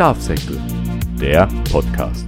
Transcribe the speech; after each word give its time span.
Schafsäckel, 0.00 0.58
der 1.20 1.46
Podcast. 1.70 2.24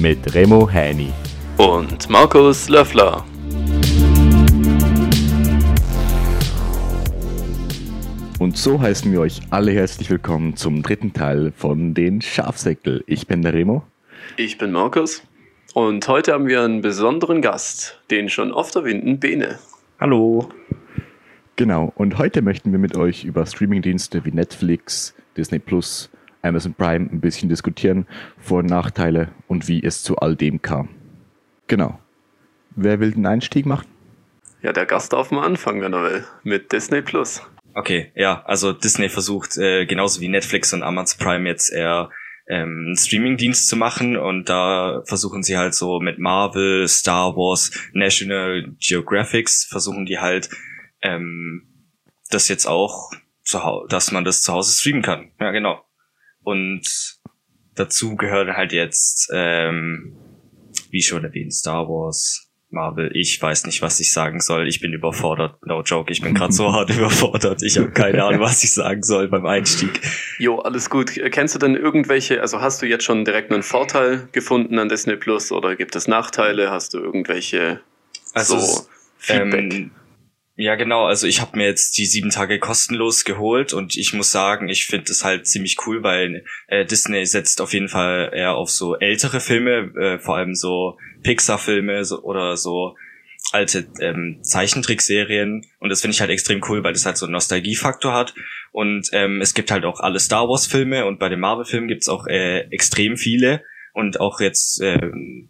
Mit 0.00 0.34
Remo 0.34 0.68
Häni 0.68 1.12
und 1.56 2.10
Markus 2.10 2.68
Löffler. 2.68 3.24
Und 8.40 8.58
so 8.58 8.80
heißen 8.80 9.12
wir 9.12 9.20
euch 9.20 9.42
alle 9.50 9.70
herzlich 9.70 10.10
willkommen 10.10 10.56
zum 10.56 10.82
dritten 10.82 11.12
Teil 11.12 11.52
von 11.56 11.94
den 11.94 12.20
Schafsäckel. 12.20 13.04
Ich 13.06 13.28
bin 13.28 13.42
der 13.42 13.54
Remo. 13.54 13.84
Ich 14.36 14.58
bin 14.58 14.72
Markus. 14.72 15.22
Und 15.72 16.08
heute 16.08 16.32
haben 16.32 16.48
wir 16.48 16.62
einen 16.62 16.80
besonderen 16.80 17.42
Gast, 17.42 18.00
den 18.10 18.28
schon 18.28 18.50
oft 18.50 18.74
erwähnten 18.74 19.20
Bene. 19.20 19.60
Hallo. 20.00 20.48
Genau, 21.56 21.92
und 21.94 22.18
heute 22.18 22.42
möchten 22.42 22.72
wir 22.72 22.80
mit 22.80 22.96
euch 22.96 23.24
über 23.24 23.46
Streamingdienste 23.46 24.24
wie 24.24 24.32
Netflix, 24.32 25.14
Disney 25.36 25.60
Plus, 25.60 26.10
Amazon 26.42 26.74
Prime 26.74 27.08
ein 27.10 27.20
bisschen 27.20 27.48
diskutieren, 27.48 28.06
Vor- 28.38 28.58
und 28.58 28.66
Nachteile 28.66 29.28
und 29.46 29.68
wie 29.68 29.82
es 29.82 30.02
zu 30.02 30.16
all 30.16 30.34
dem 30.34 30.62
kam. 30.62 30.88
Genau. 31.68 31.98
Wer 32.74 32.98
will 32.98 33.12
den 33.12 33.24
Einstieg 33.24 33.66
machen? 33.66 33.86
Ja, 34.62 34.72
der 34.72 34.84
Gast 34.86 35.12
darf 35.12 35.30
mal 35.30 35.44
anfangen, 35.44 35.80
wenn 35.80 35.92
er 35.92 36.02
will, 36.02 36.24
mit 36.42 36.72
Disney 36.72 37.02
Plus. 37.02 37.42
Okay, 37.74 38.10
ja, 38.16 38.42
also 38.46 38.72
Disney 38.72 39.08
versucht 39.08 39.56
äh, 39.56 39.86
genauso 39.86 40.20
wie 40.20 40.28
Netflix 40.28 40.72
und 40.72 40.82
Amazon 40.82 41.24
Prime 41.24 41.48
jetzt 41.48 41.72
eher 41.72 42.10
ähm, 42.48 42.84
einen 42.86 42.96
Streaming-Dienst 42.96 43.68
zu 43.68 43.76
machen 43.76 44.16
und 44.16 44.48
da 44.48 45.02
versuchen 45.06 45.44
sie 45.44 45.56
halt 45.56 45.74
so 45.74 46.00
mit 46.00 46.18
Marvel, 46.18 46.88
Star 46.88 47.36
Wars, 47.36 47.70
National 47.92 48.74
Geographics 48.80 49.66
versuchen 49.70 50.04
die 50.04 50.18
halt 50.18 50.50
ähm, 51.04 51.68
das 52.30 52.48
jetzt 52.48 52.66
auch 52.66 53.12
zu 53.44 53.62
Hause, 53.62 53.86
dass 53.88 54.10
man 54.10 54.24
das 54.24 54.42
zu 54.42 54.52
Hause 54.52 54.76
streamen 54.76 55.02
kann. 55.02 55.30
Ja, 55.38 55.52
genau. 55.52 55.84
Und 56.42 56.82
dazu 57.74 58.16
gehört 58.16 58.56
halt 58.56 58.72
jetzt, 58.72 59.30
ähm, 59.32 60.16
wie 60.90 61.02
schon 61.02 61.24
erwähnt, 61.24 61.52
Star 61.52 61.88
Wars, 61.88 62.50
Marvel, 62.70 63.10
ich 63.14 63.40
weiß 63.40 63.66
nicht, 63.66 63.82
was 63.82 64.00
ich 64.00 64.12
sagen 64.12 64.40
soll. 64.40 64.66
Ich 64.66 64.80
bin 64.80 64.92
überfordert. 64.92 65.64
No 65.64 65.82
joke, 65.82 66.10
ich 66.10 66.20
bin 66.20 66.34
gerade 66.34 66.52
so 66.52 66.72
hart 66.72 66.90
überfordert. 66.90 67.62
Ich 67.62 67.78
habe 67.78 67.90
keine 67.92 68.24
Ahnung, 68.24 68.40
was 68.40 68.64
ich 68.64 68.72
sagen 68.72 69.02
soll 69.02 69.28
beim 69.28 69.46
Einstieg. 69.46 70.00
Jo, 70.38 70.58
alles 70.58 70.90
gut. 70.90 71.12
Kennst 71.30 71.54
du 71.54 71.58
denn 71.60 71.76
irgendwelche, 71.76 72.40
also 72.40 72.60
hast 72.60 72.82
du 72.82 72.86
jetzt 72.86 73.04
schon 73.04 73.24
direkt 73.24 73.52
einen 73.52 73.62
Vorteil 73.62 74.28
gefunden 74.32 74.78
an 74.78 74.88
Disney 74.88 75.16
Plus 75.16 75.52
oder 75.52 75.76
gibt 75.76 75.94
es 75.94 76.08
Nachteile? 76.08 76.70
Hast 76.70 76.94
du 76.94 76.98
irgendwelche 76.98 77.80
also, 78.32 78.58
so 78.58 78.86
Feedback? 79.18 79.72
Ähm, 79.72 79.90
ja, 80.56 80.76
genau. 80.76 81.06
Also 81.06 81.26
ich 81.26 81.40
habe 81.40 81.56
mir 81.56 81.66
jetzt 81.66 81.98
die 81.98 82.06
sieben 82.06 82.30
Tage 82.30 82.60
kostenlos 82.60 83.24
geholt 83.24 83.72
und 83.72 83.96
ich 83.96 84.12
muss 84.12 84.30
sagen, 84.30 84.68
ich 84.68 84.86
finde 84.86 85.10
es 85.10 85.24
halt 85.24 85.48
ziemlich 85.48 85.78
cool, 85.84 86.04
weil 86.04 86.44
äh, 86.68 86.84
Disney 86.84 87.26
setzt 87.26 87.60
auf 87.60 87.72
jeden 87.72 87.88
Fall 87.88 88.30
eher 88.32 88.54
auf 88.54 88.70
so 88.70 88.96
ältere 88.96 89.40
Filme, 89.40 89.92
äh, 89.96 90.18
vor 90.20 90.36
allem 90.36 90.54
so 90.54 90.96
Pixar-Filme 91.24 92.04
so, 92.04 92.22
oder 92.22 92.56
so 92.56 92.94
alte 93.50 93.88
ähm, 94.00 94.38
Zeichentrickserien. 94.42 95.66
Und 95.80 95.88
das 95.88 96.00
finde 96.00 96.14
ich 96.14 96.20
halt 96.20 96.30
extrem 96.30 96.62
cool, 96.68 96.84
weil 96.84 96.92
das 96.92 97.04
halt 97.04 97.16
so 97.16 97.26
einen 97.26 97.32
Nostalgiefaktor 97.32 98.12
hat. 98.12 98.34
Und 98.70 99.08
ähm, 99.12 99.40
es 99.40 99.54
gibt 99.54 99.72
halt 99.72 99.84
auch 99.84 99.98
alle 99.98 100.20
Star 100.20 100.48
Wars-Filme 100.48 101.04
und 101.06 101.18
bei 101.18 101.28
den 101.28 101.40
Marvel-Filmen 101.40 101.88
gibt's 101.88 102.08
auch 102.08 102.28
äh, 102.28 102.60
extrem 102.70 103.16
viele. 103.16 103.64
Und 103.92 104.20
auch 104.20 104.40
jetzt 104.40 104.80
äh, 104.80 105.00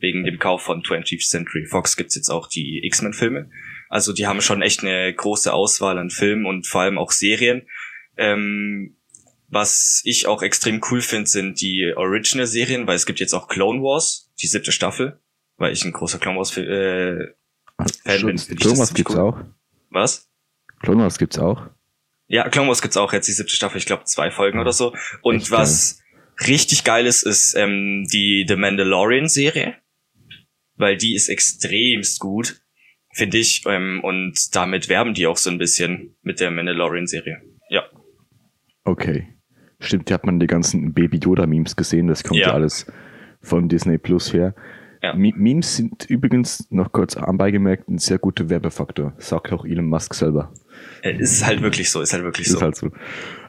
wegen 0.01 0.25
dem 0.25 0.39
Kauf 0.39 0.63
von 0.63 0.83
20th 0.83 1.29
Century 1.29 1.67
Fox 1.67 1.97
gibt's 1.97 2.15
jetzt 2.15 2.31
auch 2.31 2.49
die 2.49 2.81
X-Men-Filme 2.85 3.51
also 3.95 4.13
die 4.13 4.27
haben 4.27 4.41
schon 4.41 4.61
echt 4.61 4.83
eine 4.83 5.15
große 5.15 5.53
Auswahl 5.53 5.99
an 5.99 6.11
Filmen 6.11 6.47
und 6.47 6.67
vor 6.67 6.81
allem 6.81 6.99
auch 6.99 7.13
Serien. 7.13 7.69
Ähm, 8.17 8.97
was 9.47 10.01
ich 10.03 10.27
auch 10.27 10.43
extrem 10.43 10.81
cool 10.91 11.01
finde, 11.01 11.31
sind 11.31 11.61
die 11.61 11.93
Original-Serien, 11.95 12.89
weil 12.89 12.97
es 12.97 13.07
gibt 13.07 13.21
jetzt 13.21 13.35
auch 13.35 13.47
Clone 13.47 13.83
Wars, 13.83 14.33
die 14.43 14.49
siebte 14.49 14.73
Staffel, 14.73 15.21
weil 15.59 15.73
ich 15.73 15.85
ein 15.85 15.93
großer 15.93 16.19
Clone 16.19 16.37
Wars 16.37 16.57
äh, 16.57 17.35
Fan 18.05 18.19
Schon, 18.19 18.35
bin. 18.35 18.57
Clone 18.57 18.79
Wars 18.79 18.95
gibt's 18.95 19.15
cool. 19.15 19.21
auch. 19.21 19.39
Was? 19.91 20.29
Clone 20.81 21.03
Wars 21.03 21.17
gibt's 21.17 21.39
auch. 21.39 21.63
Ja, 22.27 22.49
Clone 22.49 22.67
Wars 22.67 22.83
gibt's 22.83 22.97
auch 22.97 23.13
jetzt 23.13 23.29
die 23.29 23.33
siebte 23.33 23.55
Staffel, 23.55 23.79
ich 23.79 23.87
glaube 23.87 24.07
zwei 24.07 24.33
Folgen 24.33 24.59
oder 24.59 24.73
so. 24.73 24.93
Und 25.23 25.37
echt 25.37 25.53
was 25.53 26.01
geil. 26.37 26.49
richtig 26.49 26.83
geil 26.83 27.07
ist, 27.07 27.23
ist 27.23 27.55
ähm, 27.55 28.09
die 28.13 28.45
The 28.49 28.57
Mandalorian-Serie, 28.57 29.77
weil 30.75 30.97
die 30.97 31.15
ist 31.15 31.29
extremst 31.29 32.19
gut 32.19 32.64
finde 33.15 33.39
ich. 33.39 33.63
Ähm, 33.67 34.01
und 34.03 34.55
damit 34.55 34.89
werben 34.89 35.15
die 35.15 35.27
auch 35.27 35.39
so 35.39 35.51
ein 35.51 35.59
bisschen 35.59 36.17
mit 36.23 36.41
der 36.41 36.51
Mandalorian-Serie. 36.51 37.41
Ja. 37.71 37.85
Okay. 38.85 39.29
Stimmt, 39.81 40.09
hier 40.09 40.15
hat 40.15 40.27
man 40.27 40.41
die 40.41 40.47
ganzen 40.47 40.93
Baby 40.93 41.19
Yoda-Memes 41.19 41.77
gesehen. 41.77 42.09
Das 42.09 42.23
kommt 42.23 42.41
ja. 42.41 42.49
ja 42.49 42.55
alles 42.55 42.87
von 43.41 43.69
Disney 43.69 43.99
Plus 43.99 44.33
her. 44.33 44.55
Ja. 45.03 45.15
Memes 45.15 45.77
sind 45.77 46.07
übrigens 46.09 46.67
noch 46.71 46.91
kurz 46.91 47.15
anbeigemerkt 47.15 47.91
ein 47.91 47.99
sehr 47.99 48.19
guter 48.19 48.49
Werbefaktor, 48.49 49.13
sagt 49.19 49.53
auch 49.53 49.67
Elon 49.67 49.87
Musk 49.87 50.15
selber. 50.15 50.55
Äh, 51.03 51.19
ist 51.19 51.45
halt 51.45 51.61
wirklich 51.61 51.91
so, 51.91 52.01
ist 52.01 52.15
halt 52.15 52.25
wirklich 52.25 52.47
ist 52.47 52.55
so. 52.55 52.61
Halt 52.63 52.75
so. 52.75 52.91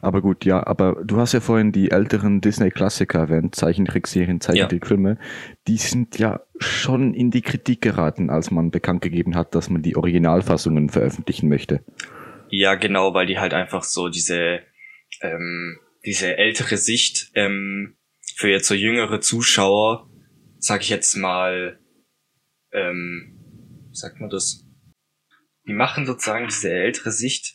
Aber 0.06 0.22
gut, 0.22 0.46
ja, 0.46 0.66
aber 0.68 1.02
du 1.04 1.18
hast 1.18 1.34
ja 1.34 1.40
vorhin 1.40 1.72
die 1.72 1.90
älteren 1.90 2.40
Disney-Klassiker 2.40 3.22
erwähnt, 3.22 3.56
Zeichentrickserien, 3.56 4.40
Zeichentrickfilme. 4.40 5.18
Ja. 5.20 5.26
Die 5.68 5.78
sind 5.78 6.20
ja 6.20 6.42
schon 6.60 7.16
in 7.16 7.32
die 7.32 7.42
Kritik 7.42 7.82
geraten, 7.82 8.30
als 8.30 8.52
man 8.52 8.70
bekannt 8.70 9.02
gegeben 9.02 9.36
hat, 9.36 9.56
dass 9.56 9.72
man 9.72 9.82
die 9.82 9.96
Originalfassungen 9.96 10.90
veröffentlichen 10.90 11.50
möchte. 11.50 11.84
Ja, 12.50 12.76
genau, 12.76 13.16
weil 13.16 13.26
die 13.26 13.40
halt 13.40 13.56
einfach 13.56 13.82
so 13.82 14.08
diese, 14.08 14.60
ähm, 15.22 15.80
diese 16.06 16.38
ältere 16.38 16.78
Sicht 16.78 17.32
ähm, 17.34 17.98
für 18.36 18.52
jetzt 18.52 18.68
so 18.68 18.76
jüngere 18.76 19.22
Zuschauer, 19.22 20.08
sag 20.60 20.82
ich 20.82 20.90
jetzt 20.90 21.16
mal, 21.16 21.80
ähm, 22.72 23.40
wie 23.90 23.96
sagt 23.98 24.22
man 24.22 24.30
das? 24.30 24.66
die 25.68 25.74
machen 25.74 26.06
sozusagen 26.06 26.48
diese 26.48 26.72
ältere 26.72 27.12
Sicht. 27.12 27.55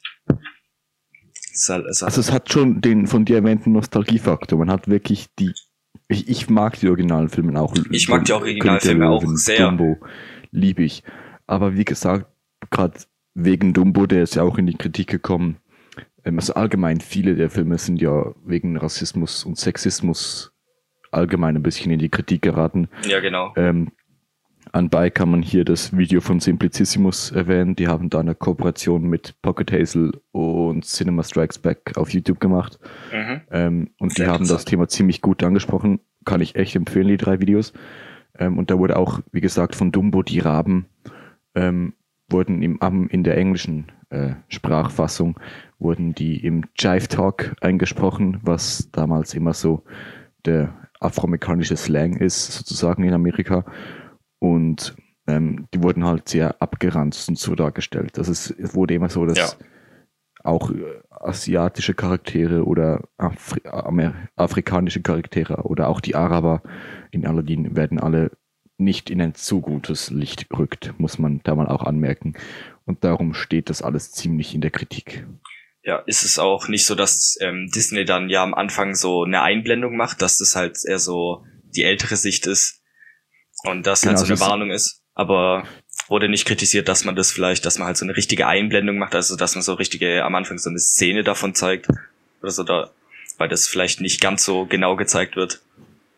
Also 1.53 2.21
es 2.21 2.33
hat 2.33 2.53
schon 2.53 2.81
den 2.81 3.07
von 3.07 3.25
dir 3.25 3.37
erwähnten 3.37 3.73
Nostalgiefaktor. 3.73 4.59
Man 4.59 4.71
hat 4.71 4.89
wirklich 4.89 5.27
die. 5.39 5.53
Ich, 6.09 6.29
ich 6.29 6.51
mag 6.51 6.79
die 6.79 6.89
originalen 6.89 7.29
Filme 7.29 7.61
auch. 7.61 7.75
Ich 7.91 8.09
mag 8.09 8.25
die 8.25 8.33
Originalfilme 8.33 9.09
auch 9.09 9.25
sehr. 9.35 9.69
Dumbo 9.69 9.99
liebe 10.51 10.83
ich. 10.83 11.03
Aber 11.47 11.77
wie 11.77 11.85
gesagt, 11.85 12.27
gerade 12.71 12.99
wegen 13.35 13.73
Dumbo, 13.73 14.07
der 14.07 14.23
ist 14.23 14.35
ja 14.35 14.43
auch 14.43 14.59
in 14.59 14.67
die 14.67 14.77
Kritik 14.77 15.09
gekommen. 15.09 15.59
Ähm, 16.25 16.39
also 16.39 16.55
allgemein, 16.55 17.01
viele 17.01 17.37
der 17.37 17.51
Filme 17.51 17.79
sind 17.79 18.01
ja 18.01 18.35
wegen 18.45 18.77
Rassismus 18.77 19.45
und 19.45 19.59
Sexismus 19.59 20.53
allgemein 21.11 21.57
ein 21.57 21.63
bisschen 21.63 21.91
in 21.91 21.99
die 21.99 22.09
Kritik 22.09 22.43
geraten. 22.43 22.89
Ja, 23.05 23.21
genau. 23.21 23.53
Ähm, 23.57 23.91
Anbei 24.73 25.11
kann 25.11 25.31
man 25.31 25.43
hier 25.43 25.65
das 25.65 25.97
Video 25.97 26.21
von 26.21 26.41
Simplicissimus 26.41 27.33
erwähnen. 27.33 27.77
Die 27.77 27.89
haben 27.89 28.09
da 28.09 28.21
eine 28.21 28.35
Kooperation 28.35 29.03
mit 29.03 29.35
Pocket 29.43 29.73
Hazel 29.73 30.13
und 30.33 30.85
Cinema 30.85 31.23
Strikes 31.23 31.59
Back 31.59 31.97
auf 31.97 32.11
YouTube 32.11 32.41
gemacht. 32.41 32.79
Mhm. 33.13 33.41
Ähm, 33.51 33.91
und 33.99 34.15
Sehr 34.15 34.27
die 34.27 34.33
haben 34.33 34.47
das 34.47 34.65
Thema 34.65 34.89
ziemlich 34.89 35.23
gut 35.23 35.43
angesprochen. 35.43 36.01
Kann 36.25 36.41
ich 36.41 36.55
echt 36.57 36.77
empfehlen, 36.77 37.09
die 37.09 37.17
drei 37.17 37.41
Videos. 37.41 37.73
Ähm, 38.39 38.59
und 38.59 38.71
da 38.71 38.79
wurde 38.79 38.97
auch, 38.97 39.21
wie 39.33 39.41
gesagt, 39.41 39.75
von 39.75 39.93
Dumbo 39.93 40.23
die 40.23 40.39
Raben 40.39 40.87
ähm, 41.55 41.95
wurden 42.29 42.63
im, 42.63 42.79
in 43.11 43.25
der 43.25 43.37
englischen 43.37 43.87
äh, 44.11 44.35
Sprachfassung 44.49 45.39
wurden 45.79 46.15
die 46.15 46.45
im 46.45 46.65
Jive 46.79 47.09
Talk 47.09 47.57
eingesprochen, 47.61 48.39
was 48.43 48.91
damals 48.93 49.35
immer 49.35 49.55
so 49.55 49.83
der 50.45 50.75
afroamerikanische 51.01 51.77
Slang 51.77 52.17
ist, 52.17 52.53
sozusagen 52.53 53.05
in 53.05 53.15
Amerika. 53.15 53.65
Und 54.41 54.97
ähm, 55.29 55.69
die 55.73 55.83
wurden 55.83 56.05
halt 56.05 56.29
sehr 56.29 56.61
abgeranzt 56.61 57.29
und 57.29 57.39
so 57.39 57.55
dargestellt. 57.55 58.19
Das 58.19 58.29
ist, 58.29 58.51
es 58.51 58.75
wurde 58.75 58.95
immer 58.95 59.09
so, 59.09 59.25
dass 59.27 59.39
ja. 59.39 59.67
auch 60.43 60.71
äh, 60.71 61.01
asiatische 61.11 61.95
Charaktere 61.95 62.65
oder 62.65 63.09
Afri 63.17 63.61
afrikanische 64.37 65.03
Charaktere 65.03 65.63
oder 65.65 65.89
auch 65.89 66.01
die 66.01 66.17
Araber 66.17 66.63
in 67.11 67.27
Aladdin 67.27 67.77
werden 67.77 68.01
alle 68.01 68.33
nicht 68.79 69.11
in 69.11 69.21
ein 69.21 69.35
zu 69.35 69.61
gutes 69.61 70.11
Licht 70.11 70.47
rückt, 70.57 70.95
muss 70.99 71.19
man 71.19 71.43
da 71.45 71.55
mal 71.55 71.69
auch 71.69 71.83
anmerken. 71.83 72.33
Und 72.87 73.05
darum 73.05 73.35
steht 73.35 73.69
das 73.69 73.83
alles 73.83 74.11
ziemlich 74.11 74.55
in 74.55 74.63
der 74.63 74.71
Kritik. 74.71 75.27
Ja, 75.83 75.99
ist 76.07 76.25
es 76.25 76.39
auch 76.39 76.69
nicht 76.69 76.87
so, 76.87 76.95
dass 76.95 77.37
ähm, 77.41 77.71
Disney 77.75 78.07
dann 78.07 78.31
ja 78.31 78.43
am 78.43 78.55
Anfang 78.55 78.95
so 78.95 79.23
eine 79.23 79.43
Einblendung 79.43 79.97
macht, 79.97 80.23
dass 80.23 80.39
das 80.39 80.57
halt 80.57 80.79
eher 80.87 80.99
so 80.99 81.45
die 81.77 81.85
ältere 81.85 82.17
Sicht 82.17 82.47
ist 82.47 82.80
und 83.65 83.87
das 83.87 84.03
halt 84.03 84.17
genau, 84.17 84.29
halt 84.29 84.39
so 84.39 84.45
eine 84.45 84.51
Warnung 84.51 84.71
ist. 84.71 85.03
Aber 85.15 85.65
wurde 86.09 86.29
nicht 86.29 86.47
kritisiert, 86.47 86.89
dass 86.89 87.05
man 87.05 87.15
das 87.15 87.31
vielleicht, 87.31 87.65
dass 87.65 87.79
man 87.79 87.87
halt 87.87 87.97
so 87.97 88.05
eine 88.05 88.17
richtige 88.17 88.47
Einblendung 88.47 88.99
macht, 88.99 89.15
also 89.15 89.37
dass 89.37 89.55
man 89.55 89.63
so 89.63 89.75
richtige 89.75 90.25
am 90.25 90.35
Anfang 90.35 90.59
so 90.59 90.71
eine 90.71 90.79
Szene 90.79 91.23
davon 91.23 91.55
zeigt 91.55 91.89
oder 92.43 92.51
so 92.51 92.65
da, 92.65 92.91
weil 93.39 93.49
das 93.49 93.69
vielleicht 93.69 94.01
nicht 94.01 94.21
ganz 94.21 94.45
so 94.45 94.67
genau 94.67 94.97
gezeigt 94.97 95.37
wird. 95.37 95.61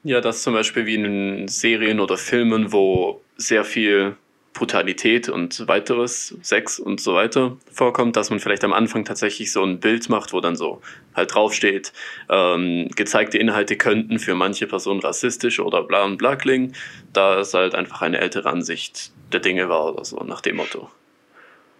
Ja, 0.04 0.20
das 0.20 0.42
zum 0.42 0.54
Beispiel 0.54 0.86
wie 0.86 0.94
in 0.94 1.48
Serien 1.48 2.00
oder 2.00 2.16
Filmen, 2.16 2.72
wo 2.72 3.22
sehr 3.36 3.64
viel 3.64 4.16
Brutalität 4.52 5.28
und 5.28 5.66
weiteres, 5.66 6.36
Sex 6.42 6.78
und 6.78 7.00
so 7.00 7.14
weiter 7.14 7.56
vorkommt, 7.70 8.16
dass 8.16 8.30
man 8.30 8.38
vielleicht 8.38 8.64
am 8.64 8.72
Anfang 8.72 9.04
tatsächlich 9.04 9.50
so 9.50 9.62
ein 9.62 9.80
Bild 9.80 10.08
macht, 10.08 10.32
wo 10.32 10.40
dann 10.40 10.56
so 10.56 10.82
halt 11.14 11.34
draufsteht, 11.34 11.92
ähm, 12.28 12.88
gezeigte 12.94 13.38
Inhalte 13.38 13.76
könnten 13.76 14.18
für 14.18 14.34
manche 14.34 14.66
Personen 14.66 15.00
rassistisch 15.00 15.58
oder 15.60 15.82
bla 15.82 16.04
und 16.04 16.18
bla 16.18 16.36
klingen, 16.36 16.74
da 17.12 17.40
es 17.40 17.54
halt 17.54 17.74
einfach 17.74 18.02
eine 18.02 18.18
ältere 18.18 18.50
Ansicht 18.50 19.12
der 19.32 19.40
Dinge 19.40 19.68
war 19.68 19.92
oder 19.92 20.04
so, 20.04 20.16
nach 20.18 20.42
dem 20.42 20.56
Motto. 20.56 20.90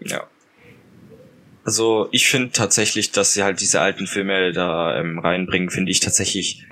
Ja. 0.00 0.26
Also 1.64 2.08
ich 2.10 2.26
finde 2.26 2.52
tatsächlich, 2.52 3.12
dass 3.12 3.34
sie 3.34 3.42
halt 3.42 3.60
diese 3.60 3.80
alten 3.80 4.06
Filme 4.06 4.52
da 4.52 4.98
ähm, 4.98 5.18
reinbringen, 5.18 5.70
finde 5.70 5.92
ich 5.92 6.00
tatsächlich 6.00 6.66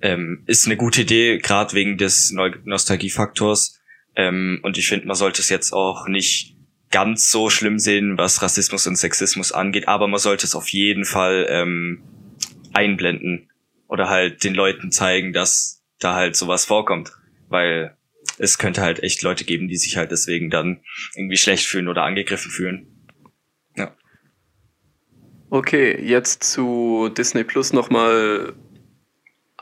ähm, 0.00 0.42
ist 0.46 0.66
eine 0.66 0.76
gute 0.76 1.02
Idee, 1.02 1.38
gerade 1.38 1.74
wegen 1.74 1.98
des 1.98 2.32
Nostalgiefaktors 2.32 3.79
ähm, 4.16 4.60
und 4.62 4.78
ich 4.78 4.88
finde, 4.88 5.06
man 5.06 5.16
sollte 5.16 5.40
es 5.40 5.48
jetzt 5.48 5.72
auch 5.72 6.08
nicht 6.08 6.56
ganz 6.90 7.30
so 7.30 7.50
schlimm 7.50 7.78
sehen, 7.78 8.18
was 8.18 8.42
Rassismus 8.42 8.86
und 8.86 8.96
Sexismus 8.96 9.52
angeht, 9.52 9.88
aber 9.88 10.08
man 10.08 10.18
sollte 10.18 10.44
es 10.46 10.54
auf 10.54 10.68
jeden 10.68 11.04
Fall 11.04 11.46
ähm, 11.48 12.02
einblenden 12.72 13.50
oder 13.88 14.08
halt 14.08 14.44
den 14.44 14.54
Leuten 14.54 14.90
zeigen, 14.90 15.32
dass 15.32 15.82
da 15.98 16.14
halt 16.14 16.36
sowas 16.36 16.64
vorkommt, 16.64 17.12
weil 17.48 17.96
es 18.38 18.58
könnte 18.58 18.82
halt 18.82 19.02
echt 19.02 19.22
Leute 19.22 19.44
geben, 19.44 19.68
die 19.68 19.76
sich 19.76 19.96
halt 19.96 20.10
deswegen 20.10 20.50
dann 20.50 20.80
irgendwie 21.14 21.36
schlecht 21.36 21.66
fühlen 21.66 21.88
oder 21.88 22.04
angegriffen 22.04 22.50
fühlen. 22.50 22.86
Ja. 23.76 23.94
Okay, 25.50 26.00
jetzt 26.02 26.44
zu 26.44 27.10
Disney 27.16 27.44
Plus 27.44 27.72
nochmal 27.72 28.54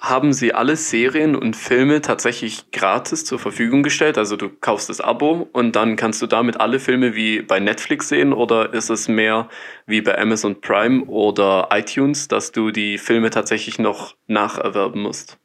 haben 0.01 0.33
sie 0.33 0.55
alle 0.55 0.77
Serien 0.77 1.35
und 1.35 1.57
Filme 1.57 2.01
tatsächlich 2.01 2.71
gratis 2.71 3.25
zur 3.25 3.39
Verfügung 3.39 3.83
gestellt. 3.83 4.19
Also 4.19 4.37
du 4.37 4.49
kaufst 4.49 4.89
das 4.89 5.01
Abo 5.01 5.49
und 5.53 5.77
dann 5.77 5.97
kannst 5.97 6.23
du 6.23 6.27
damit 6.27 6.61
alle 6.61 6.79
Filme 6.79 7.15
wie 7.15 7.43
bei 7.43 7.61
Netflix 7.61 8.09
sehen 8.09 8.33
oder 8.33 8.73
ist 8.73 8.91
es 8.91 9.09
mehr 9.09 9.49
wie 9.87 10.01
bei 10.01 10.19
Amazon 10.19 10.61
Prime 10.61 11.05
oder 11.05 11.69
iTunes, 11.73 12.29
dass 12.29 12.53
du 12.53 12.71
die 12.71 12.99
Filme 12.99 13.31
tatsächlich 13.31 13.79
noch 13.79 14.15
nacherwerben 14.27 15.03
musst? 15.03 15.39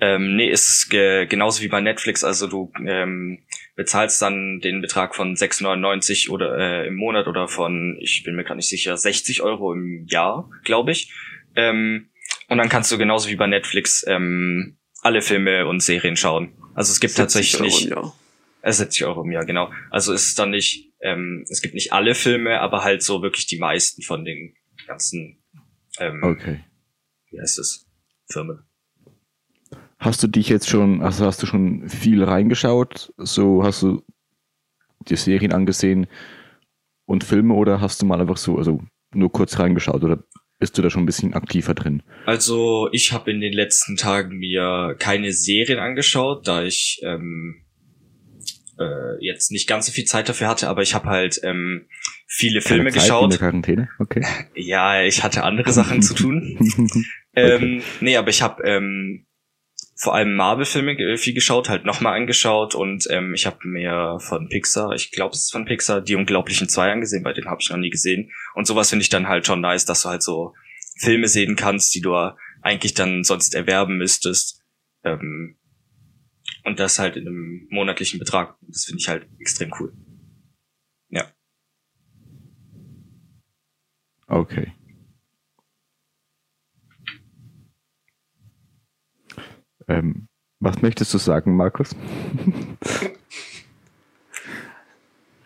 Ähm, 0.00 0.36
nee, 0.36 0.50
ist 0.50 0.90
ge 0.90 1.26
genauso 1.26 1.62
wie 1.62 1.68
bei 1.68 1.80
Netflix. 1.80 2.22
Also 2.22 2.46
du 2.46 2.72
ähm, 2.84 3.38
bezahlst 3.76 4.20
dann 4.20 4.60
den 4.60 4.82
Betrag 4.82 5.14
von 5.14 5.36
6,99 5.36 6.30
oder 6.30 6.58
äh, 6.58 6.88
im 6.88 6.96
Monat 6.96 7.28
oder 7.28 7.48
von, 7.48 7.96
ich 8.00 8.22
bin 8.24 8.34
mir 8.34 8.44
gerade 8.44 8.56
nicht 8.56 8.68
sicher, 8.68 8.96
60 8.96 9.42
Euro 9.42 9.72
im 9.72 10.06
Jahr, 10.06 10.50
glaube 10.64 10.92
ich. 10.92 11.12
Ähm, 11.54 12.08
und 12.48 12.58
dann 12.58 12.68
kannst 12.68 12.90
du 12.92 12.98
genauso 12.98 13.28
wie 13.28 13.36
bei 13.36 13.46
Netflix 13.46 14.04
ähm, 14.06 14.78
alle 15.02 15.22
Filme 15.22 15.66
und 15.66 15.82
Serien 15.82 16.16
schauen. 16.16 16.52
Also 16.74 16.92
es 16.92 17.00
gibt 17.00 17.16
tatsächlich 17.16 17.60
nicht. 17.60 17.92
Euro 17.92 18.12
äh, 18.66 18.72
70 18.72 19.04
Euro 19.04 19.22
im 19.22 19.30
Jahr, 19.30 19.44
genau. 19.44 19.70
Also 19.90 20.12
es 20.12 20.26
ist 20.26 20.38
dann 20.38 20.50
nicht, 20.50 20.92
ähm, 21.00 21.44
es 21.48 21.62
gibt 21.62 21.74
nicht 21.74 21.92
alle 21.92 22.14
Filme, 22.14 22.60
aber 22.60 22.82
halt 22.82 23.02
so 23.02 23.22
wirklich 23.22 23.46
die 23.46 23.58
meisten 23.58 24.02
von 24.02 24.24
den 24.24 24.54
ganzen 24.86 25.42
ähm, 25.98 26.20
okay. 26.22 26.64
wie 27.30 27.40
heißt 27.40 27.58
es? 27.58 27.86
Firmen. 28.28 28.64
Hast 29.98 30.22
du 30.22 30.26
dich 30.26 30.48
jetzt 30.48 30.68
schon, 30.68 31.00
also 31.00 31.24
hast 31.24 31.42
du 31.42 31.46
schon 31.46 31.88
viel 31.88 32.22
reingeschaut? 32.22 33.14
So 33.16 33.62
hast 33.62 33.82
du 33.82 34.02
die 35.08 35.16
Serien 35.16 35.52
angesehen 35.52 36.06
und 37.06 37.24
Filme 37.24 37.54
oder 37.54 37.80
hast 37.80 38.02
du 38.02 38.06
mal 38.06 38.20
einfach 38.20 38.36
so, 38.36 38.58
also 38.58 38.82
nur 39.14 39.30
kurz 39.32 39.58
reingeschaut 39.58 40.02
oder 40.02 40.24
bist 40.58 40.76
du 40.76 40.82
da 40.82 40.90
schon 40.90 41.02
ein 41.02 41.06
bisschen 41.06 41.34
aktiver 41.34 41.74
drin? 41.74 42.02
Also 42.24 42.88
ich 42.92 43.12
habe 43.12 43.30
in 43.30 43.40
den 43.40 43.52
letzten 43.52 43.96
Tagen 43.96 44.38
mir 44.38 44.96
keine 44.98 45.32
Serien 45.32 45.78
angeschaut, 45.78 46.48
da 46.48 46.62
ich 46.62 47.00
ähm, 47.02 47.62
äh, 48.78 49.24
jetzt 49.24 49.50
nicht 49.50 49.68
ganz 49.68 49.86
so 49.86 49.92
viel 49.92 50.04
Zeit 50.04 50.28
dafür 50.28 50.48
hatte, 50.48 50.68
aber 50.68 50.82
ich 50.82 50.94
habe 50.94 51.08
halt 51.08 51.40
ähm, 51.42 51.86
viele 52.26 52.60
keine 52.60 52.76
Filme 52.76 52.90
Zeit 52.90 53.02
geschaut. 53.02 53.24
In 53.24 53.30
der 53.30 53.38
Quarantäne? 53.38 53.88
Okay. 53.98 54.24
Ja, 54.54 55.02
ich 55.02 55.22
hatte 55.22 55.44
andere 55.44 55.72
Sachen 55.72 56.02
zu 56.02 56.14
tun. 56.14 56.58
ähm, 57.34 57.82
nee, 58.00 58.16
aber 58.16 58.30
ich 58.30 58.42
habe 58.42 58.62
ähm, 58.64 59.26
vor 59.98 60.14
allem 60.14 60.36
Marvel-Filme 60.36 61.16
viel 61.16 61.32
geschaut, 61.32 61.70
halt 61.70 61.86
nochmal 61.86 62.16
angeschaut 62.16 62.74
und 62.74 63.06
ähm, 63.10 63.32
ich 63.34 63.46
habe 63.46 63.66
mir 63.66 64.18
von 64.20 64.48
Pixar, 64.48 64.92
ich 64.92 65.10
glaube 65.10 65.34
es 65.34 65.44
ist 65.44 65.52
von 65.52 65.64
Pixar, 65.64 66.02
die 66.02 66.16
Unglaublichen 66.16 66.68
zwei 66.68 66.92
angesehen, 66.92 67.22
bei 67.22 67.32
denen 67.32 67.48
habe 67.48 67.62
ich 67.62 67.70
noch 67.70 67.78
nie 67.78 67.90
gesehen. 67.90 68.30
Und 68.54 68.66
sowas 68.66 68.90
finde 68.90 69.02
ich 69.02 69.08
dann 69.08 69.26
halt 69.26 69.46
schon 69.46 69.62
nice, 69.62 69.86
dass 69.86 70.02
du 70.02 70.10
halt 70.10 70.22
so 70.22 70.54
Filme 70.98 71.28
sehen 71.28 71.56
kannst, 71.56 71.94
die 71.94 72.02
du 72.02 72.14
eigentlich 72.62 72.94
dann 72.94 73.24
sonst 73.24 73.54
erwerben 73.54 73.96
müsstest. 73.96 74.62
Ähm, 75.02 75.56
und 76.64 76.80
das 76.80 76.98
halt 76.98 77.16
in 77.16 77.26
einem 77.26 77.66
monatlichen 77.70 78.18
Betrag. 78.18 78.56
Das 78.62 78.84
finde 78.84 79.00
ich 79.00 79.08
halt 79.08 79.26
extrem 79.38 79.72
cool. 79.78 79.92
Ja. 81.08 81.32
Okay. 84.26 84.72
Ähm, 89.88 90.28
was 90.60 90.82
möchtest 90.82 91.12
du 91.14 91.18
sagen, 91.18 91.56
Markus? 91.56 91.94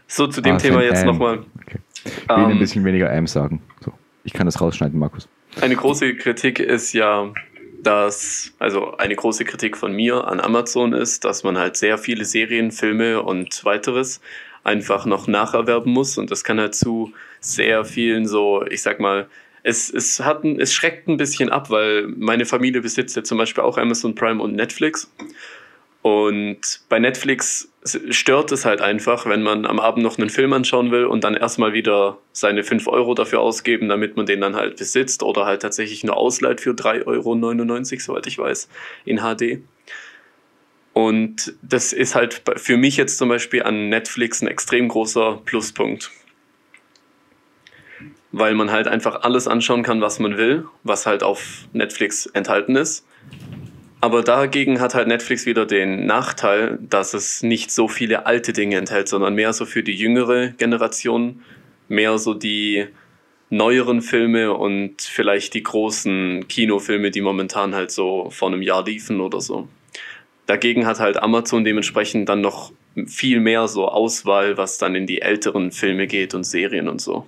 so, 0.06 0.26
zu 0.26 0.40
dem 0.40 0.54
ah, 0.54 0.58
Thema 0.58 0.82
jetzt 0.82 1.04
nochmal. 1.04 1.44
Okay. 1.62 1.78
Ich 2.04 2.28
will 2.28 2.36
um, 2.36 2.44
ein 2.44 2.50
ähm, 2.52 2.58
bisschen 2.58 2.84
weniger 2.84 3.10
M 3.10 3.26
sagen. 3.26 3.62
So, 3.84 3.92
ich 4.24 4.32
kann 4.32 4.46
das 4.46 4.60
rausschneiden, 4.60 4.98
Markus. 4.98 5.28
Eine 5.60 5.76
große 5.76 6.14
Kritik 6.14 6.60
ist 6.60 6.92
ja, 6.92 7.32
dass, 7.82 8.54
also 8.58 8.96
eine 8.96 9.16
große 9.16 9.44
Kritik 9.44 9.76
von 9.76 9.94
mir 9.94 10.26
an 10.26 10.40
Amazon 10.40 10.92
ist, 10.92 11.24
dass 11.24 11.42
man 11.42 11.58
halt 11.58 11.76
sehr 11.76 11.98
viele 11.98 12.24
Serien, 12.24 12.70
Filme 12.70 13.22
und 13.22 13.64
weiteres 13.64 14.20
einfach 14.62 15.06
noch 15.06 15.26
nacherwerben 15.26 15.92
muss 15.92 16.18
und 16.18 16.30
das 16.30 16.44
kann 16.44 16.60
halt 16.60 16.74
zu 16.74 17.12
sehr 17.40 17.84
vielen 17.84 18.26
so, 18.26 18.64
ich 18.66 18.82
sag 18.82 19.00
mal, 19.00 19.28
es, 19.62 19.90
es, 19.90 20.20
hat 20.20 20.44
es 20.44 20.72
schreckt 20.72 21.08
ein 21.08 21.16
bisschen 21.16 21.50
ab, 21.50 21.70
weil 21.70 22.06
meine 22.06 22.46
Familie 22.46 22.80
besitzt 22.80 23.16
ja 23.16 23.22
zum 23.22 23.38
Beispiel 23.38 23.62
auch 23.62 23.78
Amazon 23.78 24.14
Prime 24.14 24.42
und 24.42 24.54
Netflix. 24.54 25.10
Und 26.02 26.80
bei 26.88 26.98
Netflix 26.98 27.70
stört 27.84 28.52
es 28.52 28.64
halt 28.64 28.80
einfach, 28.80 29.26
wenn 29.26 29.42
man 29.42 29.66
am 29.66 29.78
Abend 29.78 30.02
noch 30.02 30.18
einen 30.18 30.30
Film 30.30 30.52
anschauen 30.54 30.90
will 30.90 31.04
und 31.04 31.24
dann 31.24 31.34
erstmal 31.34 31.74
wieder 31.74 32.18
seine 32.32 32.64
5 32.64 32.88
Euro 32.88 33.14
dafür 33.14 33.40
ausgeben, 33.40 33.88
damit 33.88 34.16
man 34.16 34.24
den 34.24 34.40
dann 34.40 34.56
halt 34.56 34.76
besitzt 34.76 35.22
oder 35.22 35.44
halt 35.44 35.60
tatsächlich 35.60 36.02
nur 36.02 36.16
ausleiht 36.16 36.62
für 36.62 36.70
3,99 36.70 37.06
Euro, 37.06 38.00
soweit 38.00 38.26
ich 38.26 38.38
weiß, 38.38 38.68
in 39.04 39.18
HD. 39.18 39.60
Und 40.94 41.54
das 41.62 41.92
ist 41.92 42.14
halt 42.14 42.42
für 42.56 42.76
mich 42.78 42.96
jetzt 42.96 43.18
zum 43.18 43.28
Beispiel 43.28 43.62
an 43.62 43.90
Netflix 43.90 44.40
ein 44.40 44.48
extrem 44.48 44.88
großer 44.88 45.40
Pluspunkt 45.44 46.10
weil 48.32 48.54
man 48.54 48.70
halt 48.70 48.88
einfach 48.88 49.22
alles 49.22 49.48
anschauen 49.48 49.82
kann, 49.82 50.00
was 50.00 50.18
man 50.18 50.36
will, 50.36 50.66
was 50.84 51.06
halt 51.06 51.22
auf 51.22 51.66
Netflix 51.72 52.26
enthalten 52.26 52.76
ist. 52.76 53.06
Aber 54.00 54.22
dagegen 54.22 54.80
hat 54.80 54.94
halt 54.94 55.08
Netflix 55.08 55.44
wieder 55.44 55.66
den 55.66 56.06
Nachteil, 56.06 56.78
dass 56.80 57.12
es 57.12 57.42
nicht 57.42 57.70
so 57.70 57.86
viele 57.86 58.24
alte 58.24 58.52
Dinge 58.52 58.76
enthält, 58.76 59.08
sondern 59.08 59.34
mehr 59.34 59.52
so 59.52 59.66
für 59.66 59.82
die 59.82 59.94
jüngere 59.94 60.48
Generation, 60.48 61.42
mehr 61.88 62.16
so 62.16 62.32
die 62.32 62.86
neueren 63.50 64.00
Filme 64.00 64.54
und 64.54 65.02
vielleicht 65.02 65.54
die 65.54 65.62
großen 65.62 66.46
Kinofilme, 66.48 67.10
die 67.10 67.20
momentan 67.20 67.74
halt 67.74 67.90
so 67.90 68.30
vor 68.30 68.48
einem 68.48 68.62
Jahr 68.62 68.84
liefen 68.84 69.20
oder 69.20 69.40
so. 69.40 69.68
Dagegen 70.46 70.86
hat 70.86 70.98
halt 70.98 71.22
Amazon 71.22 71.64
dementsprechend 71.64 72.28
dann 72.28 72.40
noch 72.40 72.72
viel 73.06 73.40
mehr 73.40 73.68
so 73.68 73.88
Auswahl, 73.88 74.56
was 74.56 74.78
dann 74.78 74.94
in 74.94 75.06
die 75.06 75.20
älteren 75.20 75.72
Filme 75.72 76.06
geht 76.06 76.32
und 76.32 76.44
Serien 76.44 76.88
und 76.88 77.00
so. 77.00 77.26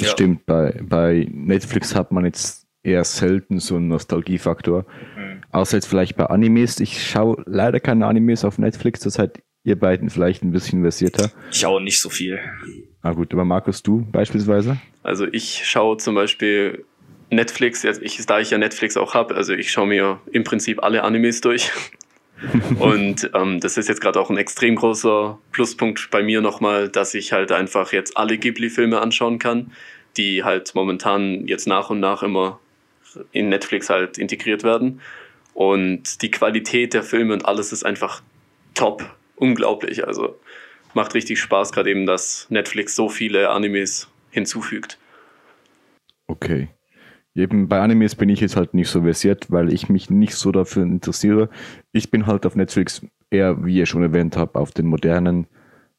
Das 0.00 0.08
ja. 0.08 0.12
stimmt, 0.12 0.46
bei, 0.46 0.80
bei 0.82 1.28
Netflix 1.30 1.94
hat 1.94 2.12
man 2.12 2.24
jetzt 2.24 2.66
eher 2.82 3.04
selten 3.04 3.58
so 3.58 3.76
einen 3.76 3.88
Nostalgiefaktor. 3.88 4.86
Mhm. 5.16 5.42
Außer 5.52 5.76
jetzt 5.76 5.86
vielleicht 5.86 6.16
bei 6.16 6.26
Animes. 6.26 6.80
Ich 6.80 7.06
schaue 7.06 7.42
leider 7.46 7.80
keine 7.80 8.06
Animes 8.06 8.44
auf 8.44 8.58
Netflix, 8.58 9.00
das 9.00 9.14
seid 9.14 9.42
ihr 9.62 9.78
beiden 9.78 10.08
vielleicht 10.08 10.42
ein 10.42 10.52
bisschen 10.52 10.80
versierter. 10.80 11.30
Ich 11.50 11.58
schaue 11.58 11.82
nicht 11.82 12.00
so 12.00 12.08
viel. 12.08 12.38
Ah 13.02 13.12
gut, 13.12 13.32
aber 13.32 13.44
Markus, 13.44 13.82
du 13.82 14.06
beispielsweise? 14.10 14.78
Also 15.02 15.26
ich 15.30 15.66
schaue 15.66 15.98
zum 15.98 16.14
Beispiel 16.14 16.84
Netflix, 17.30 17.82
jetzt 17.82 18.00
ich, 18.02 18.24
da 18.26 18.40
ich 18.40 18.50
ja 18.50 18.58
Netflix 18.58 18.96
auch 18.96 19.14
habe, 19.14 19.34
also 19.34 19.52
ich 19.52 19.70
schaue 19.70 19.86
mir 19.86 20.20
im 20.32 20.44
Prinzip 20.44 20.82
alle 20.82 21.04
Animes 21.04 21.40
durch. 21.40 21.70
und 22.78 23.30
ähm, 23.34 23.60
das 23.60 23.76
ist 23.76 23.88
jetzt 23.88 24.00
gerade 24.00 24.20
auch 24.20 24.30
ein 24.30 24.38
extrem 24.38 24.76
großer 24.76 25.38
Pluspunkt 25.52 26.10
bei 26.10 26.22
mir 26.22 26.40
nochmal, 26.40 26.88
dass 26.88 27.14
ich 27.14 27.32
halt 27.32 27.52
einfach 27.52 27.92
jetzt 27.92 28.16
alle 28.16 28.38
Ghibli-Filme 28.38 29.00
anschauen 29.00 29.38
kann, 29.38 29.72
die 30.16 30.42
halt 30.44 30.74
momentan 30.74 31.46
jetzt 31.46 31.66
nach 31.66 31.90
und 31.90 32.00
nach 32.00 32.22
immer 32.22 32.58
in 33.32 33.48
Netflix 33.48 33.90
halt 33.90 34.18
integriert 34.18 34.62
werden. 34.62 35.00
Und 35.54 36.22
die 36.22 36.30
Qualität 36.30 36.94
der 36.94 37.02
Filme 37.02 37.34
und 37.34 37.44
alles 37.44 37.72
ist 37.72 37.84
einfach 37.84 38.22
top, 38.74 39.04
unglaublich. 39.36 40.06
Also 40.06 40.38
macht 40.94 41.14
richtig 41.14 41.40
Spaß, 41.40 41.72
gerade 41.72 41.90
eben, 41.90 42.06
dass 42.06 42.46
Netflix 42.50 42.94
so 42.94 43.08
viele 43.08 43.50
Animes 43.50 44.08
hinzufügt. 44.30 44.98
Okay. 46.26 46.68
Eben 47.34 47.68
bei 47.68 47.80
Animes 47.80 48.16
bin 48.16 48.28
ich 48.28 48.40
jetzt 48.40 48.56
halt 48.56 48.74
nicht 48.74 48.88
so 48.88 49.02
versiert, 49.02 49.50
weil 49.50 49.72
ich 49.72 49.88
mich 49.88 50.10
nicht 50.10 50.34
so 50.34 50.50
dafür 50.50 50.82
interessiere. 50.82 51.48
Ich 51.92 52.10
bin 52.10 52.26
halt 52.26 52.44
auf 52.44 52.56
Netflix 52.56 53.06
eher, 53.30 53.64
wie 53.64 53.76
ihr 53.76 53.86
schon 53.86 54.02
erwähnt 54.02 54.36
habt, 54.36 54.56
auf 54.56 54.72
den 54.72 54.86
modernen 54.86 55.46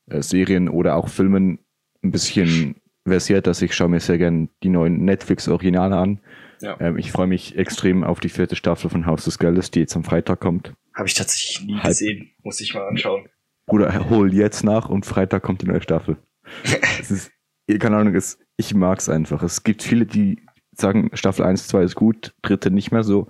äh, 0.08 0.22
Serien 0.22 0.68
oder 0.68 0.96
auch 0.96 1.08
Filmen 1.08 1.60
ein 2.04 2.12
bisschen 2.12 2.76
versiert, 3.08 3.48
dass 3.48 3.62
ich 3.62 3.74
schaue 3.74 3.90
mir 3.90 4.00
sehr 4.00 4.18
gerne 4.18 4.50
die 4.62 4.70
neuen 4.70 5.06
Netflix-Originale 5.06 5.96
an. 5.96 6.20
Ja. 6.62 6.78
Ähm, 6.80 6.98
ich 6.98 7.12
freue 7.12 7.28
mich 7.28 7.58
extrem 7.58 8.04
auf 8.04 8.20
die 8.20 8.30
vierte 8.30 8.56
Staffel 8.56 8.90
von 8.90 9.06
Haus 9.06 9.26
des 9.26 9.40
Geldes, 9.40 9.72
die 9.72 9.80
jetzt 9.80 9.96
am 9.96 10.04
Freitag 10.04 10.40
kommt. 10.40 10.74
Habe 10.94 11.08
ich 11.08 11.14
tatsächlich 11.14 11.66
nie 11.66 11.76
Halb. 11.76 11.88
gesehen, 11.88 12.32
muss 12.44 12.60
ich 12.60 12.74
mal 12.74 12.88
anschauen. 12.88 13.28
Bruder, 13.66 14.10
hol 14.10 14.34
jetzt 14.34 14.64
nach 14.64 14.90
und 14.90 15.06
Freitag 15.06 15.44
kommt 15.44 15.62
die 15.62 15.68
neue 15.68 15.82
Staffel. 15.82 16.18
es 17.00 17.10
ist, 17.10 17.32
keine 17.80 17.98
Ahnung, 17.98 18.16
es, 18.16 18.38
ich 18.58 18.74
mag 18.74 19.00
es 19.00 19.10
einfach. 19.10 19.42
Es 19.44 19.64
gibt 19.64 19.82
viele, 19.82 20.06
die 20.06 20.46
sagen, 20.74 21.10
Staffel 21.14 21.46
1, 21.46 21.68
2 21.68 21.84
ist 21.84 21.96
gut, 21.96 22.34
dritte 22.42 22.72
nicht 22.72 22.92
mehr 22.92 23.04
so. 23.04 23.28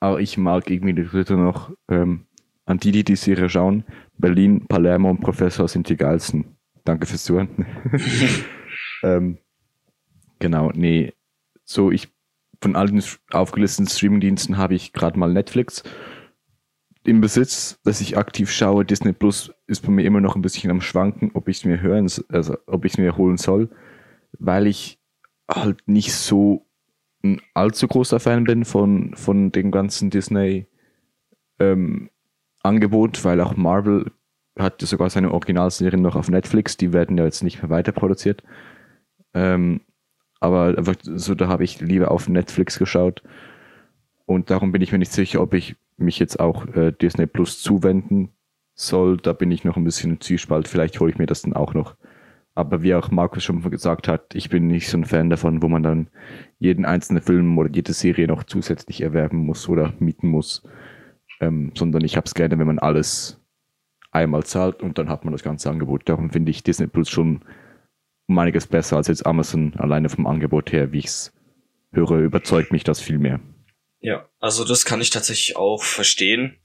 Aber 0.00 0.20
ich 0.20 0.38
mag 0.38 0.70
irgendwie 0.70 0.94
die 0.94 1.04
dritte 1.04 1.36
noch. 1.36 1.72
Ähm, 1.88 2.26
an 2.66 2.78
die, 2.78 2.92
die 2.92 3.04
die 3.04 3.16
Serie 3.16 3.48
schauen, 3.48 3.84
Berlin, 4.18 4.66
Palermo 4.68 5.10
und 5.10 5.20
Professor 5.20 5.66
sind 5.68 5.88
die 5.88 5.96
geilsten. 5.96 6.56
Danke 6.84 7.06
fürs 7.06 7.24
Zuhören. 7.24 7.66
ähm, 9.02 9.38
genau, 10.38 10.70
nee. 10.74 11.14
So, 11.64 11.90
ich 11.90 12.08
von 12.60 12.76
all 12.76 12.88
den 12.88 13.02
aufgelisteten 13.30 13.88
Streamingdiensten 13.88 14.58
habe 14.58 14.74
ich 14.74 14.92
gerade 14.92 15.18
mal 15.18 15.32
Netflix 15.32 15.82
im 17.04 17.20
Besitz, 17.20 17.80
dass 17.84 18.00
ich 18.00 18.18
aktiv 18.18 18.50
schaue. 18.50 18.84
Disney 18.84 19.12
Plus 19.12 19.50
ist 19.66 19.86
bei 19.86 19.90
mir 19.90 20.04
immer 20.04 20.20
noch 20.20 20.36
ein 20.36 20.42
bisschen 20.42 20.70
am 20.70 20.80
Schwanken, 20.80 21.30
ob 21.34 21.48
ich 21.48 21.58
es 21.58 21.64
mir 21.64 21.80
hören, 21.80 22.10
also 22.28 22.56
ob 22.66 22.84
ich 22.84 22.92
es 22.92 22.98
mir 22.98 23.16
holen 23.16 23.38
soll, 23.38 23.70
weil 24.38 24.66
ich 24.66 24.97
halt 25.48 25.86
nicht 25.86 26.12
so 26.12 26.66
ein 27.24 27.40
allzu 27.54 27.88
großer 27.88 28.20
Fan 28.20 28.44
bin 28.44 28.64
von, 28.64 29.14
von 29.14 29.50
dem 29.50 29.70
ganzen 29.70 30.10
Disney 30.10 30.66
ähm, 31.58 32.10
weil 32.62 33.40
auch 33.40 33.56
Marvel 33.56 34.12
hat 34.58 34.80
sogar 34.80 35.08
seine 35.08 35.32
Originalserien 35.32 36.02
noch 36.02 36.16
auf 36.16 36.28
Netflix, 36.28 36.76
die 36.76 36.92
werden 36.92 37.16
ja 37.16 37.24
jetzt 37.24 37.42
nicht 37.42 37.62
mehr 37.62 37.70
weiter 37.70 37.92
produziert. 37.92 38.42
Ähm, 39.34 39.80
aber 40.40 40.76
einfach 40.76 40.96
so, 41.02 41.34
da 41.34 41.48
habe 41.48 41.64
ich 41.64 41.80
lieber 41.80 42.10
auf 42.10 42.28
Netflix 42.28 42.78
geschaut. 42.78 43.22
Und 44.26 44.50
darum 44.50 44.72
bin 44.72 44.82
ich 44.82 44.92
mir 44.92 44.98
nicht 44.98 45.12
sicher, 45.12 45.40
ob 45.40 45.54
ich 45.54 45.76
mich 45.96 46.18
jetzt 46.18 46.38
auch 46.38 46.66
äh, 46.74 46.92
Disney 46.92 47.26
Plus 47.26 47.62
zuwenden 47.62 48.30
soll. 48.74 49.16
Da 49.16 49.32
bin 49.32 49.50
ich 49.50 49.64
noch 49.64 49.76
ein 49.76 49.84
bisschen 49.84 50.12
im 50.12 50.20
Zwiespalt. 50.20 50.68
Vielleicht 50.68 51.00
hole 51.00 51.10
ich 51.10 51.18
mir 51.18 51.26
das 51.26 51.42
dann 51.42 51.54
auch 51.54 51.74
noch. 51.74 51.96
Aber 52.58 52.82
wie 52.82 52.92
auch 52.96 53.12
Markus 53.12 53.44
schon 53.44 53.62
gesagt 53.70 54.08
hat, 54.08 54.34
ich 54.34 54.48
bin 54.48 54.66
nicht 54.66 54.88
so 54.88 54.98
ein 54.98 55.04
Fan 55.04 55.30
davon, 55.30 55.62
wo 55.62 55.68
man 55.68 55.84
dann 55.84 56.10
jeden 56.58 56.84
einzelnen 56.84 57.22
Film 57.22 57.56
oder 57.56 57.70
jede 57.72 57.92
Serie 57.92 58.26
noch 58.26 58.42
zusätzlich 58.42 59.00
erwerben 59.00 59.46
muss 59.46 59.68
oder 59.68 59.94
mieten 60.00 60.26
muss. 60.26 60.64
Ähm, 61.40 61.70
sondern 61.76 62.02
ich 62.02 62.16
habe 62.16 62.26
es 62.26 62.34
gerne, 62.34 62.58
wenn 62.58 62.66
man 62.66 62.80
alles 62.80 63.40
einmal 64.10 64.42
zahlt 64.42 64.82
und 64.82 64.98
dann 64.98 65.08
hat 65.08 65.24
man 65.24 65.30
das 65.30 65.44
ganze 65.44 65.70
Angebot. 65.70 66.08
Darum 66.08 66.30
finde 66.30 66.50
ich 66.50 66.64
Disney 66.64 66.88
Plus 66.88 67.08
schon 67.08 67.44
um 68.26 68.36
einiges 68.36 68.66
besser 68.66 68.96
als 68.96 69.06
jetzt 69.06 69.24
Amazon 69.24 69.74
alleine 69.76 70.08
vom 70.08 70.26
Angebot 70.26 70.72
her, 70.72 70.90
wie 70.90 70.98
ich 70.98 71.06
es 71.06 71.32
höre, 71.92 72.18
überzeugt 72.18 72.72
mich 72.72 72.82
das 72.82 73.00
viel 73.00 73.18
mehr. 73.18 73.38
Ja, 74.00 74.28
also 74.40 74.64
das 74.64 74.84
kann 74.84 75.00
ich 75.00 75.10
tatsächlich 75.10 75.56
auch 75.56 75.84
verstehen. 75.84 76.56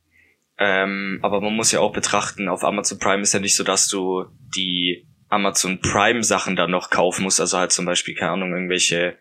Ähm, 0.58 1.20
aber 1.22 1.40
man 1.40 1.56
muss 1.56 1.72
ja 1.72 1.82
auch 1.82 1.94
betrachten, 1.94 2.50
auf 2.50 2.64
Amazon 2.64 2.98
Prime 2.98 3.22
ist 3.22 3.34
ja 3.34 3.40
nicht 3.40 3.56
so, 3.56 3.64
dass 3.64 3.88
du 3.88 4.26
die 4.56 5.08
Amazon 5.34 5.80
Prime 5.80 6.24
Sachen 6.24 6.56
dann 6.56 6.72
noch 6.72 6.90
kaufen 6.90 7.24
musst, 7.24 7.42
also 7.42 7.58
halt 7.58 7.72
zum 7.72 7.86
Beispiel, 7.86 8.16
keine 8.16 8.32
Ahnung, 8.32 8.54
irgendwelche 8.54 9.18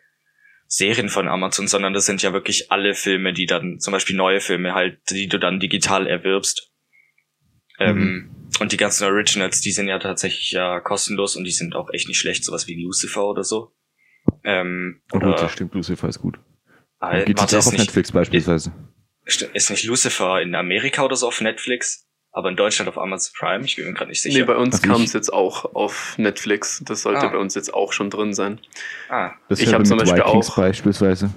Serien 0.67 1.09
von 1.09 1.27
Amazon, 1.27 1.69
sondern 1.69 1.95
das 1.95 2.07
sind 2.07 2.23
ja 2.23 2.33
wirklich 2.33 2.71
alle 2.71 2.95
Filme, 2.95 3.33
die 3.33 3.47
dann, 3.47 3.81
zum 3.81 3.93
Beispiel 3.93 4.17
neue 4.17 4.41
Filme 4.41 4.75
halt, 4.75 4.99
die 5.11 5.29
du 5.29 5.39
dann 5.39 5.59
digital 5.59 6.07
erwirbst. 6.07 6.71
Ähm, 7.79 7.97
mhm. 7.97 8.03
Ähm, 8.03 8.37
und 8.61 8.73
die 8.73 8.77
ganzen 8.77 9.05
Originals, 9.05 9.61
die 9.63 9.73
sind 9.73 9.89
ja 9.89 9.99
tatsächlich 9.99 10.51
ja 10.51 10.81
kostenlos 10.81 11.37
und 11.37 11.45
die 11.45 11.51
sind 11.51 11.75
auch 11.75 11.89
echt 11.93 12.09
nicht 12.09 12.19
schlecht, 12.19 12.45
sowas 12.45 12.67
wie 12.69 12.83
Lucifer 12.83 13.25
oder 13.25 13.45
so. 13.45 13.73
Ähm, 14.45 15.03
oder, 15.13 15.29
oh, 15.29 15.33
das 15.33 15.53
stimmt, 15.53 15.75
Lucifer 15.75 16.09
ist 16.09 16.21
gut. 16.21 16.39
Äh, 17.01 17.25
Gibt 17.25 17.41
es 17.41 17.55
auch 17.55 17.59
auf 17.59 17.73
nicht, 17.73 17.81
Netflix 17.81 18.13
beispielsweise? 18.13 18.73
Ist 19.25 19.71
nicht 19.71 19.85
Lucifer 19.85 20.43
in 20.43 20.55
Amerika 20.55 21.03
oder 21.05 21.17
so 21.17 21.29
auf 21.29 21.41
Netflix? 21.41 22.09
Aber 22.33 22.49
in 22.49 22.57
Deutschland 22.57 22.89
auf 22.89 22.99
Amazon 22.99 23.35
Prime? 23.39 23.65
Ich 23.65 23.77
bin 23.77 23.87
mir 23.87 23.93
gerade 23.93 24.09
nicht 24.09 24.23
sicher. 24.23 24.39
Nee, 24.39 24.45
bei 24.45 24.57
uns 24.57 24.81
kam 24.81 25.03
es 25.03 25.13
jetzt 25.13 25.33
auch 25.33 25.75
auf 25.75 26.17
Netflix. 26.17 26.83
Das 26.85 27.03
sollte 27.03 27.27
ah. 27.27 27.29
bei 27.29 27.37
uns 27.37 27.55
jetzt 27.55 27.75
auch 27.75 27.93
schon 27.93 28.09
drin 28.09 28.33
sein. 28.33 28.59
Ah. 29.11 29.33
Das 29.49 29.61
ich 29.61 29.73
habe 29.73 29.85
zum 29.85 29.99
Beispiel 29.99 30.25
Vikings 30.25 30.51
auch 30.51 30.57
beispielsweise. 30.57 31.31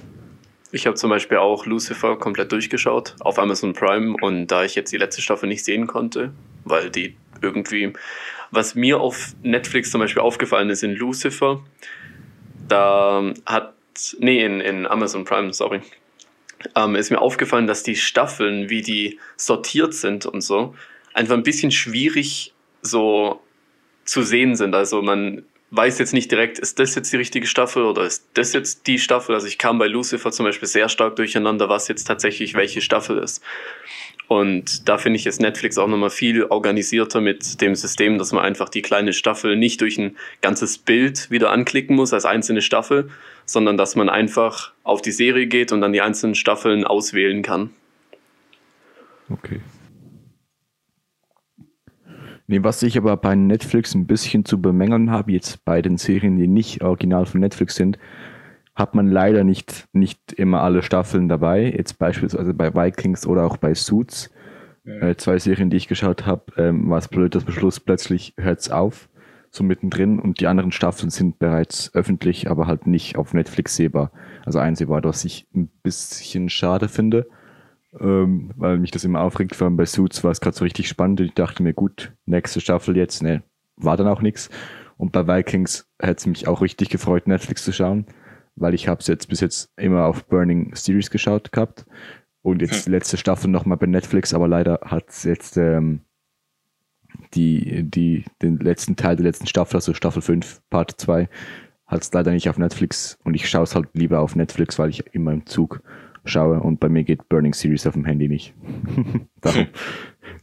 Ich 0.71 0.87
habe 0.87 0.95
zum 0.95 1.09
Beispiel 1.09 1.37
auch 1.37 1.65
Lucifer 1.65 2.17
komplett 2.17 2.51
durchgeschaut 2.51 3.15
auf 3.19 3.39
Amazon 3.39 3.73
Prime 3.73 4.15
und 4.21 4.47
da 4.47 4.63
ich 4.63 4.75
jetzt 4.75 4.91
die 4.91 4.97
letzte 4.97 5.21
Staffel 5.21 5.47
nicht 5.47 5.63
sehen 5.63 5.87
konnte, 5.87 6.33
weil 6.63 6.89
die 6.89 7.15
irgendwie, 7.41 7.93
was 8.51 8.75
mir 8.75 8.99
auf 8.99 9.35
Netflix 9.41 9.91
zum 9.91 10.01
Beispiel 10.01 10.21
aufgefallen 10.21 10.69
ist 10.69 10.83
in 10.83 10.95
Lucifer, 10.95 11.63
da 12.67 13.33
hat 13.45 13.73
nee, 14.19 14.43
in, 14.43 14.59
in 14.59 14.87
Amazon 14.87 15.23
Prime, 15.23 15.53
sorry, 15.53 15.81
ähm, 16.75 16.95
ist 16.95 17.11
mir 17.11 17.21
aufgefallen, 17.21 17.67
dass 17.67 17.83
die 17.83 17.95
Staffeln, 17.95 18.69
wie 18.69 18.81
die 18.81 19.19
sortiert 19.37 19.93
sind 19.93 20.25
und 20.25 20.41
so, 20.41 20.75
einfach 21.13 21.35
ein 21.35 21.43
bisschen 21.43 21.71
schwierig 21.71 22.53
so 22.81 23.41
zu 24.05 24.21
sehen 24.21 24.55
sind. 24.55 24.75
Also 24.75 25.01
man 25.01 25.43
weiß 25.71 25.99
jetzt 25.99 26.13
nicht 26.13 26.31
direkt, 26.31 26.59
ist 26.59 26.79
das 26.79 26.95
jetzt 26.95 27.11
die 27.11 27.17
richtige 27.17 27.47
Staffel 27.47 27.83
oder 27.83 28.03
ist 28.03 28.27
das 28.35 28.53
jetzt 28.53 28.87
die 28.87 28.99
Staffel? 28.99 29.35
Also 29.35 29.47
ich 29.47 29.57
kam 29.57 29.77
bei 29.77 29.87
Lucifer 29.87 30.31
zum 30.31 30.45
Beispiel 30.45 30.67
sehr 30.67 30.89
stark 30.89 31.15
durcheinander, 31.15 31.69
was 31.69 31.87
jetzt 31.87 32.05
tatsächlich 32.05 32.53
welche 32.53 32.81
Staffel 32.81 33.17
ist. 33.17 33.43
Und 34.27 34.89
da 34.89 34.97
finde 34.97 35.17
ich 35.17 35.25
jetzt 35.25 35.39
Netflix 35.39 35.77
auch 35.77 35.87
nochmal 35.87 36.09
viel 36.09 36.45
organisierter 36.45 37.21
mit 37.21 37.61
dem 37.61 37.75
System, 37.75 38.17
dass 38.17 38.31
man 38.31 38.43
einfach 38.43 38.69
die 38.69 38.81
kleine 38.81 39.13
Staffel 39.13 39.55
nicht 39.55 39.81
durch 39.81 39.97
ein 39.97 40.17
ganzes 40.41 40.77
Bild 40.79 41.29
wieder 41.29 41.51
anklicken 41.51 41.95
muss 41.95 42.13
als 42.13 42.25
einzelne 42.25 42.61
Staffel, 42.61 43.09
sondern 43.45 43.77
dass 43.77 43.95
man 43.95 44.09
einfach 44.09 44.73
auf 44.83 45.01
die 45.01 45.11
Serie 45.11 45.47
geht 45.47 45.71
und 45.71 45.81
dann 45.81 45.93
die 45.93 46.01
einzelnen 46.01 46.35
Staffeln 46.35 46.83
auswählen 46.83 47.41
kann. 47.41 47.69
Okay. 49.29 49.61
Nee, 52.47 52.63
was 52.63 52.83
ich 52.83 52.97
aber 52.97 53.17
bei 53.17 53.35
Netflix 53.35 53.95
ein 53.95 54.05
bisschen 54.05 54.45
zu 54.45 54.61
bemängeln 54.61 55.09
habe, 55.09 55.31
jetzt 55.31 55.65
bei 55.65 55.81
den 55.81 55.97
Serien, 55.97 56.37
die 56.37 56.47
nicht 56.47 56.83
original 56.83 57.25
von 57.25 57.39
Netflix 57.39 57.75
sind, 57.75 57.97
hat 58.75 58.93
man 58.93 59.07
leider 59.07 59.43
nicht, 59.43 59.87
nicht 59.93 60.33
immer 60.33 60.61
alle 60.61 60.83
Staffeln 60.83 61.27
dabei. 61.27 61.73
Jetzt 61.75 61.97
beispielsweise 61.97 62.53
bei 62.53 62.75
Vikings 62.75 63.25
oder 63.25 63.45
auch 63.45 63.57
bei 63.57 63.73
Suits. 63.73 64.29
Ja. 64.83 65.09
Äh, 65.09 65.17
zwei 65.17 65.39
Serien, 65.39 65.71
die 65.71 65.77
ich 65.77 65.87
geschaut 65.87 66.27
habe, 66.27 66.43
ähm, 66.57 66.89
war 66.89 66.99
es 66.99 67.07
blöd, 67.07 67.33
dass 67.33 67.47
am 67.47 67.53
Schluss 67.53 67.79
plötzlich 67.79 68.33
hört's 68.37 68.69
auf, 68.69 69.09
so 69.55 69.63
mittendrin 69.63 70.19
und 70.19 70.39
die 70.39 70.47
anderen 70.47 70.71
Staffeln 70.71 71.09
sind 71.09 71.39
bereits 71.39 71.93
öffentlich, 71.93 72.49
aber 72.49 72.67
halt 72.67 72.87
nicht 72.87 73.17
auf 73.17 73.33
Netflix 73.33 73.75
sehbar. 73.75 74.11
Also 74.45 74.59
einsehbar, 74.59 75.03
was 75.03 75.25
ich 75.25 75.47
ein 75.55 75.69
bisschen 75.83 76.49
schade 76.49 76.89
finde, 76.89 77.27
ähm, 77.99 78.51
weil 78.55 78.77
mich 78.77 78.91
das 78.91 79.03
immer 79.03 79.21
aufregt. 79.21 79.55
Vor 79.55 79.65
allem 79.65 79.77
bei 79.77 79.85
Suits 79.85 80.23
war 80.23 80.31
es 80.31 80.41
gerade 80.41 80.55
so 80.55 80.63
richtig 80.63 80.87
spannend 80.87 81.21
und 81.21 81.27
ich 81.27 81.33
dachte 81.33 81.63
mir, 81.63 81.73
gut, 81.73 82.13
nächste 82.25 82.61
Staffel 82.61 82.97
jetzt, 82.97 83.23
ne, 83.23 83.43
war 83.75 83.97
dann 83.97 84.07
auch 84.07 84.21
nichts. 84.21 84.49
Und 84.97 85.11
bei 85.11 85.27
Vikings 85.27 85.89
hätte 85.99 86.17
es 86.17 86.25
mich 86.25 86.47
auch 86.47 86.61
richtig 86.61 86.89
gefreut, 86.89 87.27
Netflix 87.27 87.63
zu 87.63 87.73
schauen 87.73 88.05
weil 88.55 88.73
ich 88.73 88.87
habe 88.87 89.01
es 89.01 89.07
jetzt 89.07 89.27
bis 89.27 89.41
jetzt 89.41 89.71
immer 89.77 90.05
auf 90.05 90.25
Burning 90.25 90.73
Series 90.75 91.09
geschaut 91.09 91.51
gehabt 91.51 91.85
und 92.41 92.61
jetzt 92.61 92.85
die 92.85 92.91
letzte 92.91 93.17
Staffel 93.17 93.49
nochmal 93.49 93.77
bei 93.77 93.87
Netflix, 93.87 94.33
aber 94.33 94.47
leider 94.47 94.79
hat 94.83 95.09
es 95.09 95.23
jetzt 95.23 95.57
ähm, 95.57 96.01
die, 97.35 97.83
die, 97.83 98.25
den 98.41 98.57
letzten 98.57 98.95
Teil 98.95 99.15
der 99.15 99.25
letzten 99.25 99.47
Staffel, 99.47 99.75
also 99.75 99.93
Staffel 99.93 100.21
5, 100.21 100.61
Part 100.69 100.99
2, 100.99 101.29
hat 101.87 102.01
es 102.01 102.11
leider 102.13 102.31
nicht 102.31 102.49
auf 102.49 102.57
Netflix 102.57 103.17
und 103.23 103.33
ich 103.35 103.49
schaue 103.49 103.63
es 103.63 103.75
halt 103.75 103.89
lieber 103.93 104.19
auf 104.19 104.35
Netflix, 104.35 104.79
weil 104.79 104.89
ich 104.89 105.05
immer 105.13 105.33
im 105.33 105.45
Zug 105.45 105.81
schaue 106.23 106.59
und 106.59 106.79
bei 106.79 106.89
mir 106.89 107.03
geht 107.03 107.29
Burning 107.29 107.53
Series 107.53 107.85
auf 107.85 107.93
dem 107.93 108.05
Handy 108.05 108.27
nicht. 108.27 108.53
Darum, 109.41 109.67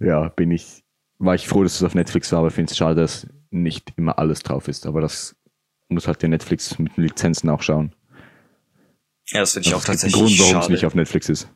ja, 0.01 0.29
bin 0.29 0.51
ich, 0.51 0.85
war 1.19 1.35
ich 1.35 1.49
froh, 1.49 1.63
dass 1.63 1.75
es 1.75 1.83
auf 1.83 1.95
Netflix 1.95 2.31
war, 2.33 2.41
aber 2.41 2.51
finde 2.51 2.71
es 2.71 2.77
schade, 2.77 3.01
dass 3.01 3.27
nicht 3.51 3.93
immer 3.97 4.19
alles 4.19 4.41
drauf 4.41 4.69
ist. 4.69 4.87
Aber 4.87 5.01
das 5.01 5.37
muss 5.89 6.07
halt 6.07 6.23
der 6.23 6.29
Netflix 6.29 6.79
mit 6.79 6.97
den 6.97 7.05
Lizenzen 7.05 7.51
auch 7.51 7.63
schauen. 7.63 7.95
Ja, 9.29 9.41
das 9.41 9.53
finde 9.53 9.67
ich 9.67 9.73
das 9.73 9.83
auch 9.83 9.87
tatsächlich 9.87 10.21
Grund, 10.21 10.39
warum 10.41 10.63
es 10.63 10.69
nicht 10.69 10.87
auf 10.87 10.95
Netflix 10.95 11.29
ist. 11.29 11.49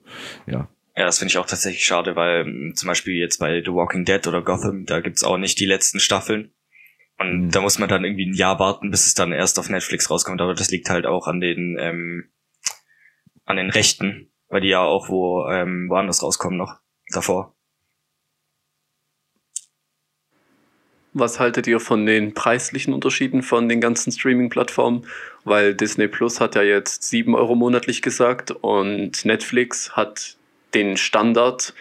Ja. 0.47 0.69
Ja, 0.96 1.04
das 1.04 1.18
finde 1.18 1.30
ich 1.30 1.38
auch 1.38 1.46
tatsächlich 1.46 1.84
schade, 1.84 2.16
weil 2.16 2.46
ähm, 2.46 2.72
zum 2.74 2.86
Beispiel 2.86 3.14
jetzt 3.14 3.38
bei 3.38 3.60
The 3.62 3.72
Walking 3.72 4.06
Dead 4.06 4.26
oder 4.26 4.42
Gotham, 4.42 4.86
da 4.86 5.00
gibt's 5.00 5.24
auch 5.24 5.36
nicht 5.36 5.60
die 5.60 5.66
letzten 5.66 6.00
Staffeln. 6.00 6.54
Und 7.18 7.46
mhm. 7.46 7.50
da 7.50 7.60
muss 7.60 7.78
man 7.78 7.88
dann 7.88 8.04
irgendwie 8.04 8.26
ein 8.26 8.34
Jahr 8.34 8.58
warten, 8.58 8.90
bis 8.90 9.06
es 9.06 9.14
dann 9.14 9.32
erst 9.32 9.58
auf 9.58 9.68
Netflix 9.68 10.10
rauskommt. 10.10 10.40
Aber 10.40 10.54
das 10.54 10.70
liegt 10.70 10.88
halt 10.88 11.04
auch 11.04 11.26
an 11.26 11.40
den 11.40 11.76
ähm, 11.78 12.30
an 13.44 13.56
den 13.56 13.70
Rechten, 13.70 14.32
weil 14.48 14.62
die 14.62 14.68
ja 14.68 14.80
auch 14.80 15.08
wo 15.10 15.46
ähm, 15.48 15.88
woanders 15.90 16.22
rauskommen 16.22 16.58
noch 16.58 16.80
davor. 17.12 17.54
Was 21.12 21.40
haltet 21.40 21.66
ihr 21.66 21.80
von 21.80 22.04
den 22.04 22.34
preislichen 22.34 22.92
Unterschieden 22.92 23.42
von 23.42 23.70
den 23.70 23.80
ganzen 23.80 24.12
Streaming-Plattformen? 24.12 25.06
Weil 25.44 25.74
Disney 25.74 26.08
Plus 26.08 26.40
hat 26.40 26.56
ja 26.56 26.62
jetzt 26.62 27.04
7 27.04 27.34
Euro 27.34 27.54
monatlich 27.54 28.02
gesagt 28.02 28.50
und 28.50 29.24
Netflix 29.24 29.96
hat 29.96 30.36
den 30.75 30.96
Standard 30.96 31.75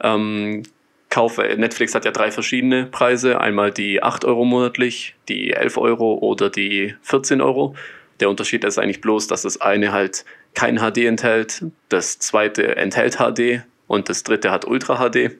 ähm, 0.00 0.62
kaufe, 1.10 1.42
Netflix 1.56 1.94
hat 1.94 2.04
ja 2.04 2.10
drei 2.10 2.30
verschiedene 2.30 2.86
Preise. 2.86 3.40
Einmal 3.40 3.72
die 3.72 4.02
8 4.02 4.24
Euro 4.24 4.44
monatlich, 4.44 5.14
die 5.28 5.52
11 5.52 5.76
Euro 5.78 6.14
oder 6.14 6.50
die 6.50 6.94
14 7.02 7.40
Euro. 7.40 7.74
Der 8.20 8.28
Unterschied 8.28 8.64
ist 8.64 8.78
eigentlich 8.78 9.00
bloß, 9.00 9.26
dass 9.28 9.42
das 9.42 9.60
eine 9.60 9.92
halt 9.92 10.24
kein 10.54 10.78
HD 10.78 10.98
enthält, 10.98 11.64
das 11.88 12.18
zweite 12.18 12.76
enthält 12.76 13.16
HD 13.18 13.62
und 13.86 14.08
das 14.08 14.24
dritte 14.24 14.50
hat 14.50 14.64
Ultra 14.64 14.96
HD. 14.96 15.38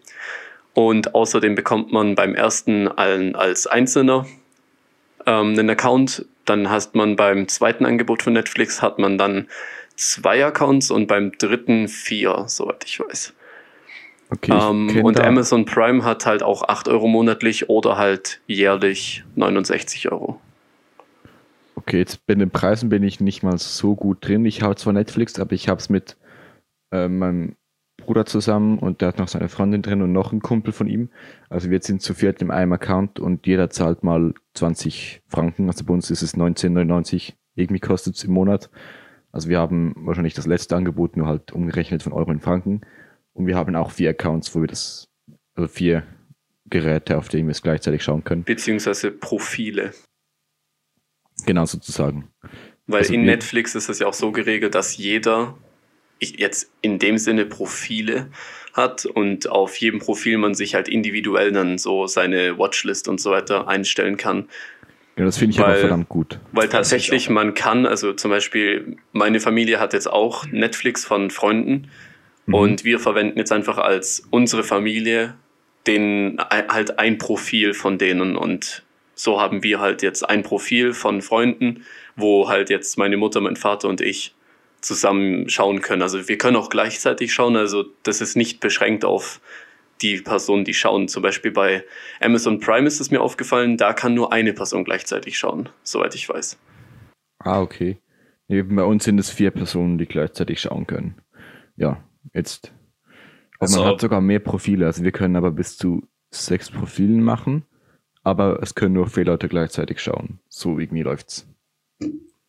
Und 0.74 1.14
außerdem 1.14 1.54
bekommt 1.54 1.92
man 1.92 2.14
beim 2.14 2.34
ersten 2.34 2.86
als 2.88 3.66
Einzelner 3.66 4.26
ähm, 5.26 5.50
einen 5.50 5.70
Account. 5.70 6.24
Dann 6.44 6.70
hast 6.70 6.94
man 6.94 7.16
beim 7.16 7.48
zweiten 7.48 7.84
Angebot 7.84 8.22
von 8.22 8.32
Netflix 8.32 8.80
hat 8.80 8.98
man 8.98 9.18
dann 9.18 9.48
zwei 9.98 10.44
Accounts 10.44 10.90
und 10.90 11.06
beim 11.06 11.32
dritten 11.32 11.88
vier, 11.88 12.44
soweit 12.46 12.84
ich 12.84 13.00
weiß. 13.00 13.34
Okay, 14.30 14.52
ähm, 14.52 15.04
und 15.04 15.20
Amazon 15.20 15.64
Prime 15.64 16.04
hat 16.04 16.26
halt 16.26 16.42
auch 16.42 16.62
8 16.62 16.88
Euro 16.88 17.08
monatlich 17.08 17.68
oder 17.68 17.96
halt 17.96 18.40
jährlich 18.46 19.24
69 19.36 20.10
Euro. 20.12 20.40
Okay, 21.74 21.98
jetzt 21.98 22.26
bei 22.26 22.34
den 22.34 22.50
Preisen 22.50 22.90
bin 22.90 23.02
ich 23.02 23.20
nicht 23.20 23.42
mal 23.42 23.56
so 23.58 23.94
gut 23.94 24.26
drin. 24.26 24.44
Ich 24.44 24.62
habe 24.62 24.76
zwar 24.76 24.92
Netflix, 24.92 25.38
aber 25.38 25.52
ich 25.52 25.68
habe 25.68 25.80
es 25.80 25.88
mit 25.88 26.16
äh, 26.92 27.08
meinem 27.08 27.56
Bruder 27.96 28.26
zusammen 28.26 28.78
und 28.78 29.00
der 29.00 29.08
hat 29.08 29.18
noch 29.18 29.28
seine 29.28 29.48
Freundin 29.48 29.82
drin 29.82 30.02
und 30.02 30.12
noch 30.12 30.32
ein 30.32 30.40
Kumpel 30.40 30.72
von 30.72 30.88
ihm. 30.88 31.10
Also 31.48 31.70
wir 31.70 31.80
sind 31.80 32.02
zu 32.02 32.14
viert 32.14 32.42
in 32.42 32.50
einem 32.50 32.72
Account 32.72 33.18
und 33.20 33.46
jeder 33.46 33.70
zahlt 33.70 34.02
mal 34.02 34.34
20 34.54 35.22
Franken. 35.26 35.68
Also 35.68 35.84
bei 35.84 35.94
uns 35.94 36.10
ist 36.10 36.22
es 36.22 36.36
19,99 36.36 37.32
irgendwie 37.58 37.80
kostet 37.80 38.16
es 38.16 38.24
im 38.24 38.32
Monat. 38.32 38.70
Also 39.32 39.48
wir 39.48 39.58
haben 39.58 39.94
wahrscheinlich 39.96 40.34
das 40.34 40.46
letzte 40.46 40.76
Angebot 40.76 41.16
nur 41.16 41.26
halt 41.26 41.52
umgerechnet 41.52 42.02
von 42.02 42.12
Euro 42.12 42.30
in 42.32 42.40
Franken. 42.40 42.80
Und 43.32 43.46
wir 43.46 43.56
haben 43.56 43.76
auch 43.76 43.90
vier 43.90 44.10
Accounts, 44.10 44.54
wo 44.54 44.60
wir 44.60 44.68
das, 44.68 45.08
also 45.54 45.68
vier 45.68 46.04
Geräte, 46.66 47.18
auf 47.18 47.28
denen 47.28 47.48
wir 47.48 47.52
es 47.52 47.62
gleichzeitig 47.62 48.02
schauen 48.02 48.24
können. 48.24 48.44
Beziehungsweise 48.44 49.10
Profile. 49.10 49.92
Genau, 51.46 51.66
sozusagen. 51.66 52.30
Weil 52.86 53.00
also 53.00 53.14
in 53.14 53.22
Netflix 53.22 53.74
ist 53.74 53.88
es 53.88 53.98
ja 53.98 54.06
auch 54.06 54.14
so 54.14 54.32
geregelt, 54.32 54.74
dass 54.74 54.96
jeder 54.96 55.56
jetzt 56.20 56.70
in 56.80 56.98
dem 56.98 57.18
Sinne 57.18 57.46
Profile 57.46 58.30
hat 58.72 59.06
und 59.06 59.48
auf 59.48 59.76
jedem 59.76 60.00
Profil 60.00 60.38
man 60.38 60.54
sich 60.54 60.74
halt 60.74 60.88
individuell 60.88 61.52
dann 61.52 61.78
so 61.78 62.06
seine 62.06 62.58
Watchlist 62.58 63.08
und 63.08 63.20
so 63.20 63.30
weiter 63.30 63.68
einstellen 63.68 64.16
kann. 64.16 64.48
Ja, 65.18 65.24
das 65.24 65.36
finde 65.38 65.52
ich 65.52 65.58
weil, 65.58 65.70
aber 65.70 65.76
verdammt 65.76 66.08
gut. 66.08 66.38
Weil 66.52 66.68
tatsächlich 66.68 67.28
man 67.28 67.54
kann, 67.54 67.86
also 67.86 68.12
zum 68.12 68.30
Beispiel 68.30 68.96
meine 69.12 69.40
Familie 69.40 69.80
hat 69.80 69.92
jetzt 69.92 70.08
auch 70.08 70.46
Netflix 70.46 71.04
von 71.04 71.30
Freunden 71.30 71.90
mhm. 72.46 72.54
und 72.54 72.84
wir 72.84 73.00
verwenden 73.00 73.38
jetzt 73.38 73.52
einfach 73.52 73.78
als 73.78 74.22
unsere 74.30 74.62
Familie 74.62 75.34
den 75.86 76.38
halt 76.50 76.98
ein 76.98 77.18
Profil 77.18 77.72
von 77.72 77.98
denen 77.98 78.36
und 78.36 78.84
so 79.14 79.40
haben 79.40 79.62
wir 79.64 79.80
halt 79.80 80.02
jetzt 80.02 80.28
ein 80.28 80.42
Profil 80.42 80.92
von 80.92 81.22
Freunden, 81.22 81.84
wo 82.14 82.48
halt 82.48 82.70
jetzt 82.70 82.98
meine 82.98 83.16
Mutter, 83.16 83.40
mein 83.40 83.56
Vater 83.56 83.88
und 83.88 84.00
ich 84.00 84.34
zusammen 84.80 85.48
schauen 85.48 85.80
können. 85.80 86.02
Also 86.02 86.28
wir 86.28 86.38
können 86.38 86.56
auch 86.56 86.70
gleichzeitig 86.70 87.32
schauen. 87.32 87.56
Also 87.56 87.86
das 88.04 88.20
ist 88.20 88.36
nicht 88.36 88.60
beschränkt 88.60 89.04
auf 89.04 89.40
die 90.02 90.20
Personen, 90.20 90.64
die 90.64 90.74
schauen. 90.74 91.08
Zum 91.08 91.22
Beispiel 91.22 91.50
bei 91.50 91.84
Amazon 92.20 92.60
Prime 92.60 92.86
ist 92.86 93.00
es 93.00 93.10
mir 93.10 93.20
aufgefallen, 93.20 93.76
da 93.76 93.92
kann 93.92 94.14
nur 94.14 94.32
eine 94.32 94.52
Person 94.52 94.84
gleichzeitig 94.84 95.38
schauen, 95.38 95.68
soweit 95.82 96.14
ich 96.14 96.28
weiß. 96.28 96.58
Ah, 97.40 97.60
okay. 97.60 97.98
Bei 98.48 98.84
uns 98.84 99.04
sind 99.04 99.18
es 99.18 99.30
vier 99.30 99.50
Personen, 99.50 99.98
die 99.98 100.06
gleichzeitig 100.06 100.60
schauen 100.60 100.86
können. 100.86 101.16
Ja, 101.76 102.02
jetzt. 102.32 102.72
Aber 103.58 103.62
also, 103.62 103.80
man 103.80 103.88
hat 103.90 104.00
sogar 104.00 104.20
mehr 104.20 104.38
Profile. 104.38 104.86
Also 104.86 105.04
wir 105.04 105.12
können 105.12 105.36
aber 105.36 105.50
bis 105.50 105.76
zu 105.76 106.08
sechs 106.30 106.70
Profilen 106.70 107.22
machen 107.22 107.64
aber 108.28 108.62
es 108.62 108.74
können 108.74 108.94
nur 108.94 109.06
vier 109.06 109.24
Leute 109.24 109.48
gleichzeitig 109.48 110.00
schauen. 110.00 110.38
So 110.48 110.78
irgendwie 110.78 111.02
läuft's. 111.02 111.48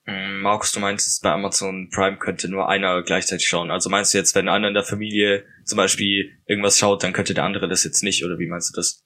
Mm, 0.10 0.42
Markus, 0.42 0.72
du 0.72 0.80
meinst, 0.80 1.22
bei 1.22 1.32
Amazon 1.32 1.90
Prime 1.92 2.18
könnte 2.18 2.50
nur 2.50 2.68
einer 2.68 3.04
gleichzeitig 3.04 3.48
schauen. 3.48 3.70
Also 3.70 3.90
meinst 3.90 4.14
du 4.14 4.18
jetzt, 4.18 4.34
wenn 4.34 4.50
einer 4.50 4.68
in 4.68 4.74
der 4.74 4.84
Familie 4.84 5.46
zum 5.66 5.78
Beispiel 5.78 6.38
irgendwas 6.46 6.80
schaut, 6.80 7.04
dann 7.04 7.14
könnte 7.14 7.36
der 7.36 7.44
andere 7.44 7.68
das 7.68 7.84
jetzt 7.84 8.02
nicht, 8.02 8.26
oder 8.26 8.40
wie 8.40 8.48
meinst 8.48 8.72
du 8.72 8.80
das? 8.80 9.04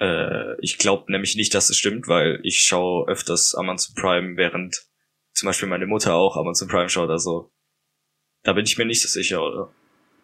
Äh, 0.00 0.60
ich 0.60 0.78
glaube 0.78 1.10
nämlich 1.10 1.34
nicht, 1.34 1.54
dass 1.54 1.70
es 1.70 1.76
stimmt, 1.76 2.06
weil 2.06 2.38
ich 2.44 2.60
schaue 2.60 3.08
öfters 3.08 3.54
Amazon 3.56 3.96
Prime, 3.96 4.36
während 4.36 4.86
zum 5.32 5.46
Beispiel 5.46 5.68
meine 5.68 5.86
Mutter 5.86 6.14
auch 6.14 6.36
Amazon 6.36 6.68
Prime 6.68 6.88
schaut, 6.88 7.10
also 7.10 7.50
da 8.44 8.52
bin 8.52 8.64
ich 8.64 8.78
mir 8.78 8.84
nicht 8.84 9.02
so 9.02 9.08
sicher, 9.08 9.42
oder? 9.42 9.72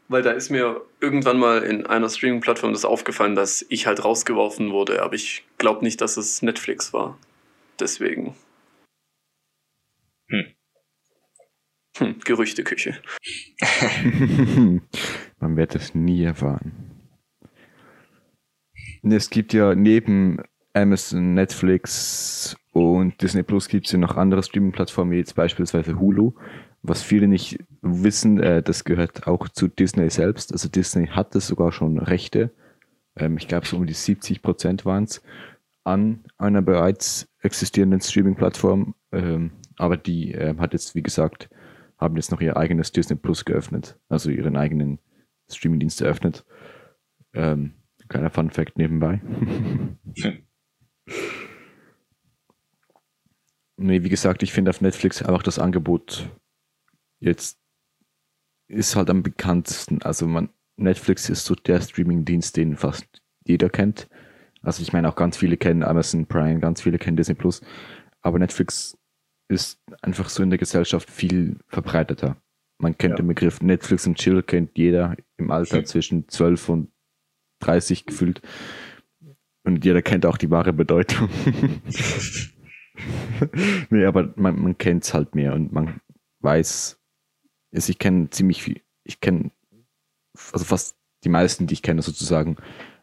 Weil 0.09 0.23
da 0.23 0.31
ist 0.31 0.51
mir 0.51 0.83
irgendwann 1.01 1.39
mal 1.39 1.63
in 1.63 1.87
einer 1.87 2.09
Streaming-Plattform 2.09 2.73
das 2.73 2.85
aufgefallen, 2.85 3.35
dass 3.35 3.65
ich 3.69 3.87
halt 3.87 4.05
rausgeworfen 4.05 4.71
wurde, 4.71 5.03
aber 5.03 5.15
ich 5.15 5.45
glaube 5.59 5.83
nicht, 5.83 6.01
dass 6.01 6.17
es 6.17 6.43
Netflix 6.43 6.93
war. 6.93 7.19
Deswegen. 7.81 8.37
Hm, 11.97 12.17
Gerüchteküche. 12.25 12.97
Man 15.39 15.57
wird 15.57 15.75
es 15.75 15.95
nie 15.95 16.25
erfahren. 16.25 16.73
Es 19.03 19.31
gibt 19.31 19.53
ja 19.53 19.75
neben 19.75 20.39
Amazon, 20.73 21.35
Netflix 21.35 22.57
und 22.73 23.21
Disney 23.23 23.43
Plus 23.43 23.69
gibt 23.69 23.87
es 23.87 23.93
ja 23.93 23.99
noch 23.99 24.17
andere 24.17 24.43
Streaming-Plattformen, 24.43 25.13
wie 25.13 25.19
jetzt 25.19 25.35
beispielsweise 25.35 25.99
Hulu 26.01 26.33
was 26.85 27.03
viele 27.03 27.27
nicht 27.27 27.59
wissen, 27.81 28.39
äh, 28.39 28.63
das 28.63 28.85
gehört 28.85 29.27
auch 29.27 29.49
zu 29.49 29.69
Disney 29.69 30.11
selbst. 30.11 30.53
Also 30.53 30.69
Disney 30.69 31.07
hatte 31.07 31.41
sogar 31.41 31.73
schon 31.73 31.99
Rechte, 31.99 32.51
ähm, 33.17 33.39
ich 33.39 33.49
glaube 33.49 33.67
so 33.67 33.79
um 33.79 33.87
die 33.87 33.95
70 33.95 34.43
Prozent 34.43 34.85
waren 34.85 35.05
es, 35.05 35.23
an 35.85 36.25
einer 36.37 36.61
bereits 36.61 37.27
existierenden 37.41 38.03
Streaming-Plattform. 38.03 38.95
Ähm, 39.13 39.53
aber 39.77 39.97
die 39.97 40.35
äh, 40.35 40.55
hat 40.59 40.75
jetzt, 40.75 40.95
wie 40.95 41.03
gesagt, 41.03 41.49
haben 41.99 42.17
jetzt 42.17 42.31
noch 42.31 42.41
ihr 42.41 42.57
eigenes 42.57 42.93
Disney 42.93 43.17
Plus 43.17 43.45
geöffnet, 43.45 43.99
also 44.09 44.31
ihren 44.31 44.57
eigenen 44.57 44.99
Streaming-Dienst 45.51 46.01
eröffnet. 46.01 46.45
Ähm, 47.33 47.75
kleiner 48.09 48.31
Fun-Fact 48.31 48.79
nebenbei. 48.79 49.21
nee, 53.77 54.03
wie 54.03 54.09
gesagt, 54.09 54.43
ich 54.43 54.53
finde 54.53 54.71
auf 54.71 54.81
Netflix 54.81 55.23
einfach 55.23 55.43
das 55.43 55.59
Angebot 55.59 56.31
jetzt 57.25 57.59
ist 58.69 58.97
halt 58.97 59.11
am 59.11 59.23
bekanntesten. 59.23 60.03
Also 60.03 60.27
man, 60.27 60.51
Netflix 60.77 61.29
ist 61.29 61.45
so 61.45 61.55
der 61.55 61.81
Streaming-Dienst, 61.81 62.57
den 62.57 62.77
fast 62.77 63.07
jeder 63.45 63.69
kennt. 63.69 64.09
Also 64.63 64.83
ich 64.83 64.93
meine 64.93 65.09
auch 65.09 65.17
ganz 65.17 65.37
viele 65.37 65.57
kennen 65.57 65.83
Amazon 65.83 66.27
Prime, 66.27 66.61
ganz 66.61 66.83
viele 66.83 66.99
kennen 66.99 67.17
Disney 67.17 67.35
Plus. 67.35 67.61
Aber 68.23 68.39
Netflix 68.39 68.97
ist 69.49 69.81
einfach 70.03 70.29
so 70.29 70.43
in 70.43 70.51
der 70.51 70.59
Gesellschaft 70.59 71.11
viel 71.11 71.57
verbreiteter. 71.69 72.37
Man 72.79 72.99
kennt 72.99 73.13
ja. 73.13 73.17
den 73.17 73.29
Begriff 73.29 73.61
Netflix 73.61 74.07
und 74.07 74.19
Chill, 74.19 74.43
kennt 74.43 74.77
jeder 74.77 75.17
im 75.37 75.51
Alter 75.51 75.79
hm. 75.79 75.87
zwischen 75.87 76.29
12 76.29 76.69
und 76.69 76.91
30 77.61 78.07
gefühlt. 78.07 78.43
Und 79.65 79.85
jeder 79.85 80.03
kennt 80.03 80.27
auch 80.27 80.37
die 80.37 80.51
wahre 80.51 80.73
Bedeutung. 80.73 81.29
nee, 83.91 84.05
aber 84.05 84.33
man, 84.37 84.61
man 84.61 84.79
kennt 84.79 85.05
es 85.05 85.15
halt 85.15 85.35
mehr 85.35 85.55
und 85.55 85.73
man 85.73 86.01
weiß, 86.41 87.01
ist, 87.71 87.89
ich 87.89 87.99
kenne 87.99 88.31
ziemlich 88.31 88.63
viel, 88.63 88.83
ich 89.05 89.21
kenne, 89.21 89.51
also 90.53 90.65
fast 90.65 90.97
die 91.25 91.31
meisten, 91.31 91.67
die 91.67 91.75
ich 91.75 91.83
kenne 91.83 92.03
sozusagen, 92.03 92.57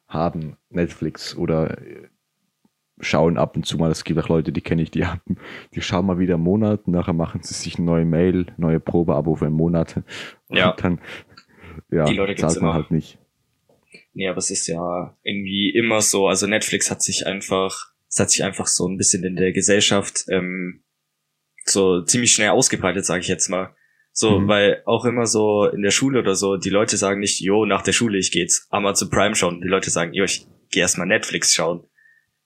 haben 0.08 0.58
Netflix 0.70 1.36
oder 1.36 1.82
äh, 1.82 2.10
schauen 3.02 3.38
ab 3.38 3.56
und 3.56 3.66
zu 3.66 3.78
mal. 3.78 3.92
Es 3.92 4.04
gibt 4.04 4.20
auch 4.20 4.30
Leute, 4.30 4.52
die 4.52 4.62
kenne 4.62 4.82
ich, 4.82 4.92
die 4.92 5.06
haben, 5.06 5.38
die 5.74 5.82
schauen 5.82 6.06
mal 6.06 6.20
wieder 6.20 6.36
einen 6.36 6.44
Monat, 6.44 6.88
nachher 6.88 7.14
machen 7.14 7.42
sie 7.44 7.54
sich 7.54 7.78
eine 7.78 7.86
neue 7.86 8.06
Mail, 8.06 8.48
neue 8.58 8.80
Probeabo 8.80 9.36
für 9.36 9.46
einen 9.48 9.56
Monat. 9.56 9.98
Und 10.48 10.58
ja. 10.58 10.74
dann, 10.74 11.00
ja, 11.90 12.06
die 12.06 12.14
Leute 12.14 12.36
zahlt 12.36 12.56
man 12.56 12.64
immer. 12.64 12.74
halt 12.74 12.92
nicht. 12.92 13.18
Nee, 14.14 14.28
aber 14.28 14.38
es 14.38 14.52
ist 14.52 14.68
ja 14.68 15.18
irgendwie 15.24 15.70
immer 15.70 16.02
so, 16.02 16.28
also 16.28 16.48
Netflix 16.48 16.92
hat 16.92 17.02
sich 17.02 17.28
einfach, 17.28 17.92
es 18.10 18.20
hat 18.20 18.30
sich 18.30 18.44
einfach 18.44 18.68
so 18.68 18.88
ein 18.88 18.98
bisschen 18.98 19.24
in 19.24 19.36
der 19.36 19.54
Gesellschaft 19.54 20.26
ähm, 20.30 20.84
so 21.66 22.02
ziemlich 22.02 22.34
schnell 22.34 22.50
ausgebreitet, 22.50 23.06
sage 23.06 23.22
ich 23.22 23.28
jetzt 23.28 23.50
mal. 23.50 23.76
So, 24.14 24.40
mhm. 24.40 24.48
weil 24.50 24.82
auch 24.86 25.06
immer 25.06 25.26
so 25.26 25.66
in 25.66 25.82
der 25.82 25.92
Schule 25.92 26.20
oder 26.20 26.36
so, 26.36 26.58
die 26.58 26.70
Leute 26.70 26.98
sagen 26.98 27.22
nicht, 27.22 27.40
jo, 27.40 27.66
nach 27.66 27.82
der 27.82 27.94
Schule, 27.94 28.18
ich 28.18 28.32
geh 28.32 28.40
jetzt 28.40 28.68
Amazon 28.70 29.10
Prime 29.10 29.36
schauen. 29.36 29.62
Die 29.62 29.70
Leute 29.70 29.90
sagen, 29.90 30.14
jo, 30.14 30.26
ich 30.26 30.48
geh 30.70 30.82
erstmal 30.82 31.08
Netflix 31.08 31.54
schauen. 31.54 31.86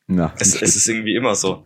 Na, 0.07 0.33
es, 0.37 0.61
es 0.61 0.75
ist 0.75 0.87
irgendwie 0.87 1.15
immer 1.15 1.35
so. 1.35 1.65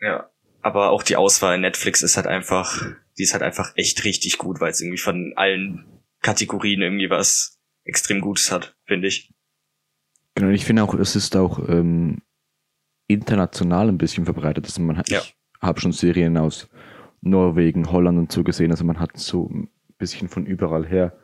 Ja. 0.00 0.30
Aber 0.62 0.90
auch 0.90 1.02
die 1.02 1.16
Auswahl 1.16 1.54
in 1.54 1.60
Netflix 1.60 2.02
ist 2.02 2.16
halt 2.16 2.26
einfach, 2.26 2.84
die 3.18 3.22
ist 3.22 3.32
halt 3.32 3.42
einfach 3.42 3.72
echt 3.76 4.04
richtig 4.04 4.38
gut, 4.38 4.60
weil 4.60 4.70
es 4.70 4.80
irgendwie 4.80 4.98
von 4.98 5.32
allen 5.36 5.84
Kategorien 6.22 6.82
irgendwie 6.82 7.08
was 7.10 7.60
extrem 7.84 8.20
Gutes 8.20 8.50
hat, 8.50 8.76
finde 8.84 9.08
ich. 9.08 9.32
Genau, 10.34 10.50
ich 10.50 10.64
finde 10.64 10.82
auch, 10.82 10.94
es 10.94 11.14
ist 11.14 11.36
auch 11.36 11.68
ähm, 11.68 12.20
international 13.06 13.88
ein 13.88 13.98
bisschen 13.98 14.24
verbreitet. 14.24 14.66
Also 14.66 14.82
man 14.82 14.98
hat, 14.98 15.08
ja. 15.08 15.20
ich 15.20 15.36
habe 15.60 15.80
schon 15.80 15.92
Serien 15.92 16.36
aus 16.36 16.68
Norwegen, 17.20 17.90
Holland 17.90 18.18
und 18.18 18.32
so 18.32 18.44
gesehen. 18.44 18.70
Also 18.70 18.84
man 18.84 18.98
hat 19.00 19.16
so 19.16 19.48
ein 19.48 19.70
bisschen 19.98 20.28
von 20.28 20.46
überall 20.46 20.86
her 20.86 21.16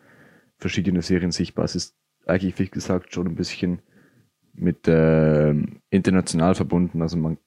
verschiedene 0.56 1.02
Serien 1.02 1.32
sichtbar. 1.32 1.64
Es 1.64 1.74
ist 1.74 1.96
eigentlich, 2.26 2.58
wie 2.58 2.68
gesagt, 2.68 3.12
schon 3.12 3.26
ein 3.26 3.34
bisschen 3.34 3.82
mit 4.54 4.86
äh, 4.88 5.54
international 5.90 6.54
verbunden. 6.54 7.02
Also 7.02 7.16
man 7.16 7.38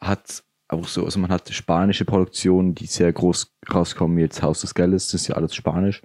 hat 0.00 0.44
auch 0.68 0.86
so, 0.88 1.04
also 1.04 1.18
man 1.18 1.30
hat 1.30 1.48
spanische 1.50 2.04
Produktionen, 2.04 2.74
die 2.74 2.86
sehr 2.86 3.12
groß 3.12 3.54
rauskommen, 3.72 4.18
jetzt 4.18 4.42
Haus 4.42 4.60
des 4.60 4.74
Geldes, 4.74 5.10
das 5.10 5.22
ist 5.22 5.28
ja 5.28 5.36
alles 5.36 5.54
Spanisch. 5.54 6.02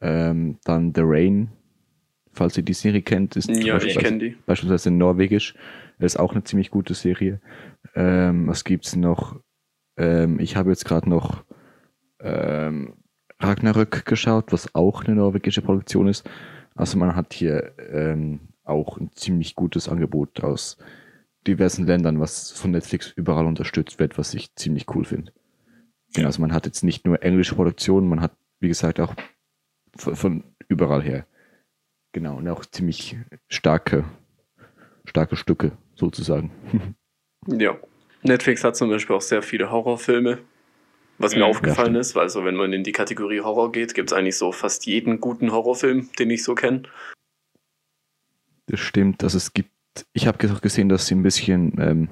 Ähm, 0.00 0.58
dann 0.64 0.92
The 0.94 1.02
Rain, 1.04 1.52
falls 2.32 2.56
ihr 2.56 2.64
die 2.64 2.72
Serie 2.72 3.02
kennt, 3.02 3.36
ist 3.36 3.48
ja, 3.48 3.78
die. 3.78 4.36
beispielsweise 4.46 4.90
Norwegisch, 4.90 5.54
das 5.98 6.14
ist 6.14 6.20
auch 6.20 6.32
eine 6.32 6.42
ziemlich 6.42 6.70
gute 6.70 6.94
Serie. 6.94 7.40
Ähm, 7.94 8.48
was 8.48 8.64
gibt's 8.64 8.96
noch? 8.96 9.40
Ähm, 9.96 10.40
ich 10.40 10.56
habe 10.56 10.70
jetzt 10.70 10.84
gerade 10.84 11.08
noch 11.08 11.44
ähm, 12.20 12.94
Ragnarök 13.38 14.04
geschaut, 14.04 14.52
was 14.52 14.74
auch 14.74 15.04
eine 15.04 15.16
norwegische 15.16 15.62
Produktion 15.62 16.08
ist. 16.08 16.28
Also 16.74 16.98
man 16.98 17.14
hat 17.14 17.32
hier 17.34 17.72
ähm, 17.92 18.40
auch 18.64 18.98
ein 18.98 19.10
ziemlich 19.14 19.54
gutes 19.54 19.88
Angebot 19.88 20.42
aus 20.42 20.78
diversen 21.46 21.86
Ländern, 21.86 22.20
was 22.20 22.52
von 22.52 22.70
Netflix 22.70 23.10
überall 23.10 23.46
unterstützt 23.46 23.98
wird, 23.98 24.18
was 24.18 24.34
ich 24.34 24.54
ziemlich 24.54 24.86
cool 24.94 25.04
finde. 25.04 25.32
Ja. 26.16 26.26
Also 26.26 26.40
man 26.40 26.52
hat 26.52 26.66
jetzt 26.66 26.84
nicht 26.84 27.06
nur 27.06 27.22
englische 27.22 27.54
Produktionen, 27.54 28.08
man 28.08 28.20
hat, 28.20 28.36
wie 28.60 28.68
gesagt, 28.68 29.00
auch 29.00 29.14
von, 29.96 30.14
von 30.14 30.44
überall 30.68 31.02
her. 31.02 31.26
Genau, 32.12 32.36
und 32.36 32.48
auch 32.48 32.64
ziemlich 32.66 33.16
starke, 33.48 34.04
starke 35.04 35.36
Stücke 35.36 35.72
sozusagen. 35.94 36.50
Ja. 37.48 37.76
Netflix 38.22 38.62
hat 38.62 38.76
zum 38.76 38.88
Beispiel 38.88 39.16
auch 39.16 39.20
sehr 39.20 39.42
viele 39.42 39.72
Horrorfilme, 39.72 40.38
was 41.18 41.34
mir 41.34 41.40
ja, 41.40 41.46
aufgefallen 41.46 41.96
ist, 41.96 42.14
weil 42.14 42.28
so, 42.28 42.44
wenn 42.44 42.54
man 42.54 42.72
in 42.72 42.84
die 42.84 42.92
Kategorie 42.92 43.40
Horror 43.40 43.72
geht, 43.72 43.94
gibt 43.94 44.12
es 44.12 44.16
eigentlich 44.16 44.38
so 44.38 44.52
fast 44.52 44.86
jeden 44.86 45.20
guten 45.20 45.50
Horrorfilm, 45.50 46.08
den 46.20 46.30
ich 46.30 46.44
so 46.44 46.54
kenne. 46.54 46.82
Das 48.72 48.80
stimmt, 48.80 49.22
also 49.22 49.36
es 49.36 49.52
gibt, 49.52 49.68
ich 50.14 50.26
habe 50.26 50.38
gesehen, 50.38 50.88
dass 50.88 51.06
sie 51.06 51.14
ein 51.14 51.22
bisschen, 51.22 51.74
ähm, 51.78 52.08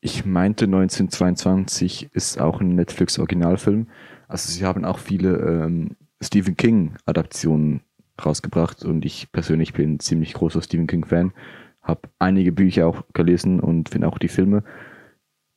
ich 0.00 0.24
meinte 0.24 0.64
1922 0.64 2.08
ist 2.14 2.40
auch 2.40 2.62
ein 2.62 2.74
Netflix-Originalfilm. 2.74 3.88
Also 4.26 4.50
sie 4.50 4.64
haben 4.64 4.86
auch 4.86 4.98
viele 4.98 5.36
ähm, 5.36 5.90
Stephen 6.22 6.56
King-Adaptionen 6.56 7.82
rausgebracht 8.24 8.82
und 8.82 9.04
ich 9.04 9.30
persönlich 9.30 9.74
bin 9.74 10.00
ziemlich 10.00 10.32
großer 10.32 10.62
Stephen 10.62 10.86
King-Fan. 10.86 11.34
Habe 11.82 12.08
einige 12.18 12.52
Bücher 12.52 12.86
auch 12.86 13.02
gelesen 13.12 13.60
und 13.60 13.90
finde 13.90 14.08
auch 14.08 14.16
die 14.16 14.28
Filme 14.28 14.64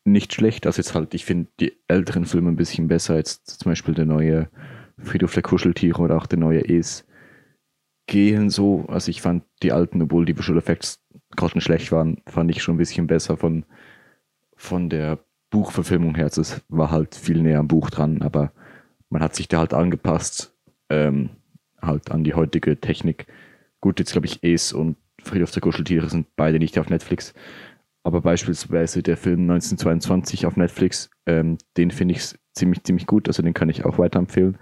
nicht 0.03 0.33
schlecht. 0.33 0.65
Also 0.65 0.81
jetzt 0.81 0.93
halt, 0.93 1.13
ich 1.13 1.23
finde 1.23 1.47
die 1.61 1.71
älteren 1.87 2.25
Filme 2.25 2.49
ein 2.49 2.57
bisschen 2.57 2.89
besser, 2.89 3.13
als 3.13 3.45
zum 3.45 3.71
Beispiel 3.71 3.93
der 3.93 4.05
neue 4.05 4.49
Friedhof 4.97 5.33
der 5.35 5.43
Kuscheltiere 5.43 6.01
oder 6.01 6.17
auch 6.17 6.25
der 6.25 6.39
neue 6.39 6.67
Es 6.67 7.07
gehen 8.07 8.49
so. 8.49 8.85
Also 8.87 9.11
ich 9.11 9.21
fand 9.21 9.43
die 9.61 9.71
alten, 9.71 10.01
obwohl 10.01 10.25
die 10.25 10.37
Visual 10.37 10.57
Effects 10.57 11.03
gerade 11.35 11.61
schlecht 11.61 11.91
waren, 11.91 12.21
fand 12.25 12.49
ich 12.51 12.63
schon 12.63 12.75
ein 12.75 12.79
bisschen 12.79 13.07
besser 13.07 13.37
von, 13.37 13.65
von 14.55 14.89
der 14.89 15.19
Buchverfilmung 15.49 16.15
her. 16.15 16.25
Also 16.25 16.41
es 16.41 16.61
war 16.69 16.91
halt 16.91 17.15
viel 17.15 17.41
näher 17.41 17.59
am 17.59 17.67
Buch 17.67 17.89
dran, 17.89 18.21
aber 18.21 18.51
man 19.09 19.21
hat 19.21 19.35
sich 19.35 19.47
da 19.47 19.59
halt 19.59 19.73
angepasst, 19.73 20.53
ähm, 20.89 21.29
halt 21.81 22.11
an 22.11 22.23
die 22.23 22.33
heutige 22.33 22.79
Technik. 22.79 23.27
Gut, 23.79 23.99
jetzt 23.99 24.11
glaube 24.13 24.27
ich, 24.27 24.39
Es 24.41 24.73
und 24.73 24.97
Friedhof 25.21 25.51
der 25.51 25.61
Kuscheltiere 25.61 26.09
sind 26.09 26.27
beide 26.35 26.59
nicht 26.59 26.79
auf 26.79 26.89
Netflix. 26.89 27.33
Aber 28.03 28.21
beispielsweise 28.21 29.03
der 29.03 29.17
Film 29.17 29.41
1922 29.41 30.45
auf 30.45 30.55
Netflix, 30.55 31.09
ähm, 31.25 31.57
den 31.75 31.91
finde 31.91 32.15
ich 32.15 32.35
ziemlich, 32.53 32.83
ziemlich 32.83 33.05
gut. 33.05 33.27
Also 33.27 33.43
den 33.43 33.53
kann 33.53 33.69
ich 33.69 33.85
auch 33.85 33.97
weiterempfehlen. 33.97 34.57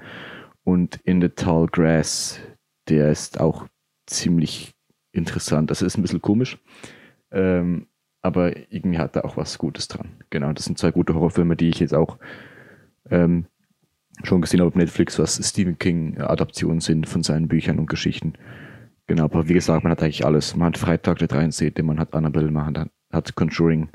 Und 0.64 1.00
In 1.04 1.22
the 1.22 1.30
Tall 1.30 1.68
Grass, 1.68 2.40
der 2.90 3.12
ist 3.12 3.40
auch 3.40 3.68
ziemlich 4.06 4.74
interessant. 5.12 5.72
Das 5.72 5.82
ist 5.82 5.98
ein 5.98 6.02
bisschen 6.02 6.22
komisch. 6.22 6.58
Ähm, 7.32 7.88
aber 8.22 8.56
irgendwie 8.72 8.98
hat 8.98 9.16
er 9.16 9.26
auch 9.26 9.38
was 9.38 9.58
Gutes 9.58 9.88
dran. 9.88 10.10
Genau, 10.30 10.52
das 10.52 10.66
sind 10.66 10.78
zwei 10.78 10.92
gute 10.92 11.14
Horrorfilme, 11.14 11.56
die 11.56 11.70
ich 11.70 11.80
jetzt 11.80 11.94
auch 11.94 12.18
ähm, 13.10 13.46
schon 14.24 14.42
gesehen 14.42 14.62
habe 14.62 14.70
auf 14.70 14.76
Netflix, 14.76 15.20
was 15.20 15.40
Stephen 15.48 15.78
King 15.78 16.20
Adaptionen 16.20 16.80
sind 16.80 17.08
von 17.08 17.24
seinen 17.24 17.48
Büchern 17.48 17.80
und 17.80 17.88
Geschichten. 17.88 18.34
Genau, 19.08 19.26
aber 19.26 19.48
wie 19.48 19.54
gesagt, 19.54 19.84
man 19.84 19.92
hat 19.92 20.02
eigentlich 20.02 20.26
alles. 20.26 20.56
Man 20.56 20.68
hat 20.68 20.78
Freitag 20.78 21.20
der 21.20 21.28
13., 21.28 21.74
man 21.84 22.00
hat 22.00 22.14
Annabelle, 22.14 22.50
man 22.50 22.66
hat, 22.66 22.90
hat 23.12 23.36
Conjuring. 23.36 23.90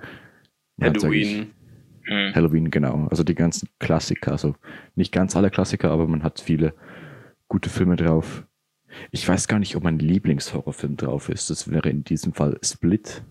Man 0.76 0.94
Halloween. 0.94 1.50
Hat 2.08 2.34
Halloween, 2.36 2.70
genau. 2.70 3.08
Also 3.10 3.24
die 3.24 3.34
ganzen 3.34 3.68
Klassiker. 3.78 4.32
Also 4.32 4.54
nicht 4.94 5.12
ganz 5.12 5.34
alle 5.34 5.50
Klassiker, 5.50 5.90
aber 5.90 6.06
man 6.06 6.22
hat 6.22 6.40
viele 6.40 6.74
gute 7.48 7.68
Filme 7.68 7.96
drauf. 7.96 8.46
Ich 9.10 9.26
weiß 9.26 9.48
gar 9.48 9.58
nicht, 9.58 9.76
ob 9.76 9.84
mein 9.84 9.98
Lieblingshorrorfilm 9.98 10.96
drauf 10.96 11.28
ist. 11.28 11.50
Das 11.50 11.70
wäre 11.70 11.88
in 11.88 12.04
diesem 12.04 12.32
Fall 12.32 12.58
Split. 12.62 13.22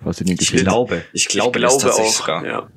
Was 0.00 0.20
ich, 0.20 0.30
ich 0.30 0.52
glaube, 0.52 1.02
ich 1.12 1.28
glaube, 1.28 1.58
ich 1.58 1.78
glaube 1.78 1.94
auch. 1.94 2.28
Ja. 2.28 2.70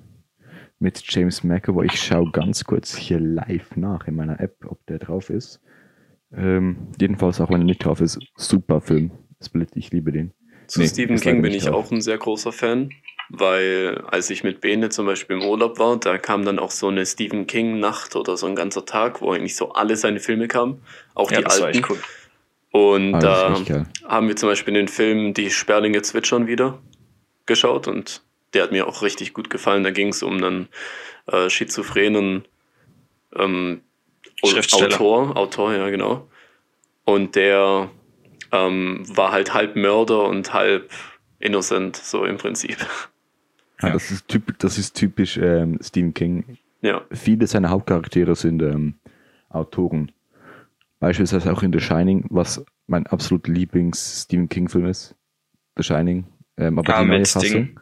Mit 0.79 1.03
James 1.09 1.43
McAvoy. 1.43 1.87
Ich 1.87 2.01
schaue 2.01 2.31
ganz 2.31 2.63
kurz 2.63 2.95
hier 2.95 3.19
live 3.19 3.75
nach 3.75 4.07
in 4.07 4.15
meiner 4.15 4.39
App, 4.39 4.65
ob 4.65 4.85
der 4.85 4.99
drauf 4.99 5.29
ist. 5.29 5.59
Ähm, 6.31 6.87
jedenfalls, 6.99 7.41
auch 7.41 7.49
wenn 7.49 7.61
er 7.61 7.65
nicht 7.65 7.83
drauf 7.83 8.01
ist, 8.01 8.19
super 8.35 8.79
Film. 8.79 9.11
Split, 9.41 9.71
ich 9.75 9.91
liebe 9.91 10.11
den. 10.11 10.33
Zu 10.67 10.81
nee, 10.81 10.87
Stephen 10.87 11.19
King 11.19 11.41
bin 11.41 11.53
ich 11.53 11.65
drauf. 11.65 11.87
auch 11.87 11.91
ein 11.91 12.01
sehr 12.01 12.17
großer 12.17 12.51
Fan, 12.51 12.91
weil 13.29 14.03
als 14.07 14.29
ich 14.29 14.43
mit 14.43 14.61
Bene 14.61 14.89
zum 14.89 15.07
Beispiel 15.07 15.37
im 15.37 15.43
Urlaub 15.43 15.79
war, 15.79 15.99
da 15.99 16.19
kam 16.19 16.45
dann 16.45 16.59
auch 16.59 16.69
so 16.69 16.87
eine 16.87 17.05
Stephen 17.05 17.47
King 17.47 17.79
Nacht 17.79 18.15
oder 18.15 18.37
so 18.37 18.45
ein 18.45 18.55
ganzer 18.55 18.85
Tag, 18.85 19.21
wo 19.21 19.31
eigentlich 19.31 19.55
so 19.55 19.71
alle 19.71 19.95
seine 19.95 20.19
Filme 20.19 20.47
kamen, 20.47 20.83
auch 21.15 21.31
ja, 21.31 21.39
die 21.39 21.45
alten. 21.47 21.83
Cool. 21.89 21.97
Und 22.71 23.15
ah, 23.15 23.19
da 23.19 23.63
haben 24.07 24.27
wir 24.27 24.35
zum 24.35 24.49
Beispiel 24.49 24.73
den 24.75 24.87
Film 24.87 25.33
Die 25.33 25.49
Sperlinge 25.49 26.01
zwitschern 26.01 26.47
wieder 26.47 26.79
geschaut 27.45 27.87
und 27.87 28.21
der 28.53 28.63
hat 28.63 28.71
mir 28.71 28.87
auch 28.87 29.01
richtig 29.01 29.33
gut 29.33 29.49
gefallen. 29.49 29.83
Da 29.83 29.91
ging 29.91 30.09
es 30.09 30.23
um 30.23 30.37
einen 30.37 30.67
äh, 31.27 31.49
schizophrenen 31.49 32.43
ähm, 33.35 33.81
Autor, 34.41 35.35
Autor, 35.35 35.73
ja 35.73 35.89
genau. 35.89 36.29
Und 37.03 37.35
der 37.35 37.89
ähm, 38.51 39.03
war 39.07 39.31
halt 39.31 39.53
halb 39.53 39.75
Mörder 39.75 40.25
und 40.25 40.53
halb 40.53 40.91
innocent, 41.39 41.95
so 41.95 42.25
im 42.25 42.37
Prinzip. 42.37 42.77
Ja, 43.81 43.91
das 43.91 44.11
ist 44.11 44.27
typisch, 44.27 44.55
das 44.59 44.77
ist 44.77 44.93
typisch 44.95 45.37
ähm, 45.37 45.79
Stephen 45.81 46.13
King. 46.13 46.57
Ja. 46.81 47.01
Viele 47.11 47.47
seiner 47.47 47.69
Hauptcharaktere 47.69 48.35
sind 48.35 48.61
ähm, 48.61 48.95
Autoren. 49.49 50.11
Beispielsweise 50.99 51.51
auch 51.53 51.63
in 51.63 51.71
The 51.71 51.79
Shining, 51.79 52.25
was 52.29 52.63
mein 52.87 53.07
absolut 53.07 53.47
Lieblings-Stephen 53.47 54.49
King-Film 54.49 54.85
ist. 54.85 55.15
The 55.77 55.83
Shining. 55.83 56.25
Ähm, 56.57 56.77
aber 56.77 56.91
ja, 56.91 57.01
die 57.01 57.07
neue 57.07 57.25
Fassung 57.25 57.51
Ding. 57.51 57.79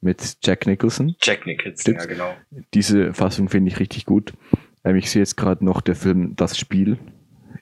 mit 0.00 0.38
Jack 0.44 0.66
Nicholson. 0.66 1.16
Jack 1.20 1.46
Nicholson, 1.46 1.94
ja 1.94 2.04
genau. 2.06 2.34
Diese 2.72 3.12
Fassung 3.12 3.48
finde 3.48 3.70
ich 3.70 3.80
richtig 3.80 4.06
gut. 4.06 4.32
Ähm, 4.84 4.96
ich 4.96 5.10
sehe 5.10 5.22
jetzt 5.22 5.36
gerade 5.36 5.64
noch 5.64 5.80
der 5.80 5.96
Film 5.96 6.36
Das 6.36 6.56
Spiel. 6.56 6.98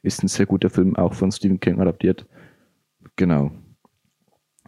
Ist 0.02 0.22
ein 0.22 0.28
sehr 0.28 0.44
guter 0.44 0.68
Film, 0.68 0.96
auch 0.96 1.14
von 1.14 1.32
Stephen 1.32 1.60
King 1.60 1.80
adaptiert. 1.80 2.26
Genau. 3.16 3.52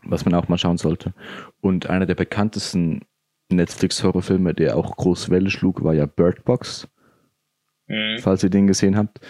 Was 0.03 0.25
man 0.25 0.35
auch 0.35 0.49
mal 0.49 0.57
schauen 0.57 0.79
sollte. 0.79 1.13
Und 1.61 1.91
einer 1.91 2.07
der 2.07 2.15
bekanntesten 2.15 3.03
Netflix-Horrorfilme, 3.51 4.55
der 4.55 4.77
auch 4.77 4.97
groß 4.97 5.29
Welle 5.29 5.51
schlug, 5.51 5.85
war 5.85 5.93
ja 5.93 6.07
Bird 6.07 6.45
Box. 6.45 6.89
Mhm. 7.87 8.19
Falls 8.21 8.43
ihr 8.43 8.51
den 8.51 8.67
gesehen 8.67 8.97
habt. 8.97 9.21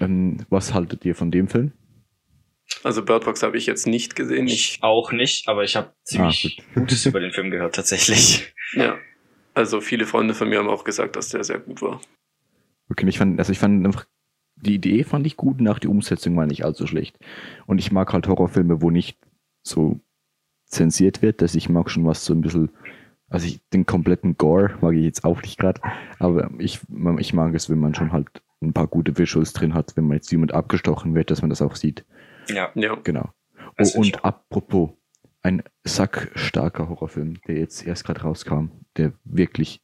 Ähm, 0.00 0.44
was 0.50 0.74
haltet 0.74 1.04
ihr 1.04 1.14
von 1.14 1.30
dem 1.30 1.48
Film? 1.48 1.72
Also 2.82 3.04
Bird 3.04 3.24
Box 3.24 3.42
habe 3.42 3.56
ich 3.56 3.66
jetzt 3.66 3.86
nicht 3.86 4.16
gesehen. 4.16 4.46
Ich 4.46 4.78
auch 4.82 5.12
nicht, 5.12 5.48
aber 5.48 5.64
ich 5.64 5.76
habe 5.76 5.92
ziemlich 6.02 6.58
ah, 6.58 6.62
gut. 6.62 6.74
Gutes 6.82 7.06
über 7.06 7.20
den 7.20 7.32
Film 7.32 7.50
gehört, 7.50 7.74
tatsächlich. 7.74 8.54
Ja. 8.72 8.98
Also 9.54 9.80
viele 9.80 10.06
Freunde 10.06 10.34
von 10.34 10.48
mir 10.48 10.58
haben 10.58 10.68
auch 10.68 10.84
gesagt, 10.84 11.16
dass 11.16 11.28
der 11.28 11.44
sehr 11.44 11.60
gut 11.60 11.80
war. 11.80 12.00
Okay, 12.90 13.08
ich 13.08 13.18
fand, 13.18 13.38
also 13.38 13.52
ich 13.52 13.58
fand 13.58 13.84
einfach, 13.86 14.06
die 14.56 14.74
Idee 14.74 15.04
fand 15.04 15.26
ich 15.26 15.36
gut, 15.36 15.60
nach 15.60 15.78
die 15.78 15.88
Umsetzung 15.88 16.36
war 16.36 16.46
nicht 16.46 16.64
allzu 16.64 16.86
schlecht. 16.86 17.18
Und 17.66 17.78
ich 17.78 17.92
mag 17.92 18.12
halt 18.12 18.26
Horrorfilme, 18.26 18.82
wo 18.82 18.90
nicht 18.90 19.18
so 19.62 20.00
zensiert 20.66 21.22
wird, 21.22 21.40
dass 21.40 21.54
ich 21.54 21.68
mag 21.68 21.90
schon 21.90 22.04
was 22.04 22.24
so 22.24 22.34
ein 22.34 22.40
bisschen, 22.40 22.70
also 23.28 23.46
ich, 23.46 23.60
den 23.70 23.86
kompletten 23.86 24.36
Gore 24.36 24.76
mag 24.80 24.94
ich 24.94 25.04
jetzt 25.04 25.24
auch 25.24 25.40
nicht 25.42 25.58
gerade, 25.58 25.80
aber 26.18 26.50
ich, 26.58 26.80
ich 27.18 27.32
mag 27.32 27.54
es, 27.54 27.70
wenn 27.70 27.78
man 27.78 27.94
schon 27.94 28.12
halt 28.12 28.28
ein 28.68 28.72
paar 28.72 28.86
gute 28.86 29.16
Visuals 29.16 29.52
drin 29.52 29.74
hat, 29.74 29.96
wenn 29.96 30.06
man 30.06 30.16
jetzt 30.16 30.30
jemand 30.30 30.52
abgestochen 30.52 31.14
wird, 31.14 31.30
dass 31.30 31.42
man 31.42 31.50
das 31.50 31.62
auch 31.62 31.76
sieht. 31.76 32.04
Ja. 32.48 32.70
ja. 32.74 32.94
Genau. 32.96 33.30
Oh, 33.78 33.98
und 33.98 34.24
apropos, 34.24 34.90
ein 35.42 35.62
sackstarker 35.84 36.88
Horrorfilm, 36.88 37.40
der 37.46 37.58
jetzt 37.58 37.86
erst 37.86 38.04
gerade 38.04 38.22
rauskam, 38.22 38.68
der 38.96 39.12
wirklich, 39.24 39.82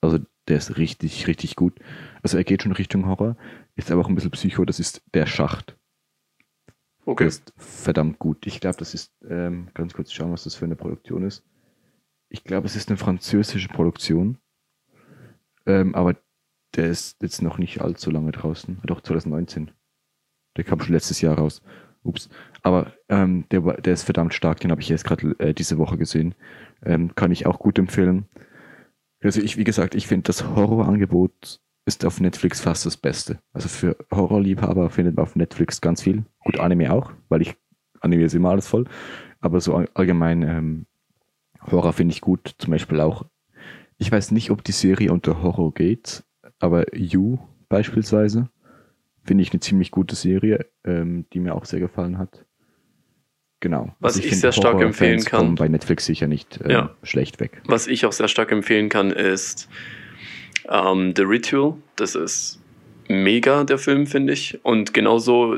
also 0.00 0.18
der 0.46 0.58
ist 0.58 0.78
richtig, 0.78 1.26
richtig 1.26 1.56
gut. 1.56 1.78
Also 2.22 2.38
er 2.38 2.44
geht 2.44 2.62
schon 2.62 2.72
Richtung 2.72 3.06
Horror, 3.06 3.36
ist 3.74 3.90
aber 3.90 4.02
auch 4.02 4.08
ein 4.08 4.14
bisschen 4.14 4.30
Psycho, 4.30 4.64
das 4.64 4.78
ist 4.78 5.02
Der 5.14 5.26
Schacht. 5.26 5.76
Okay. 7.04 7.24
Der 7.24 7.28
ist 7.28 7.52
verdammt 7.56 8.18
gut. 8.18 8.46
Ich 8.46 8.60
glaube, 8.60 8.76
das 8.76 8.94
ist, 8.94 9.12
ähm, 9.28 9.68
ganz 9.74 9.94
kurz 9.94 10.12
schauen, 10.12 10.32
was 10.32 10.44
das 10.44 10.54
für 10.54 10.64
eine 10.64 10.76
Produktion 10.76 11.24
ist. 11.24 11.44
Ich 12.28 12.44
glaube, 12.44 12.66
es 12.66 12.76
ist 12.76 12.88
eine 12.88 12.98
französische 12.98 13.68
Produktion. 13.68 14.38
Ähm, 15.66 15.94
aber 15.94 16.16
der 16.74 16.86
ist 16.86 17.22
jetzt 17.22 17.42
noch 17.42 17.58
nicht 17.58 17.80
allzu 17.80 18.10
lange 18.10 18.32
draußen. 18.32 18.80
Doch, 18.84 19.00
2019. 19.00 19.70
Der 20.56 20.64
kam 20.64 20.80
schon 20.80 20.94
letztes 20.94 21.20
Jahr 21.20 21.38
raus. 21.38 21.62
Ups. 22.02 22.28
Aber 22.62 22.92
ähm, 23.08 23.44
der, 23.50 23.60
der 23.60 23.92
ist 23.92 24.04
verdammt 24.04 24.34
stark, 24.34 24.60
den 24.60 24.70
habe 24.70 24.80
ich 24.80 24.90
erst 24.90 25.04
gerade 25.04 25.34
äh, 25.38 25.54
diese 25.54 25.78
Woche 25.78 25.98
gesehen. 25.98 26.34
Ähm, 26.84 27.14
kann 27.14 27.32
ich 27.32 27.46
auch 27.46 27.58
gut 27.58 27.78
empfehlen. 27.78 28.26
Also 29.22 29.40
ich, 29.40 29.56
wie 29.56 29.64
gesagt, 29.64 29.94
ich 29.94 30.06
finde 30.06 30.24
das 30.24 30.44
Horrorangebot 30.44 31.60
ist 31.86 32.04
auf 32.04 32.20
Netflix 32.20 32.60
fast 32.60 32.84
das 32.86 32.96
Beste. 32.96 33.40
Also 33.52 33.68
für 33.68 33.96
Horrorliebhaber 34.12 34.90
findet 34.90 35.16
man 35.16 35.24
auf 35.24 35.36
Netflix 35.36 35.80
ganz 35.80 36.02
viel. 36.02 36.24
Gut, 36.44 36.60
Anime 36.60 36.92
auch, 36.92 37.12
weil 37.28 37.42
ich 37.42 37.56
Anime 38.00 38.24
ist 38.24 38.34
immer 38.34 38.50
alles 38.50 38.68
voll. 38.68 38.84
Aber 39.40 39.60
so 39.60 39.74
allgemein 39.94 40.42
ähm, 40.42 40.86
Horror 41.70 41.94
finde 41.94 42.12
ich 42.12 42.20
gut. 42.20 42.54
Zum 42.58 42.72
Beispiel 42.72 43.00
auch, 43.00 43.24
ich 43.96 44.12
weiß 44.12 44.32
nicht, 44.32 44.50
ob 44.50 44.62
die 44.64 44.72
Serie 44.72 45.12
unter 45.12 45.42
Horror 45.42 45.72
geht, 45.72 46.24
aber 46.58 46.94
You 46.94 47.38
beispielsweise 47.68 48.48
finde 49.24 49.42
ich 49.42 49.52
eine 49.52 49.60
ziemlich 49.60 49.90
gute 49.90 50.16
Serie, 50.16 50.66
ähm, 50.84 51.26
die 51.32 51.40
mir 51.40 51.54
auch 51.54 51.64
sehr 51.64 51.80
gefallen 51.80 52.18
hat. 52.18 52.44
Genau. 53.60 53.94
Was 53.98 54.14
also 54.14 54.26
ich, 54.26 54.32
ich 54.32 54.40
sehr 54.40 54.52
stark 54.52 54.80
empfehlen 54.80 55.24
kann. 55.24 55.40
Kommen 55.40 55.54
bei 55.56 55.68
Netflix 55.68 56.06
sicher 56.06 56.26
nicht 56.28 56.60
äh, 56.60 56.72
ja. 56.72 56.96
schlecht 57.02 57.40
weg. 57.40 57.60
Was 57.66 57.86
ich 57.86 58.06
auch 58.06 58.12
sehr 58.12 58.28
stark 58.28 58.52
empfehlen 58.52 58.88
kann, 58.88 59.10
ist 59.10 59.68
ähm, 60.68 61.12
The 61.16 61.22
Ritual. 61.22 61.74
Das 61.96 62.14
ist 62.14 62.60
mega, 63.08 63.64
der 63.64 63.78
Film, 63.78 64.06
finde 64.06 64.32
ich. 64.32 64.64
Und 64.64 64.94
genauso, 64.94 65.56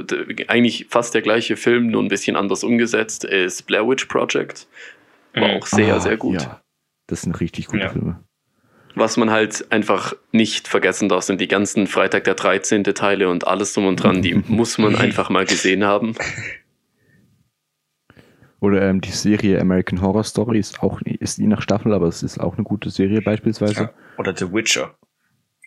eigentlich 0.48 0.86
fast 0.88 1.14
der 1.14 1.22
gleiche 1.22 1.56
Film, 1.56 1.88
nur 1.88 2.02
ein 2.02 2.08
bisschen 2.08 2.36
anders 2.36 2.64
umgesetzt, 2.64 3.24
ist 3.24 3.66
Blair 3.66 3.86
Witch 3.86 4.06
Project. 4.06 4.66
War 5.34 5.48
mhm. 5.48 5.54
auch 5.56 5.66
sehr, 5.66 5.96
ah, 5.96 6.00
sehr 6.00 6.16
gut. 6.16 6.42
Ja. 6.42 6.62
Das 7.06 7.22
sind 7.22 7.38
richtig 7.40 7.66
gute 7.66 7.84
ja. 7.84 7.88
Filme. 7.90 8.24
Was 8.94 9.16
man 9.16 9.30
halt 9.30 9.70
einfach 9.70 10.14
nicht 10.32 10.68
vergessen 10.68 11.08
darf, 11.08 11.22
sind 11.22 11.40
die 11.40 11.48
ganzen 11.48 11.86
Freitag 11.86 12.24
der 12.24 12.34
13. 12.34 12.82
Teile 12.84 13.28
und 13.28 13.46
alles 13.46 13.72
drum 13.72 13.86
und 13.86 13.96
dran, 13.96 14.22
die 14.22 14.34
muss 14.48 14.78
man 14.78 14.96
einfach 14.96 15.30
mal 15.30 15.44
gesehen 15.44 15.84
haben. 15.84 16.16
Oder 18.60 18.82
ähm, 18.82 19.00
die 19.00 19.10
Serie 19.10 19.60
American 19.60 20.02
Horror 20.02 20.24
Story 20.24 20.58
ist 20.58 20.82
auch 20.82 21.00
ist 21.02 21.38
je 21.38 21.46
nach 21.46 21.62
Staffel, 21.62 21.94
aber 21.94 22.08
es 22.08 22.22
ist 22.22 22.38
auch 22.38 22.56
eine 22.56 22.64
gute 22.64 22.90
Serie 22.90 23.22
beispielsweise. 23.22 23.74
Ja. 23.74 23.94
Oder 24.18 24.36
The 24.36 24.52
Witcher. 24.52 24.94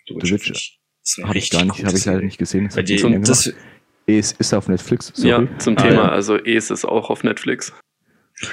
The 0.08 0.16
Witcher. 0.16 0.28
The 0.28 0.34
Witcher. 0.34 1.28
Habe 1.28 1.38
ich 1.38 1.50
gar 1.50 1.66
nicht, 1.66 1.84
habe 1.84 1.98
ich 1.98 2.06
leider 2.06 2.22
nicht 2.22 2.38
gesehen. 2.38 2.70
Das, 2.74 2.86
die, 2.86 3.22
das 3.22 3.54
ist, 4.06 4.40
ist 4.40 4.54
auf 4.54 4.68
Netflix. 4.68 5.12
Sorry. 5.14 5.30
Ja, 5.30 5.58
zum 5.58 5.78
ah, 5.78 5.82
Thema. 5.82 5.94
Ja. 5.96 6.10
Also 6.10 6.38
Es 6.38 6.72
ist 6.72 6.86
auch 6.86 7.10
auf 7.10 7.24
Netflix. 7.24 7.74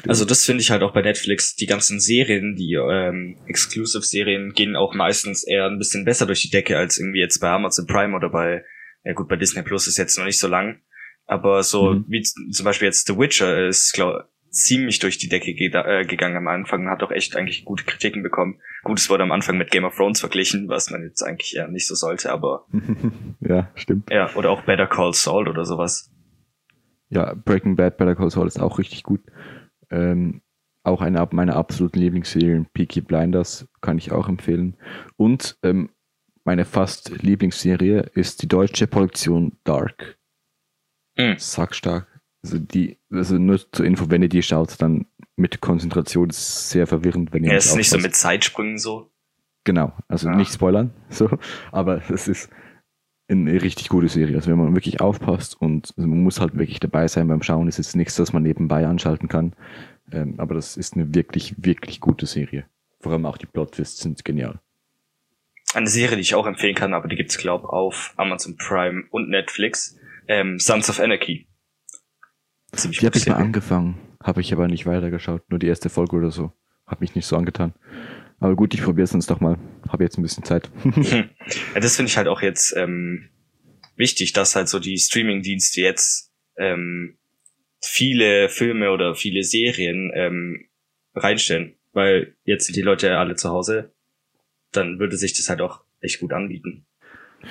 Also 0.06 0.24
das 0.24 0.44
finde 0.44 0.62
ich 0.62 0.70
halt 0.70 0.82
auch 0.82 0.92
bei 0.92 1.02
Netflix. 1.02 1.56
Die 1.56 1.66
ganzen 1.66 2.00
Serien, 2.00 2.54
die 2.56 2.74
ähm, 2.74 3.36
Exclusive-Serien 3.46 4.52
gehen 4.52 4.76
auch 4.76 4.94
meistens 4.94 5.44
eher 5.44 5.66
ein 5.66 5.78
bisschen 5.78 6.04
besser 6.04 6.26
durch 6.26 6.42
die 6.42 6.50
Decke 6.50 6.76
als 6.76 6.98
irgendwie 6.98 7.20
jetzt 7.20 7.38
bei 7.38 7.48
Amazon 7.48 7.86
Prime 7.86 8.14
oder 8.14 8.30
bei, 8.30 8.64
ja 9.04 9.12
gut, 9.12 9.28
bei 9.28 9.36
Disney 9.36 9.62
Plus 9.62 9.86
ist 9.86 9.98
jetzt 9.98 10.18
noch 10.18 10.24
nicht 10.24 10.38
so 10.38 10.48
lang. 10.48 10.80
Aber 11.26 11.62
so 11.62 11.94
mhm. 11.94 12.04
wie 12.08 12.22
zum 12.22 12.64
Beispiel 12.64 12.86
jetzt 12.86 13.06
The 13.06 13.16
Witcher 13.16 13.68
ist, 13.68 13.92
glaube 13.92 14.28
ziemlich 14.50 14.98
durch 14.98 15.18
die 15.18 15.28
Decke 15.28 15.54
ge 15.54 15.70
äh, 15.72 16.04
gegangen 16.04 16.36
am 16.36 16.48
Anfang 16.48 16.82
und 16.82 16.90
hat 16.90 17.02
auch 17.02 17.10
echt 17.10 17.36
eigentlich 17.36 17.64
gute 17.64 17.84
Kritiken 17.84 18.22
bekommen. 18.22 18.60
Gut, 18.82 18.98
es 18.98 19.08
wurde 19.08 19.22
am 19.22 19.32
Anfang 19.32 19.56
mit 19.56 19.70
Game 19.70 19.84
of 19.84 19.94
Thrones 19.94 20.20
verglichen, 20.20 20.68
was 20.68 20.90
man 20.90 21.02
jetzt 21.02 21.22
eigentlich 21.22 21.56
eher 21.56 21.68
nicht 21.68 21.86
so 21.86 21.94
sollte, 21.94 22.32
aber 22.32 22.66
ja, 23.40 23.70
stimmt. 23.74 24.10
Ja, 24.10 24.34
oder 24.34 24.50
auch 24.50 24.62
Better 24.62 24.86
Call 24.86 25.12
Saul 25.12 25.48
oder 25.48 25.64
sowas. 25.64 26.10
Ja, 27.08 27.34
Breaking 27.34 27.76
Bad, 27.76 27.96
Better 27.96 28.14
Call 28.14 28.30
Saul 28.30 28.46
ist 28.46 28.60
auch 28.60 28.78
richtig 28.78 29.02
gut. 29.02 29.20
Ähm, 29.90 30.42
auch 30.82 31.02
eine 31.02 31.26
meiner 31.32 31.56
absoluten 31.56 31.98
Lieblingsserien, 31.98 32.66
Peaky 32.72 33.02
Blinders, 33.02 33.68
kann 33.80 33.98
ich 33.98 34.12
auch 34.12 34.28
empfehlen. 34.28 34.76
Und 35.16 35.58
ähm, 35.62 35.90
meine 36.44 36.64
fast 36.64 37.22
Lieblingsserie 37.22 38.10
ist 38.14 38.42
die 38.42 38.48
deutsche 38.48 38.86
Produktion 38.86 39.58
Dark. 39.64 40.18
Mhm. 41.18 41.36
Sackstark. 41.38 42.06
Also 42.42 42.58
die, 42.58 42.98
also 43.10 43.36
nur 43.36 43.60
zur 43.72 43.84
Info, 43.84 44.08
wenn 44.08 44.22
ihr 44.22 44.30
die 44.30 44.42
schaut, 44.42 44.80
dann 44.80 45.06
mit 45.36 45.60
Konzentration 45.60 46.30
ist 46.30 46.70
sehr 46.70 46.86
verwirrend, 46.86 47.32
wenn 47.32 47.44
ihr. 47.44 47.50
Ja, 47.50 47.58
ist 47.58 47.76
nicht 47.76 47.90
so 47.90 47.98
mit 47.98 48.14
Zeitsprüngen 48.14 48.78
so. 48.78 49.10
Genau, 49.64 49.92
also 50.08 50.28
ja. 50.28 50.36
nicht 50.36 50.52
spoilern, 50.52 50.92
so, 51.10 51.28
aber 51.70 52.10
es 52.10 52.28
ist 52.28 52.50
eine 53.30 53.62
richtig 53.62 53.88
gute 53.88 54.08
Serie. 54.08 54.36
Also 54.36 54.50
wenn 54.50 54.58
man 54.58 54.74
wirklich 54.74 55.00
aufpasst 55.00 55.60
und 55.60 55.94
also 55.96 56.08
man 56.08 56.22
muss 56.22 56.40
halt 56.40 56.56
wirklich 56.58 56.80
dabei 56.80 57.06
sein 57.08 57.28
beim 57.28 57.42
Schauen, 57.42 57.68
ist 57.68 57.78
jetzt 57.78 57.96
nichts, 57.96 58.16
das 58.16 58.32
man 58.32 58.42
nebenbei 58.42 58.86
anschalten 58.86 59.28
kann. 59.28 59.54
Ähm, 60.12 60.34
aber 60.38 60.54
das 60.54 60.76
ist 60.76 60.94
eine 60.94 61.14
wirklich, 61.14 61.54
wirklich 61.58 62.00
gute 62.00 62.26
Serie. 62.26 62.66
Vor 63.00 63.12
allem 63.12 63.26
auch 63.26 63.38
die 63.38 63.46
Plot-Twists 63.46 64.00
sind 64.00 64.24
genial. 64.24 64.60
Eine 65.72 65.86
Serie, 65.86 66.16
die 66.16 66.22
ich 66.22 66.34
auch 66.34 66.46
empfehlen 66.46 66.74
kann, 66.74 66.92
aber 66.94 67.06
die 67.06 67.16
gibt's 67.16 67.38
glaube 67.38 67.68
auf 67.72 68.12
Amazon 68.16 68.56
Prime 68.56 69.04
und 69.10 69.30
Netflix. 69.30 69.96
Ähm, 70.26 70.58
Sons 70.58 70.90
of 70.90 70.98
Anarchy. 70.98 71.46
Ziemlich 72.72 72.98
die 72.98 73.06
habe 73.06 73.16
ich 73.16 73.26
mal 73.26 73.36
angefangen, 73.36 73.98
habe 74.22 74.40
ich 74.40 74.52
aber 74.52 74.66
nicht 74.66 74.86
weitergeschaut. 74.86 75.42
Nur 75.48 75.58
die 75.58 75.68
erste 75.68 75.88
Folge 75.88 76.16
oder 76.16 76.30
so. 76.30 76.52
Hat 76.86 77.00
mich 77.00 77.14
nicht 77.14 77.26
so 77.26 77.36
angetan. 77.36 77.74
Aber 78.40 78.56
gut, 78.56 78.74
ich 78.74 78.82
probiere 78.82 79.04
es 79.04 79.14
uns 79.14 79.26
doch 79.26 79.40
mal. 79.40 79.58
Habe 79.88 80.04
jetzt 80.04 80.18
ein 80.18 80.22
bisschen 80.22 80.44
Zeit. 80.44 80.70
ja, 80.96 81.24
das 81.80 81.96
finde 81.96 82.10
ich 82.10 82.16
halt 82.16 82.26
auch 82.26 82.42
jetzt 82.42 82.74
ähm, 82.76 83.28
wichtig, 83.96 84.32
dass 84.32 84.56
halt 84.56 84.68
so 84.68 84.78
die 84.78 84.98
Streaming-Dienste 84.98 85.80
jetzt 85.82 86.32
ähm, 86.56 87.18
viele 87.82 88.48
Filme 88.48 88.90
oder 88.90 89.14
viele 89.14 89.44
Serien 89.44 90.10
ähm, 90.14 90.68
reinstellen. 91.14 91.76
Weil 91.92 92.36
jetzt 92.44 92.66
sind 92.66 92.76
die 92.76 92.82
Leute 92.82 93.08
ja 93.08 93.18
alle 93.18 93.36
zu 93.36 93.50
Hause. 93.50 93.92
Dann 94.72 94.98
würde 94.98 95.16
sich 95.16 95.36
das 95.36 95.48
halt 95.48 95.60
auch 95.60 95.84
echt 96.00 96.20
gut 96.20 96.32
anbieten. 96.32 96.86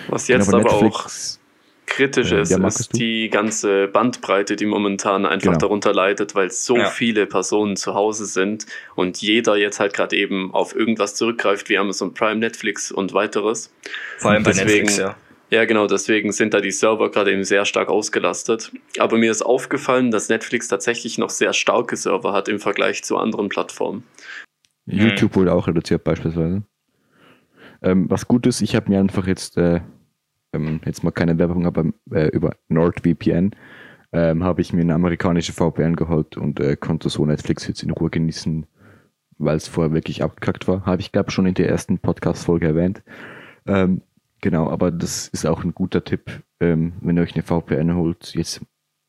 Was 0.08 0.28
jetzt 0.28 0.46
genau, 0.46 0.60
aber 0.60 0.72
Netflix, 0.72 1.40
auch 1.40 1.49
kritisch 1.90 2.32
ist, 2.32 2.52
ja, 2.52 2.66
ist 2.66 2.94
die 2.98 3.30
ganze 3.30 3.88
Bandbreite, 3.88 4.56
die 4.56 4.66
momentan 4.66 5.26
einfach 5.26 5.48
genau. 5.48 5.58
darunter 5.58 5.94
leidet, 5.94 6.36
weil 6.36 6.52
so 6.52 6.78
ja. 6.78 6.86
viele 6.86 7.26
Personen 7.26 7.76
zu 7.76 7.94
Hause 7.94 8.26
sind 8.26 8.66
und 8.96 9.22
jeder 9.22 9.58
jetzt 9.58 9.80
halt 9.80 9.94
gerade 9.94 10.16
eben 10.16 10.54
auf 10.54 10.76
irgendwas 10.76 11.16
zurückgreift 11.16 11.70
wie 11.70 11.78
Amazon 11.78 12.14
Prime, 12.14 12.38
Netflix 12.38 12.92
und 12.92 13.14
weiteres. 13.14 13.74
Vor 14.18 14.32
allem 14.32 14.44
bei 14.44 14.52
deswegen, 14.52 14.86
Netflix, 14.86 14.98
ja. 14.98 15.16
Ja, 15.52 15.66
genau, 15.66 15.88
deswegen 15.88 16.32
sind 16.32 16.54
da 16.54 16.62
die 16.62 16.72
Server 16.72 17.10
gerade 17.10 17.32
eben 17.32 17.44
sehr 17.44 17.66
stark 17.66 17.90
ausgelastet. 17.90 18.72
Aber 19.00 19.18
mir 19.18 19.32
ist 19.32 19.42
aufgefallen, 19.42 20.12
dass 20.12 20.30
Netflix 20.30 20.68
tatsächlich 20.68 21.18
noch 21.18 21.32
sehr 21.32 21.54
starke 21.54 21.96
Server 21.96 22.34
hat 22.34 22.48
im 22.48 22.60
Vergleich 22.60 23.04
zu 23.04 23.18
anderen 23.18 23.50
Plattformen. 23.50 24.04
YouTube 24.86 25.36
wurde 25.36 25.54
auch 25.54 25.68
reduziert 25.68 26.04
beispielsweise. 26.04 26.64
Ähm, 27.82 28.10
was 28.10 28.28
gut 28.28 28.46
ist, 28.46 28.62
ich 28.62 28.76
habe 28.76 28.90
mir 28.92 29.00
einfach 29.00 29.26
jetzt 29.26 29.58
äh, 29.58 29.82
ähm, 30.54 30.82
jetzt 30.86 31.04
mal 31.04 31.12
keine 31.12 31.38
Werbung, 31.38 31.66
aber 31.66 31.86
äh, 32.12 32.28
über 32.30 32.56
NordVPN 32.68 33.52
ähm, 34.12 34.44
habe 34.44 34.62
ich 34.62 34.74
mir 34.74 34.82
eine 34.82 34.96
amerikanische 34.96 35.54
VPN 35.54 35.96
geholt 35.96 36.38
und 36.38 36.60
äh, 36.60 36.76
konnte 36.76 37.10
so 37.10 37.26
Netflix 37.26 37.68
jetzt 37.68 37.84
in 37.84 37.92
Ruhe 37.92 38.10
genießen, 38.10 38.66
weil 39.38 39.56
es 39.56 39.68
vorher 39.68 39.94
wirklich 39.94 40.24
abgekackt 40.24 40.68
war. 40.68 40.86
Habe 40.86 41.02
ich, 41.02 41.12
glaube 41.12 41.32
schon 41.32 41.46
in 41.46 41.54
der 41.54 41.70
ersten 41.70 42.00
Podcast-Folge 42.00 42.68
erwähnt. 42.68 43.04
Ähm, 43.68 44.02
genau, 44.42 44.70
aber 44.70 44.92
das 44.92 45.28
ist 45.28 45.46
auch 45.46 45.64
ein 45.64 45.74
guter 45.76 46.04
Tipp, 46.04 46.42
ähm, 46.60 46.94
wenn 47.02 47.18
ihr 47.18 47.24
euch 47.24 47.36
eine 47.36 47.44
VPN 47.44 47.96
holt. 47.96 48.34
Jetzt, 48.34 48.62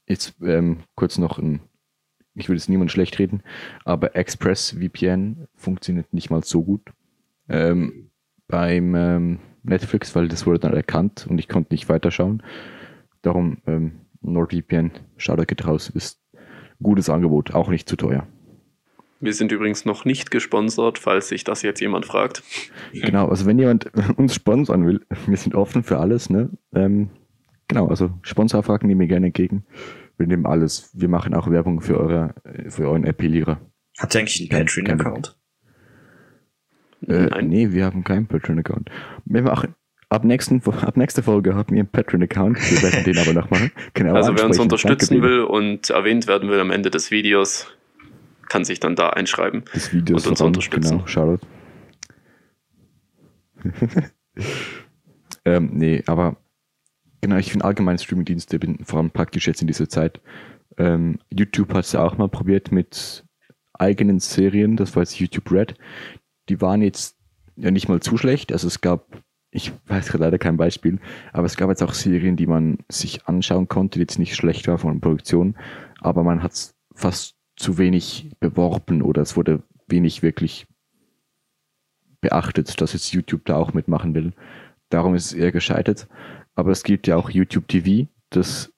jetzt 0.07 0.35
ähm, 0.43 0.81
kurz 0.95 1.17
noch 1.17 1.39
ein, 1.39 1.61
ich 2.35 2.49
will 2.49 2.57
jetzt 2.57 2.69
niemand 2.69 2.93
schlecht 2.93 3.19
reden, 3.19 3.43
aber 3.85 4.17
ExpressVPN 4.17 5.49
funktioniert 5.55 6.13
nicht 6.13 6.31
mal 6.31 6.45
so 6.45 6.63
gut. 6.63 6.93
Ähm, 7.49 8.10
beim 8.51 8.95
ähm, 8.95 9.39
Netflix, 9.63 10.15
weil 10.15 10.29
das 10.29 10.47
wurde 10.47 10.61
dann 10.61 10.75
erkannt 10.75 11.27
und 11.29 11.39
ich 11.39 11.49
konnte 11.49 11.73
nicht 11.73 11.89
weiterschauen. 11.89 12.43
Darum 13.23 13.59
ähm, 13.67 13.93
NordVPN, 14.23 14.93
schaut 15.17 15.39
euch 15.39 15.67
raus, 15.67 15.91
ist 15.91 16.21
ein 16.35 16.83
gutes 16.83 17.09
Angebot, 17.11 17.55
auch 17.55 17.69
nicht 17.69 17.89
zu 17.89 17.97
teuer. 17.97 18.27
Wir 19.23 19.35
sind 19.35 19.53
übrigens 19.53 19.85
noch 19.85 20.07
nicht 20.07 20.31
gesponsert, 20.31 20.99
falls 20.99 21.29
sich 21.29 21.45
das 21.45 21.61
jetzt 21.61 21.81
jemand 21.81 22.07
fragt. 22.07 22.43
Genau, 22.93 23.29
also 23.29 23.45
wenn 23.45 23.59
jemand 23.59 23.91
uns 24.17 24.35
sponsern 24.35 24.87
will, 24.87 25.05
wir 25.27 25.37
sind 25.37 25.55
offen 25.55 25.83
für 25.83 25.99
alles. 25.99 26.31
Ne? 26.31 26.49
Ähm, 26.75 27.11
genau, 27.69 27.89
also 27.89 28.11
Sponsorfragen 28.23 28.89
nehmen 28.89 29.01
wir 29.01 29.09
gerne 29.09 29.27
entgegen. 29.27 29.67
Wir 30.17 30.27
nehmen 30.27 30.47
alles. 30.47 30.91
Wir 30.95 31.09
machen 31.09 31.35
auch 31.35 31.51
Werbung 31.51 31.81
für, 31.83 31.99
eure, 31.99 32.35
für 32.69 32.89
euren 32.89 33.05
Appellierer. 33.05 33.61
Habt 33.99 34.15
ihr 34.15 34.21
eigentlich 34.21 34.41
einen 34.41 34.67
Patreon-Account? 34.67 35.40
Äh, 37.07 37.43
nee, 37.43 37.73
wir 37.73 37.85
haben 37.85 38.05
keinen 38.05 38.27
Patreon-Account. 38.27 38.91
Wir 39.25 39.43
machen 39.43 39.75
ab, 40.11 40.25
nächsten, 40.25 40.63
ab 40.63 40.97
nächste 40.97 41.23
Folge 41.23 41.55
haben 41.55 41.71
wir 41.71 41.81
einen 41.81 41.89
Patreon-Account. 41.89 42.59
Wir 42.59 42.83
werden 42.83 43.05
den 43.05 43.19
aber 43.19 43.33
noch 43.33 43.51
machen. 43.51 43.71
Genau, 43.95 44.15
also 44.15 44.37
wer 44.37 44.45
uns 44.45 44.59
unterstützen 44.59 45.23
will 45.23 45.41
und 45.41 45.91
erwähnt 45.91 46.27
werden 46.27 46.49
will 46.51 46.61
am 46.61 46.71
Ende 46.71 46.91
des 46.91 47.11
Videos, 47.11 47.67
kann 48.49 48.65
sich 48.65 48.81
dann 48.81 48.97
da 48.97 49.11
einschreiben 49.11 49.65
das 49.73 49.93
Video 49.93 50.17
und 50.17 50.27
uns 50.27 50.41
unterstützen. 50.41 50.99
Genau, 50.99 51.07
Charlotte. 51.07 51.47
ähm, 55.45 55.71
nee, 55.73 56.03
aber 56.07 56.37
genau, 57.21 57.37
ich 57.37 57.51
finde 57.51 57.65
allgemein 57.65 57.99
Streaming-Dienste 57.99 58.59
vor 58.85 59.01
allem 59.01 59.11
praktisch 59.11 59.47
jetzt 59.47 59.61
in 59.61 59.67
dieser 59.67 59.89
Zeit. 59.89 60.21
Ähm, 60.79 61.19
YouTube 61.31 61.75
hat 61.75 61.85
es 61.85 61.93
ja 61.93 62.03
auch 62.03 62.17
mal 62.17 62.29
probiert 62.29 62.73
mit 62.73 63.25
eigenen 63.75 64.21
Serien, 64.21 64.77
das 64.77 64.95
war 64.95 65.03
jetzt 65.03 65.19
YouTube 65.19 65.51
Red 65.51 65.75
die 66.51 66.61
waren 66.61 66.83
jetzt 66.83 67.17
ja 67.57 67.71
nicht 67.71 67.89
mal 67.89 68.01
zu 68.01 68.19
schlecht. 68.19 68.53
Also 68.53 68.67
es 68.67 68.83
gab 68.83 69.23
ich 69.53 69.73
weiß 69.87 70.09
gerade 70.09 70.25
leider 70.25 70.39
kein 70.39 70.57
Beispiel, 70.57 71.01
aber 71.33 71.47
es 71.47 71.57
gab 71.57 71.71
jetzt 71.71 71.83
auch 71.83 71.93
Serien, 71.93 72.37
die 72.37 72.47
man 72.47 72.79
sich 72.89 73.27
anschauen 73.27 73.67
konnte, 73.67 73.99
die 73.99 74.03
jetzt 74.03 74.19
nicht 74.19 74.37
schlecht 74.37 74.69
war 74.69 74.79
von 74.79 74.95
der 74.95 75.01
Produktion, 75.01 75.57
aber 76.01 76.23
man 76.23 76.43
hat 76.43 76.53
es 76.53 76.77
fast 76.95 77.35
zu 77.57 77.77
wenig 77.77 78.31
beworben 78.39 79.03
oder 79.03 79.23
es 79.23 79.37
wurde 79.37 79.63
wenig 79.89 80.23
wirklich 80.23 80.67
beachtet, 82.21 82.81
dass 82.81 82.93
jetzt 82.93 83.13
YouTube 83.13 83.45
da 83.45 83.57
auch 83.57 83.75
mitmachen 83.75 84.15
will. 84.15 84.33
Darum 84.89 85.15
ist 85.15 85.27
es 85.27 85.33
eher 85.33 85.53
gescheitert. 85.53 86.09
Aber 86.55 86.73
es 86.73 86.83
gibt 86.83 87.07
ja 87.07 87.17
auch 87.17 87.31
YouTube 87.31 87.69
TV. 87.69 88.09
Das 88.31 88.73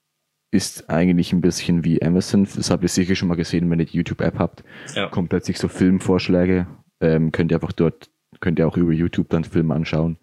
ist 0.51 0.91
eigentlich 0.91 1.33
ein 1.33 1.41
bisschen 1.41 1.85
wie 1.85 2.03
Amazon. 2.03 2.47
Das 2.55 2.71
habt 2.71 2.83
ihr 2.83 2.89
sicher 2.89 3.15
schon 3.15 3.29
mal 3.29 3.37
gesehen, 3.37 3.71
wenn 3.71 3.81
ihr 3.81 3.87
die 3.87 3.97
YouTube-App 3.97 4.39
habt. 4.39 4.63
Ja. 4.95 5.09
Kommt 5.09 5.31
plötzlich 5.31 5.59
so 5.59 5.69
Filmvorschläge. 5.69 6.67
Ähm, 7.03 7.33
könnt 7.33 7.51
ihr 7.51 7.57
einfach 7.57 7.73
dort, 7.73 8.11
könnt 8.41 8.59
ihr 8.59 8.67
auch 8.67 8.77
über 8.77 8.93
YouTube 8.93 9.29
dann 9.29 9.45
Filme 9.45 9.75
anschauen, 9.75 10.17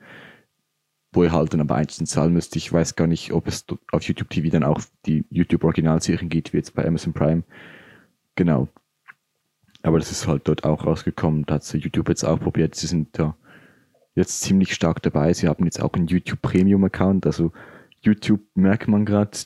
wo 1.11 1.23
ihr 1.23 1.31
halt 1.31 1.53
dann 1.53 1.61
aber 1.61 1.75
einzeln 1.75 2.07
zahlen 2.07 2.33
müsst. 2.33 2.55
Ich 2.55 2.71
weiß 2.71 2.95
gar 2.95 3.05
nicht, 3.05 3.33
ob 3.33 3.47
es 3.47 3.65
auf 3.91 4.03
YouTube 4.03 4.29
TV 4.29 4.49
dann 4.49 4.63
auch 4.63 4.81
die 5.05 5.25
YouTube-Originalserien 5.29 6.29
gibt, 6.29 6.53
wie 6.53 6.57
jetzt 6.57 6.73
bei 6.73 6.87
Amazon 6.87 7.13
Prime. 7.13 7.43
Genau. 8.35 8.69
Aber 9.81 9.99
das 9.99 10.11
ist 10.11 10.25
halt 10.25 10.47
dort 10.47 10.63
auch 10.63 10.85
rausgekommen. 10.85 11.45
Da 11.45 11.55
hat 11.55 11.73
YouTube 11.73 12.09
jetzt 12.09 12.23
auch 12.23 12.39
probiert. 12.39 12.75
Sie 12.75 12.87
sind 12.87 13.19
da 13.19 13.35
jetzt 14.15 14.41
ziemlich 14.41 14.73
stark 14.73 15.01
dabei. 15.01 15.33
Sie 15.33 15.47
haben 15.47 15.65
jetzt 15.65 15.81
auch 15.81 15.93
einen 15.93 16.07
YouTube 16.07 16.41
Premium 16.41 16.83
Account. 16.85 17.25
Also 17.25 17.51
YouTube 18.01 18.41
merkt 18.55 18.87
man 18.87 19.05
gerade, 19.05 19.37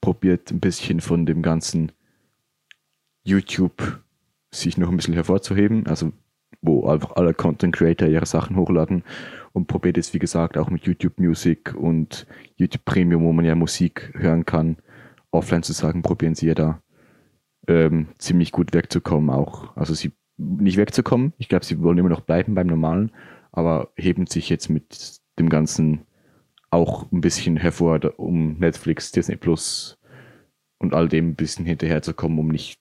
probiert 0.00 0.50
ein 0.50 0.60
bisschen 0.60 1.00
von 1.00 1.26
dem 1.26 1.42
ganzen 1.42 1.92
YouTube 3.22 4.00
sich 4.52 4.76
noch 4.78 4.88
ein 4.88 4.96
bisschen 4.96 5.14
hervorzuheben. 5.14 5.86
Also 5.86 6.12
wo 6.62 6.86
einfach 6.86 7.16
alle 7.16 7.34
Content 7.34 7.74
Creator 7.74 8.08
ihre 8.08 8.26
Sachen 8.26 8.56
hochladen 8.56 9.04
und 9.52 9.66
probiert 9.66 9.96
jetzt, 9.96 10.14
wie 10.14 10.18
gesagt, 10.18 10.56
auch 10.58 10.70
mit 10.70 10.84
YouTube 10.84 11.18
Music 11.18 11.74
und 11.74 12.26
YouTube 12.56 12.84
Premium, 12.84 13.22
wo 13.24 13.32
man 13.32 13.44
ja 13.44 13.54
Musik 13.54 14.12
hören 14.14 14.44
kann, 14.44 14.76
offline 15.30 15.62
zu 15.62 15.72
sagen, 15.72 16.02
probieren 16.02 16.34
sie 16.34 16.48
ja 16.48 16.54
da 16.54 16.82
ähm, 17.66 18.08
ziemlich 18.18 18.52
gut 18.52 18.74
wegzukommen 18.74 19.30
auch. 19.30 19.76
Also 19.76 19.94
sie 19.94 20.12
nicht 20.36 20.76
wegzukommen, 20.76 21.32
ich 21.38 21.48
glaube, 21.48 21.64
sie 21.64 21.80
wollen 21.82 21.98
immer 21.98 22.08
noch 22.08 22.22
bleiben 22.22 22.54
beim 22.54 22.66
Normalen, 22.66 23.12
aber 23.52 23.90
heben 23.96 24.26
sich 24.26 24.48
jetzt 24.48 24.68
mit 24.68 25.20
dem 25.38 25.48
Ganzen 25.48 26.06
auch 26.70 27.10
ein 27.10 27.20
bisschen 27.20 27.56
hervor, 27.56 28.00
um 28.18 28.58
Netflix, 28.58 29.12
Disney 29.12 29.36
Plus 29.36 29.98
und 30.78 30.94
all 30.94 31.08
dem 31.08 31.30
ein 31.30 31.34
bisschen 31.34 31.66
hinterherzukommen, 31.66 32.38
um 32.38 32.48
nicht 32.48 32.80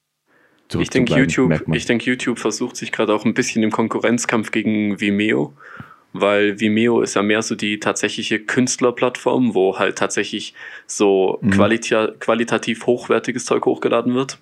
ich 0.77 0.89
denke, 0.89 1.15
YouTube, 1.15 1.63
ich 1.73 1.85
denke, 1.85 2.05
YouTube 2.05 2.37
versucht 2.37 2.75
sich 2.75 2.91
gerade 2.91 3.13
auch 3.13 3.25
ein 3.25 3.33
bisschen 3.33 3.63
im 3.63 3.71
Konkurrenzkampf 3.71 4.51
gegen 4.51 5.01
Vimeo, 5.01 5.53
weil 6.13 6.59
Vimeo 6.59 7.01
ist 7.01 7.15
ja 7.15 7.23
mehr 7.23 7.41
so 7.41 7.55
die 7.55 7.79
tatsächliche 7.79 8.39
Künstlerplattform, 8.39 9.55
wo 9.55 9.79
halt 9.79 9.97
tatsächlich 9.97 10.53
so 10.85 11.39
mhm. 11.41 11.51
qualita 11.51 12.11
qualitativ 12.19 12.85
hochwertiges 12.85 13.45
Zeug 13.45 13.65
hochgeladen 13.65 14.13
wird. 14.13 14.37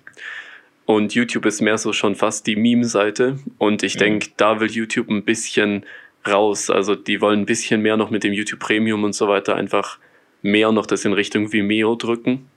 Und 0.84 1.14
YouTube 1.14 1.44
ist 1.44 1.60
mehr 1.60 1.76
so 1.76 1.92
schon 1.92 2.14
fast 2.14 2.46
die 2.46 2.56
Meme-Seite. 2.56 3.38
Und 3.58 3.82
ich 3.82 3.96
mhm. 3.96 3.98
denke, 3.98 4.28
da 4.36 4.58
will 4.60 4.70
YouTube 4.70 5.10
ein 5.10 5.24
bisschen 5.24 5.84
raus. 6.26 6.70
Also 6.70 6.94
die 6.94 7.20
wollen 7.20 7.40
ein 7.40 7.46
bisschen 7.46 7.82
mehr 7.82 7.96
noch 7.96 8.10
mit 8.10 8.24
dem 8.24 8.32
YouTube 8.32 8.60
Premium 8.60 9.04
und 9.04 9.14
so 9.14 9.28
weiter 9.28 9.54
einfach 9.54 9.98
mehr 10.42 10.72
noch 10.72 10.86
das 10.86 11.04
in 11.04 11.12
Richtung 11.12 11.52
Vimeo 11.52 11.94
drücken. 11.94 12.48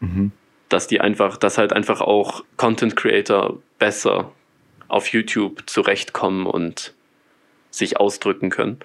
Mhm. 0.00 0.32
Dass 0.72 0.86
die 0.86 1.02
einfach, 1.02 1.36
dass 1.36 1.58
halt 1.58 1.74
einfach 1.74 2.00
auch 2.00 2.44
Content 2.56 2.96
Creator 2.96 3.58
besser 3.78 4.32
auf 4.88 5.08
YouTube 5.08 5.64
zurechtkommen 5.66 6.46
und 6.46 6.94
sich 7.70 8.00
ausdrücken 8.00 8.48
können. 8.48 8.78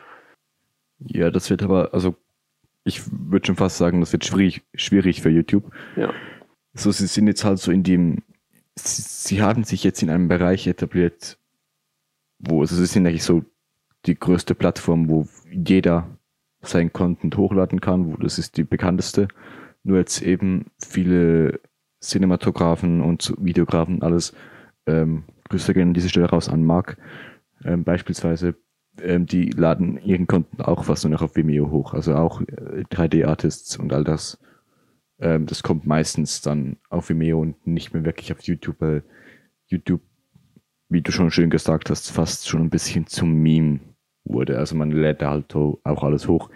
Ja, 1.00 1.32
das 1.32 1.50
wird 1.50 1.64
aber, 1.64 1.94
also 1.94 2.16
ich 2.84 3.04
würde 3.10 3.46
schon 3.46 3.56
fast 3.56 3.78
sagen, 3.78 4.02
das 4.02 4.12
wird 4.12 4.26
schwierig, 4.26 4.64
schwierig 4.76 5.22
für 5.22 5.30
YouTube. 5.30 5.72
Ja. 5.96 6.14
So, 6.74 6.92
sie 6.92 7.08
sind 7.08 7.28
jetzt 7.28 7.46
halt 7.46 7.60
so 7.60 7.72
in 7.72 7.84
dem, 7.84 8.24
sie, 8.76 9.02
sie 9.02 9.42
haben 9.42 9.64
sich 9.64 9.86
jetzt 9.86 10.02
in 10.02 10.10
einem 10.10 10.28
Bereich 10.28 10.68
etabliert, 10.68 11.38
wo, 12.38 12.60
also 12.60 12.76
sie 12.76 12.86
sind 12.86 13.08
eigentlich 13.08 13.24
so 13.24 13.46
die 14.06 14.20
größte 14.20 14.56
Plattform, 14.56 15.08
wo 15.08 15.26
jeder 15.50 16.10
sein 16.62 16.92
Content 16.92 17.38
hochladen 17.38 17.80
kann, 17.80 18.12
wo 18.12 18.18
das 18.18 18.40
ist 18.40 18.58
die 18.58 18.66
bekannteste. 18.66 19.30
Nur 19.84 20.00
jetzt 20.00 20.22
eben 20.22 20.66
viele 20.80 21.62
Cinematografen 22.02 23.02
und 23.02 23.34
Videografen, 23.40 24.02
alles, 24.02 24.34
ähm, 24.86 25.24
Grüße 25.50 25.74
gerne 25.74 25.90
an 25.90 25.94
dieser 25.94 26.10
Stelle 26.10 26.30
raus 26.30 26.50
an 26.50 26.64
Marc, 26.64 26.98
ähm, 27.64 27.84
beispielsweise, 27.84 28.56
ähm, 29.02 29.26
die 29.26 29.50
laden 29.50 29.98
ihren 30.04 30.28
Content 30.28 30.66
auch 30.66 30.86
fast 30.86 31.04
nur 31.04 31.12
noch 31.12 31.22
auf 31.22 31.36
Vimeo 31.36 31.70
hoch, 31.72 31.94
also 31.94 32.16
auch 32.16 32.42
äh, 32.42 32.84
3D-Artists 32.92 33.78
und 33.78 33.94
all 33.94 34.04
das. 34.04 34.40
Ähm, 35.20 35.46
das 35.46 35.64
kommt 35.64 35.86
meistens 35.86 36.42
dann 36.42 36.78
auf 36.90 37.10
Vimeo 37.10 37.42
und 37.42 37.66
nicht 37.66 37.94
mehr 37.94 38.06
wirklich 38.06 38.32
auf 38.32 38.42
YouTube, 38.42 38.78
weil 38.80 39.04
YouTube, 39.68 40.02
wie 40.90 41.02
du 41.02 41.12
schon 41.12 41.32
schön 41.32 41.50
gesagt 41.50 41.90
hast, 41.90 42.12
fast 42.12 42.48
schon 42.48 42.62
ein 42.62 42.70
bisschen 42.70 43.08
zum 43.08 43.34
Meme 43.34 43.80
wurde. 44.24 44.58
Also 44.58 44.76
man 44.76 44.92
lädt 44.92 45.24
halt 45.24 45.56
auch 45.56 46.04
alles 46.04 46.28
hoch. 46.28 46.50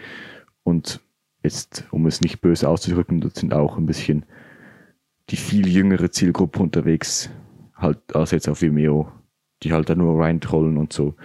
Und 0.64 1.02
jetzt, 1.44 1.86
um 1.92 2.06
es 2.06 2.22
nicht 2.22 2.42
böse 2.42 2.70
auszudrücken, 2.70 3.22
dort 3.22 3.36
sind 3.36 3.54
auch 3.54 3.78
ein 3.78 3.86
bisschen 3.86 4.26
die 5.32 5.38
viel 5.38 5.68
jüngere 5.68 6.12
Zielgruppe 6.12 6.62
unterwegs, 6.62 7.30
halt 7.76 8.00
als 8.14 8.32
jetzt 8.32 8.50
auf 8.50 8.62
Vimeo, 8.62 9.12
die 9.64 9.72
halt 9.72 9.90
da 9.90 9.96
nur 9.96 10.22
reintrollen 10.22 10.78
und 10.78 10.92
so. 10.92 11.16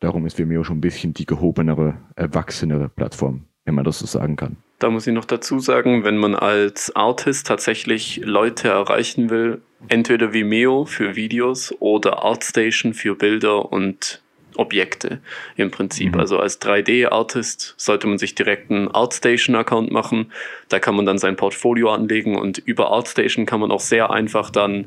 Darum 0.00 0.26
ist 0.26 0.38
Vimeo 0.38 0.64
schon 0.64 0.78
ein 0.78 0.80
bisschen 0.80 1.14
die 1.14 1.26
gehobenere, 1.26 1.96
erwachsenere 2.16 2.88
Plattform, 2.88 3.44
wenn 3.64 3.74
man 3.74 3.84
das 3.84 4.00
so 4.00 4.06
sagen 4.06 4.36
kann. 4.36 4.56
Da 4.80 4.90
muss 4.90 5.06
ich 5.06 5.14
noch 5.14 5.24
dazu 5.24 5.60
sagen, 5.60 6.02
wenn 6.02 6.16
man 6.16 6.34
als 6.34 6.94
Artist 6.96 7.46
tatsächlich 7.46 8.20
Leute 8.24 8.68
erreichen 8.68 9.30
will, 9.30 9.62
entweder 9.86 10.32
Vimeo 10.32 10.86
für 10.86 11.14
Videos 11.14 11.72
oder 11.78 12.24
Artstation 12.24 12.94
für 12.94 13.14
Bilder 13.14 13.70
und 13.70 14.21
Objekte 14.56 15.20
im 15.56 15.70
Prinzip. 15.70 16.14
Mhm. 16.14 16.20
Also 16.20 16.38
als 16.38 16.60
3D-Artist 16.60 17.74
sollte 17.76 18.06
man 18.06 18.18
sich 18.18 18.34
direkt 18.34 18.70
einen 18.70 18.88
Artstation-Account 18.88 19.90
machen. 19.90 20.32
Da 20.68 20.78
kann 20.78 20.94
man 20.94 21.06
dann 21.06 21.18
sein 21.18 21.36
Portfolio 21.36 21.92
anlegen 21.92 22.36
und 22.36 22.58
über 22.58 22.90
Artstation 22.90 23.46
kann 23.46 23.60
man 23.60 23.70
auch 23.70 23.80
sehr 23.80 24.10
einfach 24.10 24.50
dann 24.50 24.86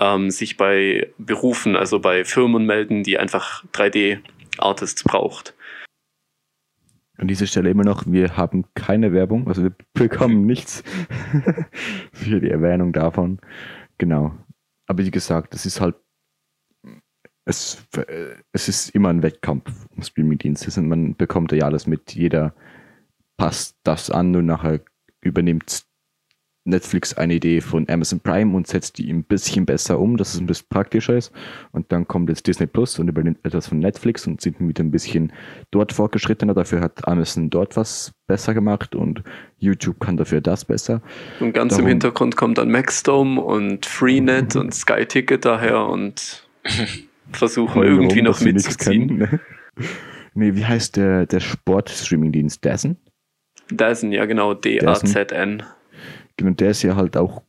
ähm, 0.00 0.30
sich 0.30 0.56
bei 0.56 1.08
Berufen, 1.18 1.76
also 1.76 1.98
bei 2.00 2.24
Firmen 2.24 2.66
melden, 2.66 3.02
die 3.02 3.18
einfach 3.18 3.64
3D-Artists 3.72 5.04
braucht. 5.04 5.54
An 7.16 7.26
dieser 7.26 7.46
Stelle 7.46 7.70
immer 7.70 7.84
noch, 7.84 8.04
wir 8.06 8.36
haben 8.36 8.64
keine 8.74 9.12
Werbung, 9.12 9.48
also 9.48 9.64
wir 9.64 9.72
bekommen 9.92 10.46
nichts 10.46 10.84
für 12.12 12.40
die 12.40 12.48
Erwähnung 12.50 12.92
davon. 12.92 13.40
Genau. 13.98 14.36
Aber 14.86 15.04
wie 15.04 15.10
gesagt, 15.10 15.52
das 15.52 15.66
ist 15.66 15.80
halt 15.80 15.96
es, 17.48 17.82
es 18.52 18.68
ist 18.68 18.90
immer 18.90 19.08
ein 19.08 19.22
Wettkampf 19.22 19.70
um 19.96 20.02
Streamingdienste. 20.02 20.80
Man 20.82 21.16
bekommt 21.16 21.50
ja 21.52 21.64
alles 21.64 21.86
mit. 21.86 22.14
Jeder 22.14 22.54
passt 23.38 23.76
das 23.84 24.10
an 24.10 24.36
und 24.36 24.46
nachher 24.46 24.80
übernimmt 25.22 25.84
Netflix 26.64 27.14
eine 27.14 27.32
Idee 27.34 27.62
von 27.62 27.88
Amazon 27.88 28.20
Prime 28.20 28.54
und 28.54 28.66
setzt 28.66 28.98
die 28.98 29.10
ein 29.10 29.24
bisschen 29.24 29.64
besser 29.64 29.98
um, 29.98 30.18
dass 30.18 30.34
es 30.34 30.40
ein 30.40 30.46
bisschen 30.46 30.66
praktischer 30.68 31.16
ist. 31.16 31.32
Und 31.72 31.90
dann 31.90 32.06
kommt 32.06 32.28
jetzt 32.28 32.46
Disney 32.46 32.66
Plus 32.66 32.98
und 32.98 33.08
übernimmt 33.08 33.38
etwas 33.44 33.68
von 33.68 33.78
Netflix 33.78 34.26
und 34.26 34.42
sind 34.42 34.60
wieder 34.60 34.84
ein 34.84 34.90
bisschen 34.90 35.32
dort 35.70 35.94
fortgeschrittener. 35.94 36.52
Dafür 36.52 36.82
hat 36.82 37.08
Amazon 37.08 37.48
dort 37.48 37.78
was 37.78 38.12
besser 38.26 38.52
gemacht 38.52 38.94
und 38.94 39.22
YouTube 39.56 40.00
kann 40.00 40.18
dafür 40.18 40.42
das 40.42 40.66
besser. 40.66 41.00
Und 41.40 41.54
ganz 41.54 41.72
Darum, 41.72 41.86
im 41.86 41.88
Hintergrund 41.88 42.36
kommt 42.36 42.58
dann 42.58 42.70
Maxdome 42.70 43.40
und 43.40 43.86
Freenet 43.86 44.54
und 44.54 44.74
Sky 44.74 45.06
Ticket 45.06 45.46
daher 45.46 45.86
und 45.86 46.46
versuchen 47.32 47.82
irgendwie 47.82 48.22
noch 48.22 48.40
mitzuziehen. 48.40 49.18
Ne? 49.18 49.40
Nee, 50.34 50.54
wie 50.54 50.64
heißt 50.64 50.96
der, 50.96 51.26
der 51.26 51.40
Sport-Streaming-Dienst? 51.40 52.64
Dazen? 52.64 52.96
Dazen, 53.70 54.12
ja 54.12 54.24
genau, 54.24 54.54
D-A-Z-N. 54.54 55.62
Genau, 56.36 56.50
der 56.52 56.70
ist 56.70 56.82
ja 56.82 56.96
halt 56.96 57.16
auch, 57.16 57.42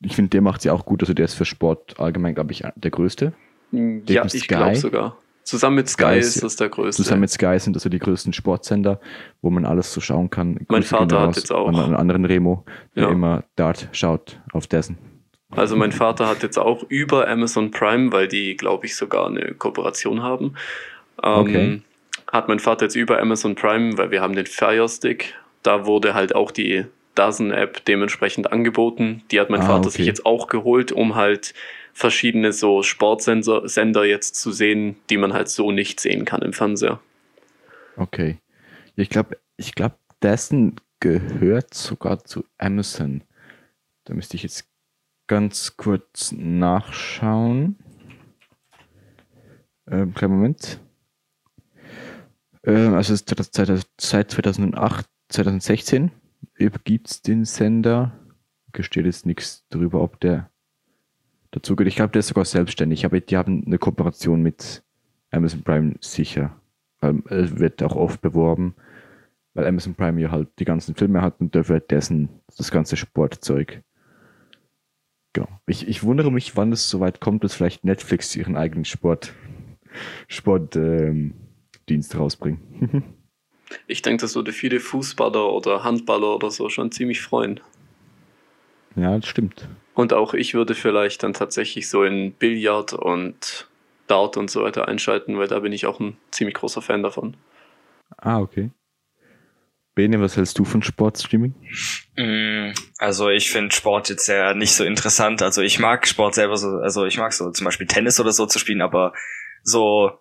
ich 0.00 0.14
finde, 0.14 0.30
der 0.30 0.40
macht 0.40 0.58
es 0.60 0.64
ja 0.64 0.72
auch 0.72 0.84
gut, 0.84 1.02
also 1.02 1.12
der 1.12 1.24
ist 1.24 1.34
für 1.34 1.44
Sport 1.44 1.98
allgemein, 1.98 2.34
glaube 2.34 2.52
ich, 2.52 2.62
der 2.76 2.90
größte. 2.90 3.32
Der 3.72 4.14
ja, 4.14 4.24
ich 4.24 4.48
glaube 4.48 4.76
sogar. 4.76 5.16
Zusammen 5.42 5.76
mit 5.76 5.88
Sky, 5.88 6.04
Sky 6.04 6.18
ist 6.18 6.42
das 6.42 6.56
der 6.56 6.68
größte. 6.68 7.02
Zusammen 7.02 7.22
mit 7.22 7.30
Sky 7.30 7.58
sind 7.58 7.74
das 7.74 7.82
so 7.82 7.88
die 7.88 7.98
größten 7.98 8.32
Sportsender, 8.32 9.00
wo 9.42 9.50
man 9.50 9.64
alles 9.64 9.92
so 9.92 10.00
schauen 10.00 10.30
kann. 10.30 10.60
Mein 10.68 10.82
Vater 10.82 11.20
hat 11.20 11.36
jetzt 11.36 11.50
auch. 11.50 11.66
An 11.66 11.76
einen 11.76 11.96
anderen 11.96 12.24
Remo, 12.24 12.64
der 12.94 13.04
ja. 13.04 13.10
immer 13.10 13.44
Dart 13.56 13.88
schaut 13.92 14.40
auf 14.52 14.66
dessen. 14.66 14.98
Also 15.50 15.74
mein 15.76 15.92
Vater 15.92 16.28
hat 16.28 16.42
jetzt 16.42 16.58
auch 16.58 16.84
über 16.88 17.26
Amazon 17.28 17.70
Prime, 17.70 18.12
weil 18.12 18.28
die, 18.28 18.56
glaube 18.56 18.86
ich, 18.86 18.94
sogar 18.94 19.26
eine 19.26 19.54
Kooperation 19.54 20.22
haben. 20.22 20.54
Ähm, 21.22 21.32
okay. 21.32 21.82
Hat 22.30 22.48
mein 22.48 22.60
Vater 22.60 22.84
jetzt 22.84 22.94
über 22.94 23.20
Amazon 23.20 23.56
Prime, 23.56 23.98
weil 23.98 24.10
wir 24.10 24.20
haben 24.20 24.36
den 24.36 24.46
Fire 24.46 24.88
Stick. 24.88 25.34
Da 25.62 25.86
wurde 25.86 26.14
halt 26.14 26.34
auch 26.34 26.52
die 26.52 26.84
Dozen-App 27.16 27.84
dementsprechend 27.84 28.52
angeboten. 28.52 29.22
Die 29.30 29.40
hat 29.40 29.50
mein 29.50 29.60
ah, 29.62 29.66
Vater 29.66 29.88
okay. 29.88 29.98
sich 29.98 30.06
jetzt 30.06 30.24
auch 30.24 30.46
geholt, 30.46 30.92
um 30.92 31.16
halt 31.16 31.52
verschiedene 31.92 32.52
so 32.52 32.82
Sportsender 32.82 33.68
Sender 33.68 34.04
jetzt 34.04 34.36
zu 34.36 34.52
sehen, 34.52 34.96
die 35.10 35.16
man 35.16 35.32
halt 35.32 35.48
so 35.48 35.72
nicht 35.72 35.98
sehen 35.98 36.24
kann 36.24 36.42
im 36.42 36.52
Fernseher. 36.52 37.00
Okay. 37.96 38.38
Ich 38.94 39.10
glaube, 39.10 39.36
ich 39.56 39.74
glaube, 39.74 39.96
dessen 40.22 40.76
gehört 41.00 41.74
sogar 41.74 42.24
zu 42.24 42.44
Amazon. 42.58 43.22
Da 44.04 44.14
müsste 44.14 44.36
ich 44.36 44.44
jetzt 44.44 44.69
ganz 45.30 45.76
kurz 45.76 46.32
nachschauen. 46.32 47.76
Ähm, 49.88 50.12
kleinen 50.12 50.34
Moment. 50.34 50.80
Ähm, 52.64 52.94
also 52.94 53.14
seit 53.14 53.86
2008, 53.96 55.06
2016 55.28 56.10
gibt 56.82 57.10
es 57.12 57.22
den 57.22 57.44
Sender. 57.44 58.10
Gesteht 58.72 59.06
jetzt 59.06 59.24
nichts 59.24 59.64
darüber, 59.68 60.02
ob 60.02 60.18
der 60.18 60.50
dazu 61.52 61.76
geht. 61.76 61.86
Ich 61.86 61.94
glaube, 61.94 62.10
der 62.10 62.20
ist 62.20 62.28
sogar 62.28 62.44
selbstständig, 62.44 63.04
aber 63.04 63.20
die 63.20 63.36
haben 63.36 63.62
eine 63.64 63.78
Kooperation 63.78 64.42
mit 64.42 64.82
Amazon 65.30 65.62
Prime 65.62 65.94
sicher. 66.00 66.60
Ähm, 67.02 67.22
wird 67.28 67.84
auch 67.84 67.94
oft 67.94 68.20
beworben, 68.20 68.74
weil 69.54 69.68
Amazon 69.68 69.94
Prime 69.94 70.20
ja 70.20 70.32
halt 70.32 70.48
die 70.58 70.64
ganzen 70.64 70.96
Filme 70.96 71.22
hat 71.22 71.38
und 71.38 71.54
dafür 71.54 71.78
dessen 71.78 72.30
das 72.56 72.72
ganze 72.72 72.96
Sportzeug. 72.96 73.84
Genau. 75.32 75.48
Ich, 75.66 75.86
ich 75.86 76.02
wundere 76.02 76.32
mich, 76.32 76.56
wann 76.56 76.72
es 76.72 76.88
soweit 76.90 77.20
kommt, 77.20 77.44
dass 77.44 77.54
vielleicht 77.54 77.84
Netflix 77.84 78.34
ihren 78.34 78.56
eigenen 78.56 78.84
Sport, 78.84 79.32
Sportdienst 80.28 81.34
ähm, 81.88 82.20
rausbringt. 82.20 82.60
ich 83.86 84.02
denke, 84.02 84.22
das 84.22 84.34
würde 84.34 84.52
viele 84.52 84.80
Fußballer 84.80 85.52
oder 85.52 85.84
Handballer 85.84 86.34
oder 86.34 86.50
so 86.50 86.68
schon 86.68 86.90
ziemlich 86.90 87.20
freuen. 87.20 87.60
Ja, 88.96 89.16
das 89.16 89.28
stimmt. 89.28 89.68
Und 89.94 90.12
auch 90.12 90.34
ich 90.34 90.54
würde 90.54 90.74
vielleicht 90.74 91.22
dann 91.22 91.32
tatsächlich 91.32 91.88
so 91.88 92.02
in 92.02 92.32
Billard 92.32 92.92
und 92.92 93.68
Dart 94.08 94.36
und 94.36 94.50
so 94.50 94.62
weiter 94.62 94.88
einschalten, 94.88 95.38
weil 95.38 95.46
da 95.46 95.60
bin 95.60 95.72
ich 95.72 95.86
auch 95.86 96.00
ein 96.00 96.16
ziemlich 96.32 96.54
großer 96.54 96.82
Fan 96.82 97.02
davon. 97.02 97.36
Ah, 98.16 98.40
okay. 98.40 98.70
Bene, 100.00 100.18
was 100.18 100.38
hältst 100.38 100.58
du 100.58 100.64
von 100.64 100.82
Sportstreaming? 100.82 101.54
Mm, 102.16 102.72
also 102.96 103.28
ich 103.28 103.50
finde 103.50 103.74
Sport 103.74 104.08
jetzt 104.08 104.28
ja 104.28 104.54
nicht 104.54 104.72
so 104.72 104.82
interessant. 104.82 105.42
Also 105.42 105.60
ich 105.60 105.78
mag 105.78 106.08
Sport 106.08 106.36
selber 106.36 106.56
so, 106.56 106.68
also 106.78 107.04
ich 107.04 107.18
mag 107.18 107.34
so 107.34 107.50
zum 107.50 107.66
Beispiel 107.66 107.86
Tennis 107.86 108.18
oder 108.18 108.32
so 108.32 108.46
zu 108.46 108.58
spielen, 108.58 108.80
aber 108.80 109.12
so 109.62 110.12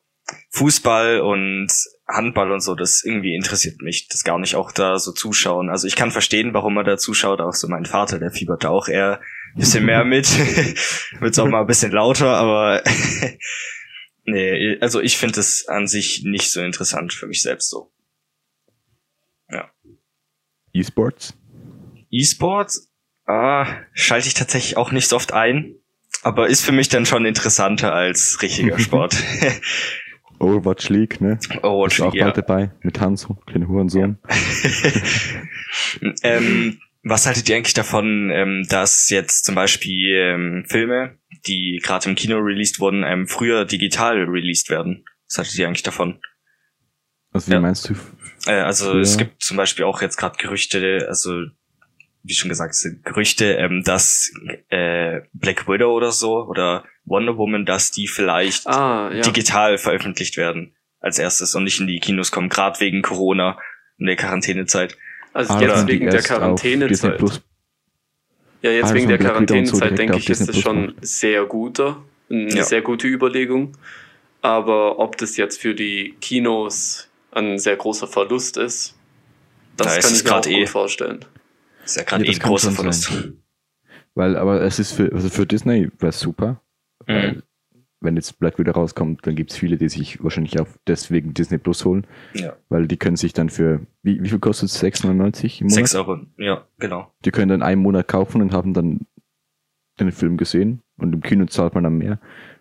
Fußball 0.50 1.22
und 1.22 1.72
Handball 2.10 2.52
und 2.52 2.60
so, 2.60 2.76
das 2.76 3.06
irgendwie 3.06 3.34
interessiert 3.34 3.82
mich 3.82 4.10
das 4.10 4.26
gar 4.26 4.38
nicht, 4.38 4.56
auch 4.56 4.74
da 4.74 5.00
so 5.00 5.14
zuschauen. 5.14 5.70
Also 5.70 5.88
ich 5.88 5.96
kann 5.96 6.12
verstehen, 6.12 6.54
warum 6.54 6.74
man 6.74 6.84
da 6.84 6.98
zuschaut, 6.98 7.40
auch 7.40 7.54
so 7.54 7.70
mein 7.70 7.86
Vater, 7.86 8.20
der 8.20 8.32
fiebert 8.32 8.66
da 8.66 8.70
auch 8.72 8.90
eher 8.90 9.22
ein 9.56 9.60
bisschen 9.62 9.86
mehr 9.86 10.04
mit. 10.04 10.28
Wird's 11.22 11.40
auch 11.40 11.48
mal 11.48 11.62
ein 11.62 11.68
bisschen 11.68 11.94
lauter, 11.94 12.36
aber 12.36 12.84
nee, 14.26 14.78
also 14.82 15.00
ich 15.00 15.16
finde 15.16 15.40
es 15.40 15.70
an 15.70 15.88
sich 15.88 16.24
nicht 16.26 16.52
so 16.52 16.60
interessant 16.60 17.14
für 17.14 17.28
mich 17.28 17.42
selbst 17.42 17.70
so. 17.70 17.94
Ja. 19.52 19.70
E-Sports? 20.74 21.38
E-Sports? 22.12 22.92
Ah, 23.26 23.68
schalte 23.94 24.28
ich 24.28 24.34
tatsächlich 24.34 24.78
auch 24.78 24.92
nicht 24.92 25.08
so 25.08 25.16
oft 25.16 25.34
ein, 25.34 25.76
aber 26.24 26.48
ist 26.48 26.66
für 26.66 26.72
mich 26.72 26.90
dann 26.90 27.06
schon 27.06 27.26
interessanter 27.26 27.94
als 27.94 28.42
richtiger 28.42 28.80
Sport. 28.80 29.24
Overwatch 30.40 30.90
League, 30.90 31.22
ne? 31.22 31.38
Overwatch 31.62 32.00
League, 32.00 32.08
auch 32.08 32.16
ja. 32.16 32.24
bald 32.26 32.38
dabei 32.38 32.72
mit 32.82 33.00
Hanzo, 33.00 33.36
kleine 33.46 33.68
Hurensohn. 33.68 34.18
Ja. 36.02 36.14
ähm, 36.24 36.80
was 37.04 37.26
haltet 37.26 37.48
ihr 37.50 37.56
eigentlich 37.56 37.74
davon, 37.74 38.30
ähm, 38.32 38.66
dass 38.70 39.10
jetzt 39.10 39.46
zum 39.46 39.56
Beispiel 39.56 40.16
ähm, 40.16 40.66
Filme, 40.68 41.18
die 41.46 41.80
gerade 41.84 42.10
im 42.10 42.16
Kino 42.16 42.38
released 42.38 42.80
wurden, 42.80 43.04
ähm, 43.06 43.28
früher 43.28 43.66
digital 43.66 44.24
released 44.24 44.70
werden? 44.70 45.06
Was 45.28 45.38
haltet 45.38 45.58
ihr 45.58 45.68
eigentlich 45.68 45.84
davon? 45.84 46.20
Also 47.32 47.48
wie 47.48 47.54
ja. 47.54 47.60
meinst 47.60 47.90
du? 47.90 47.96
Äh, 48.50 48.62
also 48.62 48.92
früher? 48.92 49.02
es 49.02 49.18
gibt 49.18 49.44
zum 49.44 49.58
Beispiel 49.58 49.86
auch 49.86 50.02
jetzt 50.02 50.18
gerade 50.18 50.38
Gerüchte, 50.38 51.06
also 51.08 51.44
wie 52.24 52.34
schon 52.34 52.50
gesagt, 52.50 52.74
es 52.74 52.80
sind 52.80 53.06
Gerüchte, 53.06 53.54
ähm, 53.54 53.84
dass 53.84 54.32
äh, 54.70 55.22
Black 55.34 55.68
Widow 55.68 55.94
oder 55.94 56.12
so 56.12 56.46
oder 56.46 56.84
Wonder 57.06 57.38
Woman, 57.38 57.66
dass 57.66 57.92
die 57.92 58.08
vielleicht 58.08 58.68
ah, 58.68 59.12
ja. 59.14 59.22
digital 59.22 59.78
veröffentlicht 59.78 60.36
werden 60.38 60.76
als 61.00 61.18
erstes 61.18 61.56
und 61.56 61.64
nicht 61.64 61.80
in 61.80 61.88
die 61.88 62.00
Kinos 62.00 62.32
kommen, 62.32 62.50
gerade 62.50 62.80
wegen 62.80 63.02
Corona 63.02 63.58
und 64.00 64.08
der 64.08 64.16
Quarantänezeit. 64.16 64.98
Also 65.34 65.54
ah, 65.54 65.62
jetzt 65.62 65.88
wegen 65.88 66.10
der 66.10 66.22
Quarantänezeit. 66.22 67.22
Ja, 68.62 68.72
jetzt 68.72 68.92
ah, 68.92 68.94
wegen 68.94 69.08
der 69.08 69.18
Quarantänezeit 69.18 69.90
so 69.92 69.96
denke 69.96 70.18
ich, 70.18 70.30
ist 70.30 70.48
das 70.48 70.60
schon 70.60 70.96
sehr 71.02 71.46
guter, 71.46 72.04
eine 72.30 72.54
ja. 72.54 72.64
sehr 72.64 72.82
gute 72.82 73.08
Überlegung. 73.08 73.78
Aber 74.42 75.00
ob 75.00 75.18
das 75.18 75.38
jetzt 75.38 75.62
für 75.62 75.76
die 75.76 76.16
Kinos 76.20 77.09
ein 77.32 77.60
sehr 77.60 77.76
großer 77.76 78.08
Verlust 78.08 78.58
ist, 78.58 78.96
das 79.78 79.96
da 79.96 80.02
kann 80.02 80.14
ich 80.14 80.24
mir 80.24 80.36
auch 80.36 80.46
eh. 80.46 80.60
gut 80.60 80.70
vorstellen. 80.70 81.26
Das 81.82 81.92
ist 81.92 81.98
ja 81.98 82.04
gerade 82.04 82.26
ja, 82.26 82.32
eh 82.32 82.36
ein 82.36 82.40
großer 82.40 82.72
Verlust. 82.72 83.04
Sein. 83.04 83.42
Weil, 84.16 84.36
aber 84.36 84.62
es 84.62 84.80
ist 84.80 84.92
für, 84.92 85.12
also 85.14 85.30
für 85.30 85.46
Disney 85.46 85.90
wäre 86.00 86.12
super. 86.12 86.62
Mhm. 87.08 87.42
wenn 88.02 88.16
jetzt 88.18 88.38
Black 88.40 88.60
wieder 88.60 88.74
rauskommt, 88.74 89.26
dann 89.26 89.36
gibt 89.36 89.52
es 89.52 89.58
viele, 89.58 89.78
die 89.78 89.90
sich 89.90 90.22
wahrscheinlich 90.24 90.60
auch 90.60 90.68
deswegen 90.86 91.34
Disney 91.34 91.58
Plus 91.58 91.86
holen. 91.86 92.06
Ja. 92.34 92.56
Weil 92.68 92.88
die 92.88 92.98
können 92.98 93.16
sich 93.16 93.34
dann 93.34 93.50
für, 93.50 93.82
wie, 94.04 94.22
wie 94.22 94.30
viel 94.30 94.40
kostet 94.40 94.70
es? 94.70 94.84
6,99 94.84 95.62
im 95.62 95.68
Monat? 95.68 95.74
6 95.74 95.96
Euro, 95.96 96.20
ja, 96.38 96.68
genau. 96.78 97.12
Die 97.26 97.32
können 97.32 97.50
dann 97.50 97.64
einen 97.64 97.82
Monat 97.82 98.08
kaufen 98.08 98.42
und 98.42 98.54
haben 98.54 98.74
dann 98.74 99.08
den 100.00 100.12
Film 100.12 100.38
gesehen 100.38 100.82
und 100.98 101.14
im 101.14 101.22
Kino 101.22 101.46
zahlt 101.46 101.74
man 101.74 101.84
dann 101.84 101.98
mehr 101.98 102.20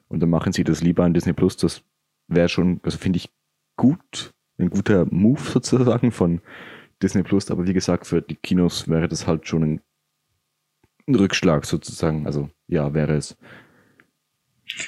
und 0.08 0.20
dann 0.20 0.30
machen 0.30 0.52
sie 0.52 0.64
das 0.64 0.80
lieber 0.80 1.04
an 1.04 1.14
Disney 1.14 1.32
Plus. 1.32 1.56
Das 1.56 1.82
wäre 2.28 2.48
schon, 2.48 2.80
also 2.82 2.98
finde 2.98 3.18
ich 3.18 3.30
gut, 3.76 4.32
ein 4.58 4.70
guter 4.70 5.06
Move 5.10 5.40
sozusagen 5.40 6.12
von 6.12 6.40
Disney 7.02 7.22
Plus, 7.22 7.50
aber 7.50 7.66
wie 7.66 7.72
gesagt, 7.72 8.06
für 8.06 8.22
die 8.22 8.36
Kinos 8.36 8.88
wäre 8.88 9.08
das 9.08 9.26
halt 9.26 9.46
schon 9.46 9.62
ein, 9.62 9.80
ein 11.06 11.14
Rückschlag 11.14 11.64
sozusagen. 11.64 12.26
Also 12.26 12.50
ja, 12.66 12.92
wäre 12.92 13.16
es. 13.16 13.36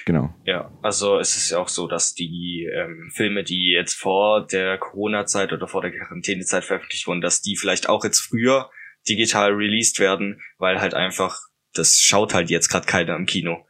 Genau. 0.05 0.35
Ja, 0.45 0.71
also 0.83 1.18
es 1.18 1.37
ist 1.37 1.51
ja 1.51 1.59
auch 1.59 1.68
so, 1.68 1.87
dass 1.87 2.14
die 2.14 2.68
ähm, 2.73 3.11
Filme, 3.14 3.45
die 3.45 3.73
jetzt 3.73 3.95
vor 3.95 4.47
der 4.47 4.77
Corona-Zeit 4.79 5.53
oder 5.53 5.66
vor 5.66 5.81
der 5.81 5.93
Quarantänezeit 5.93 6.64
veröffentlicht 6.64 7.07
wurden, 7.07 7.21
dass 7.23 7.41
die 7.41 7.57
vielleicht 7.57 7.89
auch 7.89 8.05
jetzt 8.05 8.21
früher 8.21 8.71
digital 9.09 9.53
released 9.53 9.99
werden, 9.99 10.41
weil 10.59 10.81
halt 10.81 10.95
einfach, 10.95 11.39
das 11.73 11.99
schaut 11.99 12.35
halt 12.35 12.51
jetzt 12.51 12.68
gerade 12.68 12.87
keiner 12.87 13.16
im 13.16 13.27
Kino. 13.27 13.66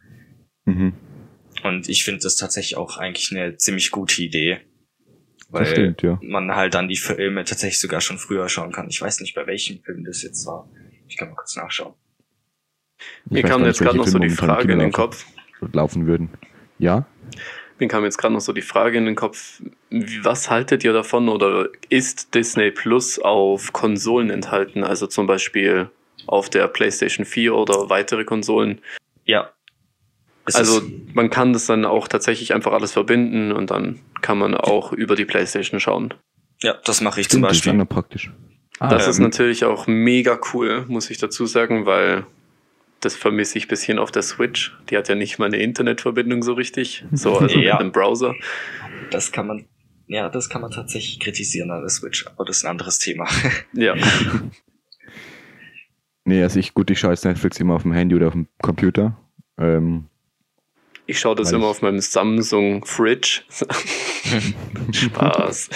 Mhm. 0.64 0.94
Und 1.62 1.88
ich 1.88 2.04
finde 2.04 2.20
das 2.20 2.36
tatsächlich 2.36 2.76
auch 2.76 2.96
eigentlich 2.96 3.30
eine 3.30 3.56
ziemlich 3.56 3.90
gute 3.90 4.22
Idee. 4.22 4.60
Weil 5.50 5.66
stimmt, 5.66 6.02
ja. 6.02 6.18
man 6.22 6.54
halt 6.54 6.74
dann 6.74 6.88
die 6.88 6.96
Filme 6.96 7.44
tatsächlich 7.44 7.80
sogar 7.80 8.00
schon 8.00 8.18
früher 8.18 8.48
schauen 8.48 8.72
kann. 8.72 8.88
Ich 8.88 9.00
weiß 9.00 9.20
nicht, 9.20 9.34
bei 9.34 9.46
welchem 9.46 9.82
Film 9.82 10.04
das 10.04 10.22
jetzt 10.22 10.46
war. 10.46 10.68
Ich 11.08 11.16
kann 11.16 11.28
mal 11.28 11.34
kurz 11.34 11.56
nachschauen. 11.56 11.94
Mir 13.24 13.42
kam 13.42 13.64
jetzt 13.64 13.80
gerade 13.80 13.96
noch 13.96 14.06
so 14.06 14.18
die 14.18 14.30
Frage 14.30 14.72
in 14.72 14.78
den 14.78 14.92
Kopf 14.92 15.26
laufen 15.72 16.06
würden. 16.06 16.30
Ja? 16.78 17.06
Mir 17.78 17.88
kam 17.88 18.04
jetzt 18.04 18.18
gerade 18.18 18.34
noch 18.34 18.40
so 18.40 18.52
die 18.52 18.62
Frage 18.62 18.98
in 18.98 19.06
den 19.06 19.16
Kopf, 19.16 19.62
was 20.22 20.50
haltet 20.50 20.84
ihr 20.84 20.92
davon 20.92 21.28
oder 21.28 21.68
ist 21.88 22.34
Disney 22.34 22.70
Plus 22.70 23.18
auf 23.18 23.72
Konsolen 23.72 24.30
enthalten, 24.30 24.84
also 24.84 25.06
zum 25.06 25.26
Beispiel 25.26 25.88
auf 26.26 26.50
der 26.50 26.68
PlayStation 26.68 27.24
4 27.24 27.54
oder 27.54 27.88
weitere 27.88 28.24
Konsolen? 28.24 28.80
Ja. 29.24 29.50
Also 30.56 30.82
man 31.14 31.30
kann 31.30 31.52
das 31.52 31.66
dann 31.66 31.84
auch 31.84 32.08
tatsächlich 32.08 32.54
einfach 32.54 32.72
alles 32.72 32.92
verbinden 32.92 33.52
und 33.52 33.70
dann 33.70 34.00
kann 34.22 34.38
man 34.38 34.54
auch 34.54 34.92
über 34.92 35.16
die 35.16 35.24
PlayStation 35.24 35.80
schauen. 35.80 36.14
Ja, 36.62 36.76
das 36.84 37.00
mache 37.00 37.20
ich 37.20 37.26
Stimmt, 37.26 37.42
zum 37.44 37.48
Beispiel. 37.48 37.72
Das 37.72 37.82
ist 37.82 37.88
praktisch. 37.88 38.30
Ah, 38.78 38.88
das 38.88 39.04
ähm, 39.04 39.10
ist 39.10 39.18
natürlich 39.18 39.64
auch 39.64 39.86
mega 39.86 40.38
cool, 40.52 40.84
muss 40.88 41.10
ich 41.10 41.18
dazu 41.18 41.46
sagen, 41.46 41.86
weil 41.86 42.24
das 43.00 43.16
vermisse 43.16 43.58
ich 43.58 43.66
ein 43.66 43.68
bisschen 43.68 43.98
auf 43.98 44.10
der 44.10 44.22
Switch. 44.22 44.76
Die 44.88 44.96
hat 44.96 45.08
ja 45.08 45.14
nicht 45.14 45.38
mal 45.38 45.46
eine 45.46 45.58
Internetverbindung 45.58 46.42
so 46.42 46.52
richtig. 46.52 47.04
So, 47.12 47.36
also 47.38 47.58
ja. 47.58 47.74
mit 47.74 47.80
einem 47.80 47.92
Browser. 47.92 48.34
Das 49.10 49.32
kann 49.32 49.46
man, 49.46 49.66
ja, 50.06 50.28
das 50.28 50.48
kann 50.48 50.60
man 50.62 50.70
tatsächlich 50.70 51.20
kritisieren 51.20 51.70
an 51.70 51.80
der 51.80 51.88
Switch, 51.88 52.26
aber 52.26 52.44
das 52.44 52.58
ist 52.58 52.64
ein 52.64 52.70
anderes 52.70 52.98
Thema. 52.98 53.26
Ja. 53.72 53.94
nee, 56.24 56.42
also 56.42 56.58
ich, 56.58 56.74
gut, 56.74 56.90
ich 56.90 56.98
schaue 56.98 57.10
jetzt 57.10 57.24
Netflix 57.24 57.58
immer 57.60 57.74
auf 57.74 57.82
dem 57.82 57.92
Handy 57.92 58.14
oder 58.14 58.28
auf 58.28 58.34
dem 58.34 58.48
Computer. 58.62 59.16
Ähm, 59.58 60.06
ich 61.10 61.18
schaue 61.18 61.34
das 61.34 61.50
immer 61.50 61.66
auf 61.66 61.82
meinem 61.82 61.98
Samsung 61.98 62.84
Fridge. 62.84 63.42
Spaß. 64.92 65.70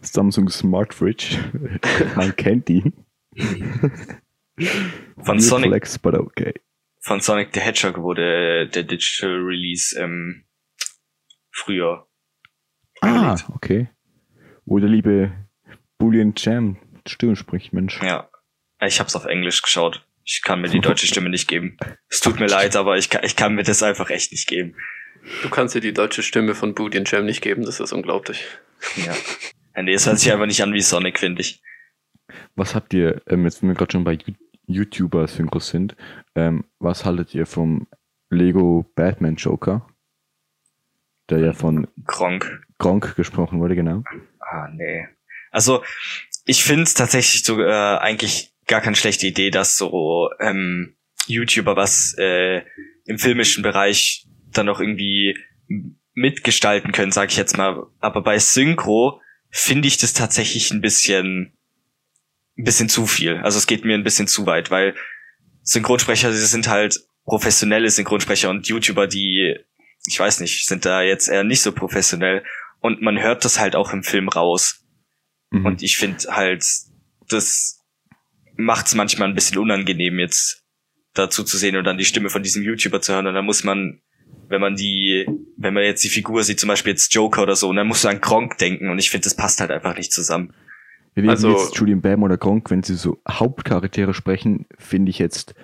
Samsung 0.00 0.48
Smart 0.48 0.94
Fridge. 0.94 1.38
Man 2.16 2.34
kennt 2.36 2.68
die. 2.68 2.92
Von 5.18 5.40
Sonic, 5.40 5.68
Flex, 5.68 5.98
but 5.98 6.14
okay. 6.14 6.54
von 7.00 7.20
Sonic 7.20 7.50
the 7.52 7.60
Hedgehog 7.60 7.98
wurde 7.98 8.66
der 8.68 8.82
Digital 8.84 9.36
Release 9.42 9.94
ähm, 10.00 10.46
früher. 11.50 12.08
Ah, 13.02 13.32
angelegt. 13.32 13.44
okay. 13.54 13.88
Wo 14.64 14.78
der 14.78 14.88
liebe 14.88 15.32
Boolean 15.98 16.32
Jam 16.34 16.78
Stimme 17.06 17.36
spricht, 17.36 17.74
Mensch. 17.74 18.02
Ja. 18.02 18.30
Ich 18.80 19.00
hab's 19.00 19.14
auf 19.14 19.26
Englisch 19.26 19.60
geschaut. 19.60 20.06
Ich 20.26 20.42
kann 20.42 20.60
mir 20.60 20.68
die 20.68 20.80
deutsche 20.80 21.06
Stimme 21.06 21.30
nicht 21.30 21.48
geben. 21.48 21.78
Es 22.08 22.20
tut 22.20 22.38
mir 22.40 22.48
leid, 22.48 22.76
aber 22.76 22.98
ich 22.98 23.08
kann, 23.08 23.24
ich 23.24 23.36
kann 23.36 23.54
mir 23.54 23.62
das 23.62 23.82
einfach 23.82 24.10
echt 24.10 24.32
nicht 24.32 24.48
geben. 24.48 24.74
Du 25.42 25.48
kannst 25.48 25.74
dir 25.74 25.80
die 25.80 25.94
deutsche 25.94 26.22
Stimme 26.22 26.54
von 26.54 26.74
Boolean 26.74 27.04
Jam 27.06 27.24
nicht 27.24 27.40
geben, 27.40 27.64
das 27.64 27.80
ist 27.80 27.92
unglaublich. 27.92 28.44
Ja. 28.96 29.14
Nee, 29.82 29.94
es 29.94 30.06
hört 30.06 30.18
sich 30.18 30.32
einfach 30.32 30.46
nicht 30.46 30.62
an 30.62 30.72
wie 30.72 30.80
Sonic, 30.80 31.18
finde 31.18 31.42
ich. 31.42 31.62
Was 32.54 32.74
habt 32.74 32.94
ihr, 32.94 33.22
ähm, 33.26 33.44
jetzt 33.44 33.62
wenn 33.62 33.70
wir 33.70 33.74
gerade 33.74 33.92
schon 33.92 34.04
bei 34.04 34.18
YouTuber 34.66 35.26
Synchros 35.28 35.68
sind, 35.68 35.96
ähm, 36.34 36.64
was 36.78 37.04
haltet 37.04 37.34
ihr 37.34 37.46
vom 37.46 37.86
Lego 38.30 38.90
Batman 38.94 39.36
Joker? 39.36 39.86
Der 41.28 41.38
ja 41.38 41.52
von 41.52 41.88
Gronk. 42.04 42.66
Gronk 42.78 43.16
gesprochen 43.16 43.60
wurde, 43.60 43.74
genau. 43.74 44.02
Ah, 44.40 44.68
nee. 44.72 45.06
Also, 45.50 45.82
ich 46.44 46.62
finde 46.64 46.84
es 46.84 46.94
tatsächlich 46.94 47.44
so 47.44 47.60
äh, 47.60 47.98
eigentlich 47.98 48.55
gar 48.66 48.80
keine 48.80 48.96
schlechte 48.96 49.26
Idee, 49.26 49.50
dass 49.50 49.76
so 49.76 50.30
ähm, 50.40 50.96
YouTuber 51.26 51.76
was 51.76 52.14
äh, 52.18 52.62
im 53.04 53.18
filmischen 53.18 53.62
Bereich 53.62 54.26
dann 54.52 54.66
noch 54.66 54.80
irgendwie 54.80 55.38
mitgestalten 56.14 56.92
können, 56.92 57.12
sage 57.12 57.30
ich 57.30 57.36
jetzt 57.36 57.56
mal. 57.56 57.86
Aber 58.00 58.22
bei 58.22 58.38
Synchro 58.38 59.20
finde 59.50 59.88
ich 59.88 59.98
das 59.98 60.12
tatsächlich 60.12 60.70
ein 60.70 60.80
bisschen 60.80 61.56
ein 62.58 62.64
bisschen 62.64 62.88
zu 62.88 63.06
viel. 63.06 63.36
Also 63.38 63.58
es 63.58 63.66
geht 63.66 63.84
mir 63.84 63.94
ein 63.94 64.04
bisschen 64.04 64.26
zu 64.26 64.46
weit, 64.46 64.70
weil 64.70 64.94
Synchronsprecher, 65.62 66.32
sie 66.32 66.46
sind 66.46 66.68
halt 66.68 67.00
professionelle 67.24 67.90
Synchronsprecher 67.90 68.50
und 68.50 68.66
YouTuber, 68.68 69.06
die, 69.06 69.56
ich 70.06 70.18
weiß 70.18 70.40
nicht, 70.40 70.66
sind 70.66 70.84
da 70.84 71.02
jetzt 71.02 71.28
eher 71.28 71.44
nicht 71.44 71.60
so 71.60 71.72
professionell 71.72 72.44
und 72.80 73.02
man 73.02 73.20
hört 73.20 73.44
das 73.44 73.58
halt 73.58 73.76
auch 73.76 73.92
im 73.92 74.02
Film 74.02 74.28
raus. 74.28 74.84
Mhm. 75.50 75.66
Und 75.66 75.82
ich 75.82 75.96
finde 75.96 76.18
halt, 76.28 76.64
das 77.28 77.84
macht 78.56 78.86
es 78.86 78.94
manchmal 78.94 79.28
ein 79.28 79.34
bisschen 79.34 79.58
unangenehm 79.58 80.18
jetzt 80.18 80.64
dazu 81.14 81.44
zu 81.44 81.56
sehen 81.56 81.76
und 81.76 81.84
dann 81.84 81.98
die 81.98 82.04
Stimme 82.04 82.30
von 82.30 82.42
diesem 82.42 82.62
YouTuber 82.62 83.00
zu 83.00 83.14
hören 83.14 83.26
und 83.26 83.34
dann 83.34 83.44
muss 83.44 83.64
man 83.64 84.00
wenn 84.48 84.60
man 84.60 84.76
die, 84.76 85.26
wenn 85.56 85.74
man 85.74 85.82
jetzt 85.82 86.04
die 86.04 86.08
Figur 86.08 86.42
sieht, 86.44 86.60
zum 86.60 86.68
Beispiel 86.68 86.92
jetzt 86.92 87.12
Joker 87.14 87.42
oder 87.42 87.56
so, 87.56 87.68
und 87.68 87.76
dann 87.76 87.86
musst 87.86 88.04
du 88.04 88.08
an 88.08 88.20
Gronk 88.20 88.58
denken 88.58 88.88
und 88.90 88.98
ich 88.98 89.10
finde, 89.10 89.24
das 89.24 89.34
passt 89.34 89.60
halt 89.60 89.70
einfach 89.70 89.96
nicht 89.96 90.12
zusammen. 90.12 90.52
Wie 91.14 91.28
also, 91.28 91.50
jetzt 91.50 91.76
Julian 91.76 92.02
Bam 92.02 92.22
oder 92.22 92.36
Gronk, 92.36 92.70
wenn 92.70 92.82
sie 92.82 92.94
so 92.94 93.18
Hauptcharaktere 93.28 94.12
sprechen, 94.12 94.66
finde 94.78 95.10
ich 95.10 95.18
jetzt 95.18 95.54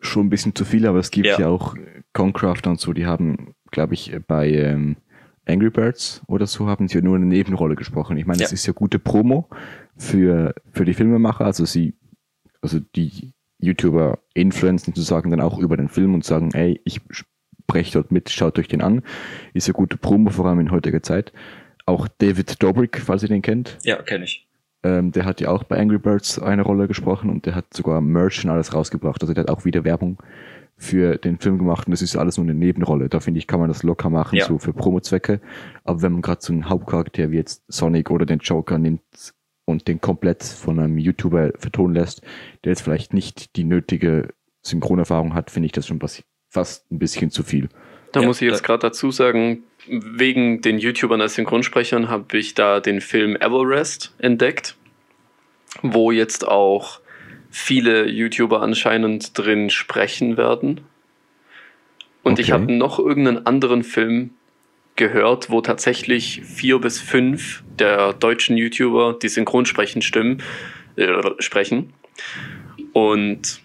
schon 0.00 0.26
ein 0.26 0.30
bisschen 0.30 0.54
zu 0.54 0.64
viel, 0.64 0.86
aber 0.86 0.98
es 0.98 1.10
gibt 1.10 1.26
ja, 1.26 1.38
ja 1.38 1.48
auch 1.48 1.76
Concraft 2.12 2.62
und 2.66 2.80
so, 2.80 2.92
die 2.92 3.06
haben, 3.06 3.54
glaube 3.70 3.94
ich, 3.94 4.16
bei 4.26 4.50
ähm, 4.50 4.96
Angry 5.46 5.70
Birds 5.70 6.22
oder 6.26 6.46
so 6.46 6.68
haben 6.68 6.88
sie 6.88 6.96
ja 6.96 7.04
nur 7.04 7.16
eine 7.16 7.26
Nebenrolle 7.26 7.76
gesprochen. 7.76 8.16
Ich 8.16 8.26
meine, 8.26 8.40
ja. 8.40 8.44
das 8.44 8.52
ist 8.52 8.66
ja 8.66 8.72
gute 8.72 8.98
Promo 8.98 9.48
für, 9.96 10.54
für 10.72 10.84
die 10.84 10.94
Filmemacher, 10.94 11.44
also 11.44 11.64
sie, 11.66 11.94
also 12.62 12.80
die 12.96 13.34
YouTuber 13.58 14.18
influenzen 14.34 14.94
sozusagen 14.94 15.30
dann 15.30 15.40
auch 15.40 15.58
über 15.58 15.76
den 15.76 15.88
Film 15.88 16.14
und 16.14 16.24
sagen, 16.24 16.50
ey, 16.52 16.80
ich 16.84 17.00
spreche 17.10 17.92
dort 17.92 18.10
mit, 18.10 18.30
schaut 18.30 18.58
euch 18.58 18.68
den 18.68 18.82
an. 18.82 19.02
Ist 19.54 19.68
ja 19.68 19.72
gute 19.72 19.96
Promo, 19.96 20.30
vor 20.30 20.46
allem 20.46 20.60
in 20.60 20.70
heutiger 20.70 21.02
Zeit. 21.02 21.32
Auch 21.86 22.08
David 22.08 22.62
Dobrik, 22.62 23.00
falls 23.00 23.22
ihr 23.22 23.28
den 23.28 23.42
kennt. 23.42 23.78
Ja, 23.82 24.00
kenne 24.02 24.24
ich. 24.24 24.46
Ähm, 24.84 25.12
der 25.12 25.24
hat 25.24 25.40
ja 25.40 25.48
auch 25.48 25.64
bei 25.64 25.78
Angry 25.78 25.98
Birds 25.98 26.40
eine 26.40 26.62
Rolle 26.62 26.88
gesprochen 26.88 27.30
und 27.30 27.46
der 27.46 27.54
hat 27.54 27.72
sogar 27.72 28.00
Merch 28.00 28.44
und 28.44 28.50
alles 28.50 28.74
rausgebracht. 28.74 29.22
Also 29.22 29.32
der 29.32 29.44
hat 29.44 29.50
auch 29.50 29.64
wieder 29.64 29.84
Werbung 29.84 30.18
für 30.76 31.18
den 31.18 31.38
Film 31.38 31.58
gemacht 31.58 31.86
und 31.86 31.92
das 31.92 32.02
ist 32.02 32.16
alles 32.16 32.36
nur 32.36 32.44
eine 32.44 32.54
Nebenrolle. 32.54 33.08
Da 33.08 33.20
finde 33.20 33.38
ich, 33.38 33.46
kann 33.46 33.60
man 33.60 33.68
das 33.68 33.84
locker 33.84 34.10
machen, 34.10 34.36
ja. 34.36 34.44
so 34.44 34.58
für 34.58 34.72
Promo-Zwecke. 34.72 35.40
Aber 35.84 36.02
wenn 36.02 36.12
man 36.12 36.22
gerade 36.22 36.42
so 36.42 36.52
einen 36.52 36.68
Hauptcharakter 36.68 37.30
wie 37.30 37.36
jetzt 37.36 37.62
Sonic 37.68 38.10
oder 38.10 38.26
den 38.26 38.40
Joker 38.40 38.78
nimmt 38.78 39.02
und 39.64 39.88
den 39.88 40.00
komplett 40.00 40.42
von 40.42 40.78
einem 40.78 40.98
YouTuber 40.98 41.52
vertonen 41.58 41.94
lässt, 41.94 42.22
der 42.64 42.72
jetzt 42.72 42.82
vielleicht 42.82 43.14
nicht 43.14 43.56
die 43.56 43.64
nötige 43.64 44.28
Synchronerfahrung 44.62 45.34
hat, 45.34 45.50
finde 45.50 45.66
ich 45.66 45.72
das 45.72 45.86
schon 45.86 46.00
fast 46.48 46.90
ein 46.90 46.98
bisschen 46.98 47.30
zu 47.30 47.42
viel. 47.42 47.68
Da 48.12 48.20
ja, 48.20 48.26
muss 48.26 48.42
ich 48.42 48.48
jetzt 48.50 48.62
gerade 48.62 48.80
dazu 48.80 49.10
sagen, 49.10 49.62
wegen 49.88 50.60
den 50.60 50.78
YouTubern 50.78 51.20
als 51.20 51.34
Synchronsprechern 51.34 52.08
habe 52.08 52.38
ich 52.38 52.54
da 52.54 52.80
den 52.80 53.00
Film 53.00 53.36
Everest 53.36 54.14
entdeckt, 54.18 54.76
wo 55.82 56.12
jetzt 56.12 56.46
auch 56.46 57.00
viele 57.50 58.08
YouTuber 58.08 58.62
anscheinend 58.62 59.36
drin 59.36 59.70
sprechen 59.70 60.36
werden. 60.36 60.82
Und 62.22 62.32
okay. 62.32 62.42
ich 62.42 62.52
habe 62.52 62.70
noch 62.72 62.98
irgendeinen 62.98 63.46
anderen 63.46 63.82
Film 63.82 64.30
gehört, 64.96 65.50
wo 65.50 65.60
tatsächlich 65.60 66.42
vier 66.42 66.78
bis 66.78 67.00
fünf 67.00 67.62
der 67.78 68.12
deutschen 68.12 68.56
YouTuber, 68.56 69.18
die 69.20 69.28
Synchronsprechen 69.28 70.02
stimmen, 70.02 70.42
äh, 70.96 71.22
sprechen. 71.38 71.92
Und 72.92 73.62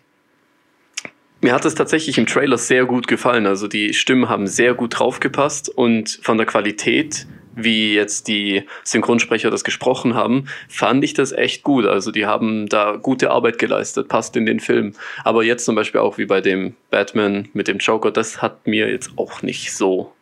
mir 1.41 1.53
hat 1.53 1.65
es 1.65 1.75
tatsächlich 1.75 2.17
im 2.17 2.25
Trailer 2.25 2.57
sehr 2.57 2.85
gut 2.85 3.07
gefallen. 3.07 3.45
Also 3.45 3.67
die 3.67 3.93
Stimmen 3.93 4.29
haben 4.29 4.47
sehr 4.47 4.73
gut 4.73 4.99
draufgepasst 4.99 5.69
und 5.69 6.19
von 6.23 6.37
der 6.37 6.47
Qualität, 6.47 7.27
wie 7.55 7.93
jetzt 7.93 8.27
die 8.27 8.63
Synchronsprecher 8.83 9.51
das 9.51 9.63
gesprochen 9.63 10.15
haben, 10.15 10.45
fand 10.67 11.03
ich 11.03 11.13
das 11.13 11.31
echt 11.31 11.63
gut. 11.63 11.85
Also 11.85 12.11
die 12.11 12.25
haben 12.25 12.67
da 12.67 12.95
gute 12.95 13.31
Arbeit 13.31 13.59
geleistet, 13.59 14.07
passt 14.07 14.35
in 14.35 14.45
den 14.45 14.59
Film. 14.59 14.93
Aber 15.23 15.43
jetzt 15.43 15.65
zum 15.65 15.75
Beispiel 15.75 16.01
auch 16.01 16.17
wie 16.17 16.25
bei 16.25 16.41
dem 16.41 16.75
Batman 16.89 17.49
mit 17.53 17.67
dem 17.67 17.77
Joker, 17.77 18.11
das 18.11 18.41
hat 18.41 18.65
mir 18.65 18.89
jetzt 18.89 19.11
auch 19.17 19.41
nicht 19.41 19.73
so, 19.73 20.13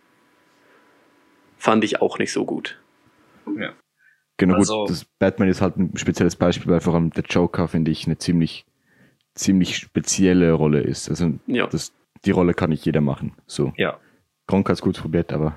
fand 1.66 1.84
ich 1.84 2.01
auch 2.01 2.20
nicht 2.20 2.32
so 2.32 2.45
gut. 2.45 2.80
Ja. 3.59 3.74
Genau, 4.38 4.55
also, 4.55 4.82
gut, 4.82 4.91
das 4.91 5.05
Batman 5.05 5.49
ist 5.49 5.61
halt 5.61 5.78
ein 5.78 5.97
spezielles 5.97 6.36
Beispiel, 6.36 6.72
weil 6.72 6.82
vor 6.82 6.93
allem 6.93 7.09
der 7.09 7.24
Joker 7.24 7.68
finde 7.68 7.91
ich 7.91 8.05
eine 8.05 8.18
ziemlich 8.18 8.66
ziemlich 9.34 9.78
spezielle 9.78 10.53
Rolle 10.53 10.82
ist. 10.82 11.09
Also 11.09 11.34
ja. 11.47 11.68
das, 11.68 11.93
die 12.24 12.32
Rolle 12.32 12.53
kann 12.53 12.70
nicht 12.70 12.86
jeder 12.86 13.01
machen. 13.01 13.34
So. 13.45 13.74
Ja. 13.78 13.99
Gronk 14.47 14.70
hat 14.70 14.76
es 14.76 14.82
gut 14.82 14.99
probiert, 14.99 15.34
aber 15.34 15.55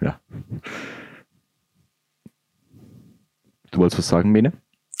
ja. 0.00 0.20
Du 3.70 3.78
wolltest 3.78 3.98
was 3.98 4.08
sagen, 4.08 4.32
Mene? 4.32 4.52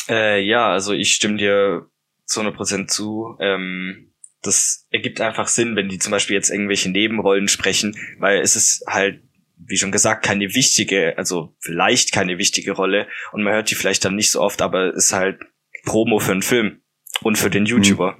Äh, 0.08 0.42
ja, 0.42 0.70
also 0.70 0.92
ich 0.92 1.14
stimme 1.14 1.36
dir 1.36 1.86
zu 2.24 2.40
100% 2.40 2.88
zu. 2.88 3.36
Ähm, 3.40 4.12
das 4.42 4.86
ergibt 4.90 5.20
einfach 5.20 5.48
Sinn, 5.48 5.76
wenn 5.76 5.88
die 5.88 5.98
zum 5.98 6.12
Beispiel 6.12 6.36
jetzt 6.36 6.50
irgendwelche 6.50 6.90
Nebenrollen 6.90 7.48
sprechen, 7.48 7.96
weil 8.18 8.40
es 8.40 8.54
ist 8.54 8.84
halt, 8.86 9.22
wie 9.66 9.76
schon 9.76 9.92
gesagt, 9.92 10.24
keine 10.24 10.54
wichtige, 10.54 11.16
also 11.18 11.54
vielleicht 11.60 12.12
keine 12.12 12.38
wichtige 12.38 12.72
Rolle 12.72 13.06
und 13.32 13.42
man 13.42 13.54
hört 13.54 13.70
die 13.70 13.74
vielleicht 13.74 14.04
dann 14.04 14.16
nicht 14.16 14.30
so 14.30 14.40
oft, 14.40 14.62
aber 14.62 14.94
es 14.94 15.06
ist 15.06 15.12
halt 15.12 15.40
Promo 15.84 16.18
für 16.18 16.32
einen 16.32 16.42
Film 16.42 16.80
und 17.22 17.38
für 17.38 17.50
den 17.50 17.62
mhm. 17.62 17.68
YouTuber. 17.68 18.18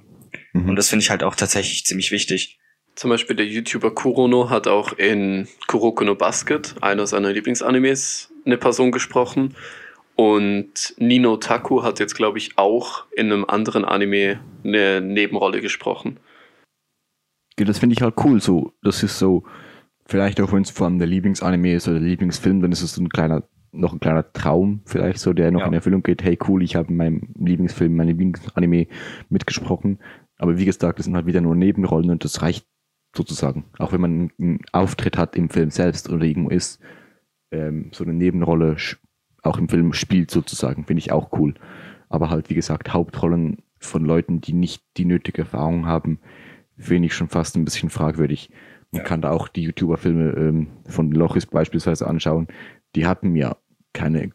Mhm. 0.53 0.69
Und 0.69 0.75
das 0.75 0.89
finde 0.89 1.03
ich 1.03 1.09
halt 1.09 1.23
auch 1.23 1.35
tatsächlich 1.35 1.85
ziemlich 1.85 2.11
wichtig. 2.11 2.59
Zum 2.95 3.11
Beispiel 3.11 3.35
der 3.35 3.45
YouTuber 3.45 3.93
Kurono 3.93 4.49
hat 4.49 4.67
auch 4.67 4.93
in 4.93 5.47
Kuroko 5.67 6.03
no 6.03 6.15
Basket, 6.15 6.75
einer 6.81 7.05
seiner 7.05 7.31
Lieblingsanimes, 7.31 8.33
eine 8.45 8.57
Person 8.57 8.91
gesprochen. 8.91 9.55
Und 10.15 10.95
Nino 10.97 11.37
Taku 11.37 11.83
hat 11.83 11.99
jetzt, 11.99 12.15
glaube 12.15 12.39
ich, 12.39 12.57
auch 12.57 13.05
in 13.15 13.31
einem 13.31 13.45
anderen 13.45 13.85
Anime 13.85 14.39
eine 14.63 14.99
Nebenrolle 14.99 15.61
gesprochen. 15.61 16.19
Ja, 17.59 17.65
das 17.65 17.77
finde 17.77 17.93
ich 17.93 18.01
halt 18.01 18.15
cool. 18.23 18.41
So, 18.41 18.73
das 18.81 19.03
ist 19.03 19.19
so, 19.19 19.43
vielleicht 20.07 20.41
auch 20.41 20.51
wenn 20.51 20.63
es 20.63 20.71
vor 20.71 20.87
allem 20.87 20.99
der 20.99 21.07
Lieblingsanime 21.07 21.73
ist 21.73 21.87
oder 21.87 21.99
der 21.99 22.09
Lieblingsfilm, 22.09 22.61
dann 22.61 22.71
ist 22.71 22.81
es 22.81 22.93
so 22.93 23.01
ein 23.01 23.09
kleiner 23.09 23.43
noch 23.71 23.93
ein 23.93 23.99
kleiner 23.99 24.31
Traum 24.33 24.81
vielleicht 24.85 25.19
so, 25.19 25.33
der 25.33 25.51
noch 25.51 25.61
ja. 25.61 25.67
in 25.67 25.73
Erfüllung 25.73 26.03
geht. 26.03 26.23
Hey, 26.23 26.37
cool, 26.47 26.63
ich 26.63 26.75
habe 26.75 26.89
in 26.89 26.97
meinem 26.97 27.29
Lieblingsfilm, 27.37 27.95
meinem 27.95 28.09
Lieblingsanime 28.09 28.87
mitgesprochen. 29.29 29.99
Aber 30.37 30.57
wie 30.57 30.65
gesagt, 30.65 30.99
das 30.99 31.05
sind 31.05 31.15
halt 31.15 31.25
wieder 31.25 31.41
nur 31.41 31.55
Nebenrollen 31.55 32.09
und 32.09 32.23
das 32.23 32.41
reicht 32.41 32.65
sozusagen. 33.15 33.65
Auch 33.77 33.91
wenn 33.91 34.01
man 34.01 34.31
einen 34.39 34.59
Auftritt 34.71 35.17
hat 35.17 35.35
im 35.35 35.49
Film 35.49 35.69
selbst 35.69 36.09
oder 36.09 36.25
irgendwo 36.25 36.49
ist, 36.49 36.79
ähm, 37.51 37.89
so 37.91 38.03
eine 38.03 38.13
Nebenrolle 38.13 38.77
auch 39.43 39.57
im 39.57 39.69
Film 39.69 39.93
spielt 39.93 40.31
sozusagen, 40.31 40.85
finde 40.85 40.99
ich 40.99 41.11
auch 41.11 41.31
cool. 41.33 41.55
Aber 42.09 42.29
halt, 42.29 42.49
wie 42.49 42.55
gesagt, 42.55 42.93
Hauptrollen 42.93 43.57
von 43.79 44.03
Leuten, 44.03 44.41
die 44.41 44.53
nicht 44.53 44.83
die 44.97 45.05
nötige 45.05 45.43
Erfahrung 45.43 45.85
haben, 45.85 46.19
finde 46.77 47.07
ich 47.07 47.13
schon 47.13 47.27
fast 47.27 47.55
ein 47.55 47.65
bisschen 47.65 47.89
fragwürdig. 47.89 48.49
Man 48.91 49.01
ja. 49.01 49.07
kann 49.07 49.21
da 49.21 49.31
auch 49.31 49.47
die 49.47 49.63
YouTuber-Filme 49.63 50.31
ähm, 50.31 50.67
von 50.85 51.11
Lochis 51.11 51.45
beispielsweise 51.45 52.07
anschauen. 52.07 52.47
Die 52.95 53.05
hatten 53.05 53.35
ja 53.35 53.57
keine 53.93 54.31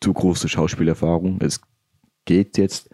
zu 0.00 0.12
große 0.12 0.48
Schauspielerfahrung. 0.48 1.38
Es 1.40 1.60
geht 2.24 2.58
jetzt. 2.58 2.90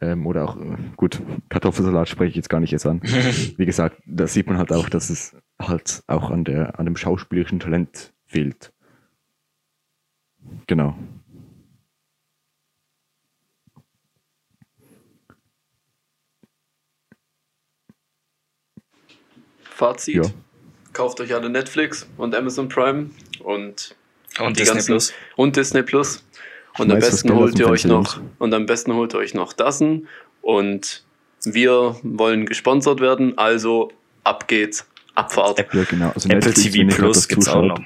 Ähm, 0.00 0.26
oder 0.26 0.44
auch, 0.44 0.56
äh, 0.56 0.76
gut, 0.96 1.22
Kartoffelsalat 1.48 2.08
spreche 2.08 2.30
ich 2.30 2.36
jetzt 2.36 2.50
gar 2.50 2.60
nicht 2.60 2.72
jetzt 2.72 2.86
an. 2.86 3.00
Wie 3.56 3.64
gesagt, 3.64 4.02
da 4.06 4.26
sieht 4.26 4.46
man 4.46 4.58
halt 4.58 4.72
auch, 4.72 4.88
dass 4.88 5.08
es 5.08 5.36
halt 5.58 6.02
auch 6.06 6.30
an, 6.30 6.44
der, 6.44 6.78
an 6.78 6.84
dem 6.84 6.96
schauspielerischen 6.96 7.60
Talent 7.60 8.12
fehlt. 8.26 8.72
Genau. 10.66 10.96
Fazit. 19.74 20.14
Ja. 20.14 20.22
Kauft 20.92 21.20
euch 21.20 21.34
alle 21.34 21.50
Netflix 21.50 22.06
und 22.16 22.34
Amazon 22.34 22.68
Prime 22.68 23.10
und, 23.40 23.96
und 24.38 24.58
Disney 24.58 24.74
ganzen, 24.74 24.92
Plus. 24.92 25.12
Und 25.36 25.56
Disney 25.56 25.82
Plus. 25.82 26.24
Und 26.78 26.92
am 26.92 26.98
besten 26.98 27.34
holt 27.34 27.58
ihr 27.58 27.68
euch 27.68 27.84
noch 27.84 28.20
und 28.38 28.54
am 28.54 28.66
besten 28.66 28.94
holt 28.94 29.14
ihr 29.14 29.18
euch 29.18 29.34
noch 29.34 29.52
Dassen 29.52 30.08
und 30.42 31.04
wir 31.44 31.96
wollen 32.02 32.46
gesponsert 32.46 33.00
werden, 33.00 33.36
also 33.38 33.92
ab 34.24 34.48
geht's, 34.48 34.86
Abfahrt. 35.14 35.58
Apple, 35.58 35.84
genau. 35.84 36.10
Also 36.14 36.28
Apple 36.28 36.52
TV 36.52 36.88
Plus 36.94 37.28
gibt's 37.28 37.48
auch 37.48 37.62
noch. 37.62 37.80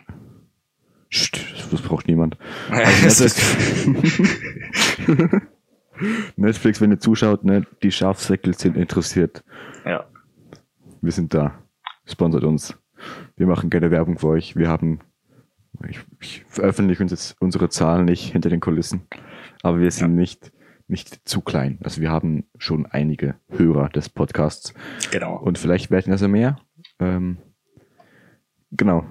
das 1.11 1.83
braucht 1.83 2.07
niemand. 2.07 2.37
Also 2.71 3.25
Netflix, 3.25 3.87
Netflix, 6.37 6.81
wenn 6.81 6.91
ihr 6.93 7.01
zuschaut, 7.01 7.45
ne, 7.45 7.67
die 7.83 7.93
Schafsäckel 7.93 8.55
sind 8.55 8.77
interessiert. 8.77 9.43
Ja. 9.85 10.07
Wir 11.01 11.13
sind 11.13 11.35
da. 11.35 11.59
Sponsert 12.09 12.45
uns. 12.45 12.75
Wir 13.37 13.47
machen 13.47 13.71
gerne 13.71 13.91
Werbung 13.91 14.19
für 14.19 14.29
euch. 14.29 14.57
Wir 14.57 14.69
haben, 14.69 15.01
ich, 15.89 16.01
ich 16.21 16.45
veröffentliche 16.49 17.03
uns 17.03 17.13
jetzt 17.13 17.37
unsere 17.41 17.69
Zahlen 17.69 18.07
nicht 18.07 18.33
hinter 18.33 18.49
den 18.49 18.61
Kulissen, 18.61 19.03
aber 19.63 19.79
wir 19.79 19.91
sind 19.91 20.15
ja. 20.15 20.21
nicht, 20.21 20.53
nicht 20.89 21.29
zu 21.29 21.41
klein. 21.43 21.79
Also 21.83 22.01
wir 22.01 22.11
haben 22.11 22.45
schon 22.57 22.87
einige 22.87 23.37
Hörer 23.51 23.91
des 23.91 24.09
Podcasts. 24.09 24.75
Genau. 25.11 25.37
Und 25.37 25.59
vielleicht 25.59 25.91
werden 25.91 26.13
also 26.13 26.29
mehr. 26.29 26.59
Ähm, 26.99 27.39
genau. 28.73 29.05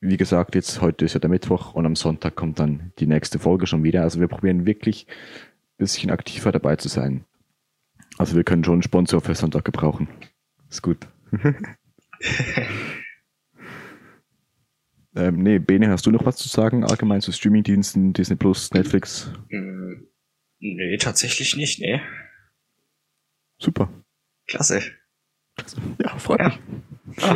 Wie 0.00 0.16
gesagt, 0.16 0.56
jetzt 0.56 0.80
heute 0.80 1.04
ist 1.04 1.14
ja 1.14 1.20
der 1.20 1.30
Mittwoch 1.30 1.74
und 1.74 1.86
am 1.86 1.94
Sonntag 1.94 2.34
kommt 2.34 2.58
dann 2.58 2.92
die 2.98 3.06
nächste 3.06 3.38
Folge 3.38 3.66
schon 3.66 3.84
wieder. 3.84 4.02
Also 4.02 4.18
wir 4.18 4.26
probieren 4.26 4.66
wirklich 4.66 5.06
ein 5.08 5.84
bisschen 5.84 6.10
aktiver 6.10 6.50
dabei 6.50 6.76
zu 6.76 6.88
sein. 6.88 7.24
Also 8.18 8.34
wir 8.34 8.42
können 8.42 8.64
schon 8.64 8.74
einen 8.74 8.82
Sponsor 8.82 9.20
für 9.20 9.34
Sonntag 9.34 9.64
gebrauchen. 9.64 10.08
Ist 10.68 10.82
gut. 10.82 11.06
ähm, 15.16 15.36
nee, 15.42 15.58
Bene, 15.58 15.88
hast 15.90 16.06
du 16.06 16.10
noch 16.10 16.24
was 16.24 16.36
zu 16.36 16.48
sagen 16.48 16.84
allgemein 16.84 17.20
zu 17.20 17.32
Streamingdiensten, 17.32 18.12
Disney 18.12 18.36
Plus, 18.36 18.72
Netflix? 18.72 19.30
Mm, 19.50 20.04
nee, 20.60 20.96
tatsächlich 20.98 21.56
nicht, 21.56 21.80
nee. 21.80 22.00
Super. 23.58 23.90
Klasse. 24.46 24.82
Ja, 26.02 26.16
freut 26.18 26.40
ja. 26.40 26.48
mich. 26.48 26.58
Ah, 27.22 27.34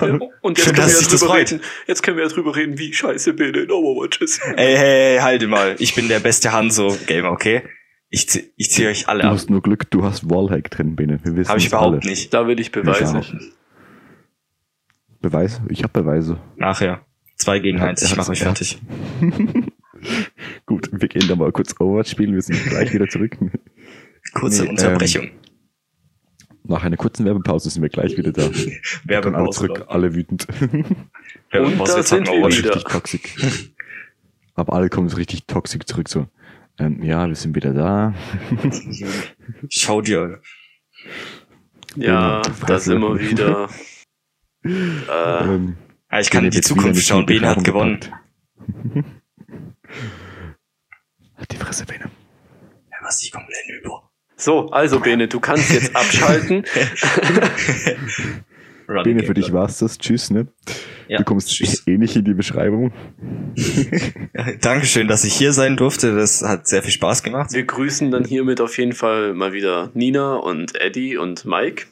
ja. 0.00 0.18
Und 0.40 0.56
jetzt, 0.56 0.64
Schön, 0.66 0.74
können 0.74 0.88
wir 0.88 0.94
ja 1.02 1.08
drüber 1.08 1.34
reden, 1.36 1.60
jetzt 1.86 2.02
können 2.02 2.16
wir 2.16 2.24
ja 2.24 2.30
drüber 2.30 2.56
reden, 2.56 2.78
wie 2.78 2.94
scheiße 2.94 3.34
Bene 3.34 3.58
in 3.58 3.70
Overwatch 3.70 4.22
ist. 4.22 4.40
Ey, 4.42 4.54
hey, 4.56 4.76
hey, 4.76 5.18
halte 5.18 5.46
mal. 5.48 5.76
Ich 5.78 5.94
bin 5.94 6.08
der 6.08 6.20
beste 6.20 6.52
Hanzo-Gamer, 6.52 7.30
okay? 7.30 7.62
Ich, 8.08 8.26
zieh, 8.28 8.50
ich 8.56 8.70
ziehe 8.70 8.88
euch 8.88 9.06
alle 9.08 9.20
Du 9.22 9.28
ab. 9.28 9.34
hast 9.34 9.50
nur 9.50 9.60
Glück, 9.60 9.90
du 9.90 10.02
hast 10.02 10.30
Wallhack 10.30 10.70
drin, 10.70 10.96
Bene. 10.96 11.20
Wir 11.22 11.36
wissen 11.36 11.50
Habe 11.50 11.58
ich 11.58 11.66
überhaupt 11.66 12.02
alle. 12.02 12.10
nicht. 12.10 12.32
Da 12.32 12.46
will 12.46 12.58
ich 12.58 12.72
Beweise. 12.72 13.20
Beweise? 15.20 15.62
Ich 15.68 15.82
habe 15.82 16.02
Beweise. 16.02 16.38
Nachher. 16.56 17.04
Zwei 17.36 17.58
gegen 17.60 17.80
eins. 17.80 18.02
Ich 18.02 18.16
mache 18.16 18.32
euch 18.32 18.40
fertig. 18.40 18.80
Gut, 20.66 20.90
wir 20.92 21.08
gehen 21.08 21.26
da 21.28 21.36
mal 21.36 21.52
kurz 21.52 21.74
Overwatch 21.78 22.10
spielen. 22.10 22.34
Wir 22.34 22.42
sind 22.42 22.62
gleich 22.64 22.92
wieder 22.92 23.08
zurück. 23.08 23.36
Kurze 24.34 24.64
nee, 24.64 24.70
Unterbrechung. 24.70 25.24
Ähm, 25.24 25.30
nach 26.64 26.84
einer 26.84 26.96
kurzen 26.96 27.24
Werbepause 27.24 27.70
sind 27.70 27.82
wir 27.82 27.88
gleich 27.88 28.16
wieder 28.16 28.32
da. 28.32 28.42
Werbepause. 29.04 29.36
Alle 29.36 29.50
zurück, 29.50 29.84
alle 29.88 30.14
wütend. 30.14 30.46
Und 30.60 31.88
da 31.88 32.02
sind 32.02 32.28
wir 32.28 32.34
wieder. 32.34 32.74
Richtig 32.74 32.84
toxisch. 32.84 33.72
Aber 34.54 34.74
alle 34.74 34.88
kommen 34.88 35.08
so 35.08 35.16
richtig 35.16 35.46
toxisch 35.46 35.84
zurück 35.86 36.08
so. 36.08 36.26
Ähm, 36.78 37.02
ja, 37.02 37.26
wir 37.26 37.34
sind 37.34 37.56
wieder 37.56 37.72
da. 37.72 38.14
Schau 39.68 40.00
dir. 40.00 40.40
Ja, 41.96 42.42
da 42.66 42.78
sind 42.78 43.00
wir 43.00 43.18
wieder. 43.18 43.68
Äh, 44.64 44.70
ähm, 45.10 45.76
ich 46.18 46.30
kann 46.30 46.44
in 46.44 46.50
die 46.50 46.60
Zukunft 46.60 47.04
schauen. 47.04 47.26
Bene 47.26 47.48
hat 47.48 47.64
gewonnen. 47.64 48.00
Hat 51.36 51.52
die 51.52 51.56
Fresse, 51.56 51.86
Bene. 51.86 52.10
Ja, 52.90 52.96
was 53.02 53.22
ich 53.22 53.30
komplett 53.30 53.64
über. 53.80 54.10
So, 54.36 54.70
also 54.70 54.98
Bene, 55.00 55.28
du 55.28 55.38
kannst 55.38 55.72
jetzt 55.72 55.94
abschalten. 55.94 56.64
Bene, 59.04 59.22
für 59.22 59.34
dich 59.34 59.52
war's 59.52 59.78
das. 59.78 59.98
Tschüss, 59.98 60.30
ne? 60.30 60.48
Ja, 61.08 61.18
du 61.18 61.24
kommst 61.24 61.48
tschüss. 61.48 61.86
eh 61.86 61.96
nicht 61.96 62.16
in 62.16 62.24
die 62.24 62.34
Beschreibung. 62.34 62.92
Dankeschön, 64.60 65.08
dass 65.08 65.24
ich 65.24 65.34
hier 65.34 65.52
sein 65.52 65.76
durfte. 65.76 66.14
Das 66.16 66.42
hat 66.42 66.66
sehr 66.66 66.82
viel 66.82 66.92
Spaß 66.92 67.22
gemacht. 67.22 67.52
Wir 67.52 67.64
grüßen 67.64 68.10
dann 68.10 68.24
hiermit 68.24 68.60
auf 68.60 68.76
jeden 68.78 68.92
Fall 68.92 69.34
mal 69.34 69.52
wieder 69.52 69.90
Nina 69.94 70.36
und 70.36 70.80
Eddie 70.80 71.16
und 71.16 71.44
Mike. 71.44 71.86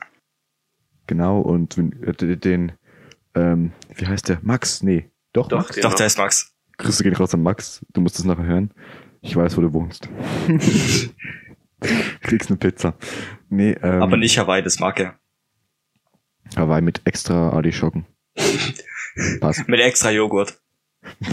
Genau, 1.07 1.41
und 1.41 1.77
den, 1.77 2.73
ähm, 3.35 3.73
wie 3.95 4.07
heißt 4.07 4.29
der? 4.29 4.41
Max? 4.43 4.83
Nee, 4.83 5.11
doch, 5.33 5.49
doch, 5.49 5.59
Max? 5.59 5.81
Doch, 5.81 5.95
der 5.95 6.07
ist 6.07 6.19
Max. 6.19 6.53
Grüße 6.79 7.03
gehen 7.03 7.15
raus 7.15 7.33
an 7.35 7.43
Max. 7.43 7.85
Du 7.93 8.01
musst 8.01 8.19
es 8.19 8.25
nachher 8.25 8.45
hören. 8.45 8.73
Ich 9.21 9.37
weiß, 9.37 9.57
wo 9.57 9.61
du 9.61 9.73
wohnst. 9.73 10.09
Kriegst 12.21 12.51
eine 12.51 12.59
Pizza. 12.59 12.95
Nee, 13.49 13.77
ähm, 13.83 14.03
Aber 14.03 14.17
nicht 14.17 14.39
Hawaii, 14.39 14.63
das 14.63 14.79
mag 14.79 14.99
er. 15.01 15.19
Hawaii 16.57 16.81
mit 16.83 17.03
extra 17.05 17.51
Artischocken. 17.51 18.07
Passt. 19.41 19.69
mit 19.69 19.81
extra 19.81 20.11
Joghurt. 20.11 20.61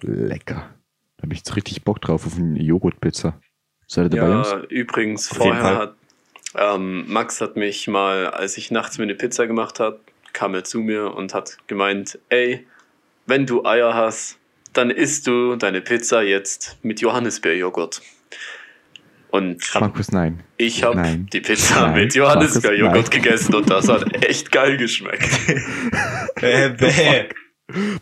Lecker. 0.00 0.74
Da 1.16 1.22
habe 1.22 1.32
ich 1.32 1.38
jetzt 1.40 1.56
richtig 1.56 1.84
Bock 1.84 2.00
drauf 2.00 2.26
auf 2.26 2.36
eine 2.36 2.60
Joghurtpizza. 2.60 3.40
Seid 3.86 4.12
ihr 4.12 4.20
dabei? 4.20 4.48
Ja, 4.48 4.62
übrigens, 4.68 5.30
auf 5.30 5.36
vorher 5.38 5.78
hat 5.78 5.96
ähm, 6.54 7.04
Max 7.08 7.40
hat 7.40 7.56
mich 7.56 7.88
mal, 7.88 8.28
als 8.28 8.56
ich 8.56 8.70
nachts 8.70 8.98
mir 8.98 9.04
eine 9.04 9.14
Pizza 9.14 9.46
gemacht 9.46 9.80
habe, 9.80 10.00
kam 10.32 10.54
er 10.54 10.64
zu 10.64 10.80
mir 10.80 11.14
und 11.14 11.34
hat 11.34 11.58
gemeint, 11.66 12.18
ey, 12.28 12.66
wenn 13.26 13.46
du 13.46 13.64
Eier 13.64 13.94
hast, 13.94 14.38
dann 14.72 14.90
isst 14.90 15.26
du 15.26 15.56
deine 15.56 15.80
Pizza 15.80 16.22
jetzt 16.22 16.78
mit 16.82 17.00
Johannisbeerjoghurt. 17.00 18.02
Und 19.30 19.62
Markus, 19.80 20.12
nein. 20.12 20.42
Ich 20.58 20.82
habe 20.84 21.24
die 21.32 21.40
Pizza 21.40 21.86
nein. 21.86 21.94
mit 21.94 22.14
Johannisbeerjoghurt 22.14 23.10
gegessen 23.10 23.54
und 23.54 23.70
das 23.70 23.88
hat 23.88 24.04
echt 24.26 24.52
geil 24.52 24.76
geschmeckt. 24.76 25.30
bäh, 26.40 26.68
bäh. 26.68 27.28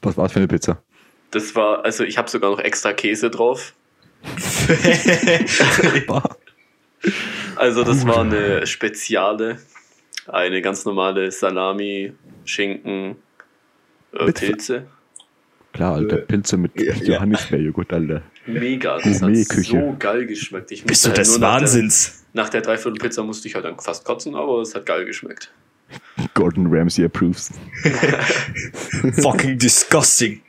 Was 0.03 0.17
war 0.17 0.25
das 0.25 0.33
für 0.33 0.41
eine 0.41 0.49
Pizza? 0.49 0.83
Das 1.31 1.55
war, 1.55 1.85
also 1.85 2.03
ich 2.03 2.19
habe 2.19 2.29
sogar 2.29 2.51
noch 2.51 2.59
extra 2.59 2.93
Käse 2.93 3.31
drauf. 3.31 3.75
also 7.57 7.85
das 7.85 8.07
war 8.07 8.21
eine 8.21 8.67
Speziale, 8.67 9.59
eine 10.27 10.63
ganz 10.63 10.85
normale 10.85 11.31
Salami, 11.31 12.13
Schinken, 12.45 13.17
äh, 14.13 14.33
Pilze. 14.33 14.87
Klar, 15.73 15.95
Alter, 15.95 16.19
äh, 16.19 16.23
Pilze 16.23 16.57
mit 16.57 16.81
ja, 16.81 16.95
Johannisbeerjoghurt, 16.95 17.93
Alter. 17.93 18.23
Mega, 18.47 18.99
das 18.99 19.23
hat 19.23 19.35
so 19.37 19.97
geil 19.99 20.27
geschmeckt. 20.27 20.73
Ich 20.73 20.85
Bist 20.85 21.05
du 21.05 21.09
halt 21.09 21.19
des 21.19 21.41
Wahnsinns? 21.41 22.25
Nach 22.33 22.49
der, 22.49 22.61
nach 22.61 22.67
der 22.67 22.77
Dreiviertel 22.77 22.99
Pizza 22.99 23.23
musste 23.23 23.49
ich 23.49 23.55
halt 23.55 23.65
dann 23.65 23.79
fast 23.79 24.05
kotzen, 24.05 24.35
aber 24.35 24.61
es 24.61 24.75
hat 24.75 24.87
geil 24.87 25.05
geschmeckt. 25.05 25.53
Gordon 26.35 26.67
Ramsay 26.71 27.05
approves. 27.05 27.51
Fucking 29.23 29.59
disgusting. 29.59 30.41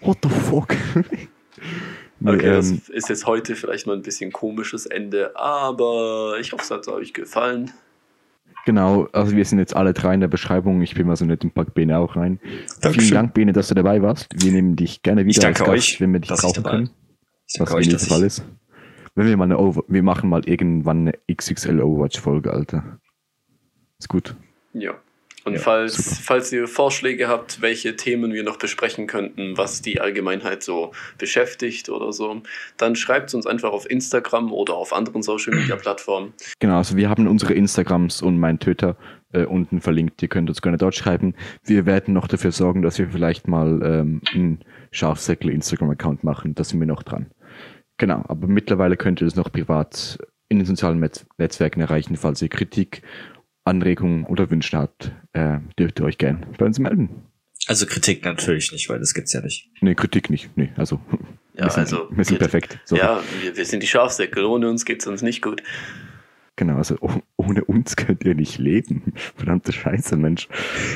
What 0.00 0.18
the 0.22 0.28
fuck? 0.28 0.76
Nee, 2.24 2.36
okay, 2.36 2.50
das 2.50 2.70
ähm, 2.70 2.80
ist 2.88 3.08
jetzt 3.08 3.26
heute 3.26 3.54
vielleicht 3.54 3.86
mal 3.86 3.94
ein 3.94 4.02
bisschen 4.02 4.32
komisches 4.32 4.86
Ende, 4.86 5.36
aber 5.36 6.36
ich 6.40 6.52
hoffe, 6.52 6.62
es 6.62 6.70
hat 6.70 6.88
euch 6.88 7.12
gefallen. 7.12 7.72
Genau, 8.64 9.08
also 9.12 9.36
wir 9.36 9.44
sind 9.44 9.58
jetzt 9.58 9.76
alle 9.76 9.92
drei 9.92 10.14
in 10.14 10.20
der 10.20 10.28
Beschreibung. 10.28 10.80
Ich 10.80 10.94
bin 10.94 11.06
mal 11.06 11.16
so 11.16 11.26
nett 11.26 11.44
und 11.44 11.54
pack 11.54 11.74
Bene 11.74 11.98
auch 11.98 12.16
rein. 12.16 12.40
Dankeschön. 12.80 12.92
Vielen 13.02 13.14
Dank, 13.14 13.34
Bene, 13.34 13.52
dass 13.52 13.68
du 13.68 13.74
dabei 13.74 14.00
warst. 14.00 14.28
Wir 14.34 14.52
nehmen 14.52 14.74
dich 14.74 15.02
gerne 15.02 15.22
wieder 15.26 15.30
ich 15.30 15.38
danke 15.38 15.60
als 15.60 15.68
Gast, 15.70 15.70
euch, 15.70 16.00
wenn 16.00 16.12
wir 16.12 16.20
dich 16.20 16.30
brauchen 16.30 16.62
können. 16.62 16.90
Ich 17.46 17.58
danke 17.58 17.72
was 17.72 17.78
euch, 17.78 17.88
dass 17.90 18.06
Fall 18.08 18.22
ist. 18.22 18.42
Wenn 19.14 19.26
wir 19.26 19.36
mal 19.36 19.44
eine 19.44 19.58
Over 19.58 19.84
wir 19.86 20.02
machen 20.02 20.30
mal 20.30 20.48
irgendwann 20.48 21.08
eine 21.08 21.12
XXL 21.32 21.80
Overwatch 21.80 22.18
Folge, 22.18 22.52
Alter. 22.52 22.98
Ist 23.98 24.08
gut. 24.08 24.34
Ja. 24.72 24.94
Und 25.44 25.54
ja, 25.54 25.58
falls, 25.60 26.18
falls 26.20 26.50
ihr 26.52 26.66
Vorschläge 26.66 27.28
habt, 27.28 27.60
welche 27.60 27.96
Themen 27.96 28.32
wir 28.32 28.42
noch 28.42 28.56
besprechen 28.56 29.06
könnten, 29.06 29.56
was 29.58 29.82
die 29.82 30.00
Allgemeinheit 30.00 30.62
so 30.62 30.92
beschäftigt 31.18 31.90
oder 31.90 32.12
so, 32.12 32.40
dann 32.78 32.96
schreibt 32.96 33.28
es 33.28 33.34
uns 33.34 33.46
einfach 33.46 33.72
auf 33.72 33.88
Instagram 33.88 34.52
oder 34.52 34.74
auf 34.74 34.94
anderen 34.94 35.22
Social 35.22 35.54
Media 35.54 35.76
Plattformen. 35.76 36.32
Genau, 36.60 36.78
also 36.78 36.96
wir 36.96 37.10
haben 37.10 37.28
unsere 37.28 37.52
Instagrams 37.52 38.22
und 38.22 38.38
meinen 38.38 38.58
Twitter 38.58 38.96
äh, 39.32 39.44
unten 39.44 39.82
verlinkt. 39.82 40.22
Ihr 40.22 40.28
könnt 40.28 40.48
uns 40.48 40.62
gerne 40.62 40.78
dort 40.78 40.94
schreiben. 40.94 41.34
Wir 41.62 41.84
werden 41.84 42.14
noch 42.14 42.26
dafür 42.26 42.52
sorgen, 42.52 42.80
dass 42.80 42.98
wir 42.98 43.10
vielleicht 43.10 43.46
mal 43.46 43.82
ähm, 43.82 44.22
einen 44.32 44.64
Schafsäckel 44.92 45.50
Instagram-Account 45.50 46.24
machen. 46.24 46.54
Da 46.54 46.64
sind 46.64 46.80
wir 46.80 46.86
noch 46.86 47.02
dran. 47.02 47.26
Genau, 47.98 48.24
aber 48.28 48.46
mittlerweile 48.46 48.96
könnt 48.96 49.20
ihr 49.20 49.26
es 49.26 49.36
noch 49.36 49.52
privat 49.52 50.18
in 50.48 50.58
den 50.58 50.66
sozialen 50.66 51.00
Netz 51.00 51.26
Netzwerken 51.36 51.80
erreichen, 51.80 52.16
falls 52.16 52.40
ihr 52.42 52.48
Kritik 52.48 53.02
Anregungen 53.64 54.24
oder 54.26 54.50
Wünsche 54.50 54.76
habt, 54.76 55.12
äh, 55.32 55.58
dürft 55.78 56.00
ihr 56.00 56.04
euch 56.06 56.18
gern 56.18 56.46
bei 56.58 56.66
uns 56.66 56.78
melden. 56.78 57.10
Also 57.66 57.86
Kritik 57.86 58.24
natürlich 58.24 58.72
nicht, 58.72 58.88
weil 58.90 58.98
das 58.98 59.14
gibt's 59.14 59.32
ja 59.32 59.40
nicht. 59.40 59.70
Nee, 59.80 59.94
Kritik 59.94 60.28
nicht. 60.28 60.50
Nee, 60.56 60.70
also. 60.76 61.00
Ja, 61.54 61.64
wir 61.64 61.70
sind, 61.70 61.80
also. 61.80 62.08
Wir 62.10 62.24
sind 62.24 62.38
perfekt. 62.38 62.78
So. 62.84 62.96
Ja, 62.96 63.22
wir, 63.40 63.56
wir 63.56 63.64
sind 63.64 63.82
die 63.82 63.86
Schafsäcke. 63.86 64.46
Ohne 64.46 64.68
uns 64.68 64.84
geht's 64.84 65.06
uns 65.06 65.22
nicht 65.22 65.40
gut. 65.40 65.62
Genau, 66.56 66.76
also 66.76 66.96
oh, 67.00 67.10
ohne 67.36 67.64
uns 67.64 67.96
könnt 67.96 68.24
ihr 68.24 68.34
nicht 68.34 68.58
leben. 68.58 69.12
Verdammte 69.36 69.72
Scheiße, 69.72 70.16
Mensch. 70.16 70.48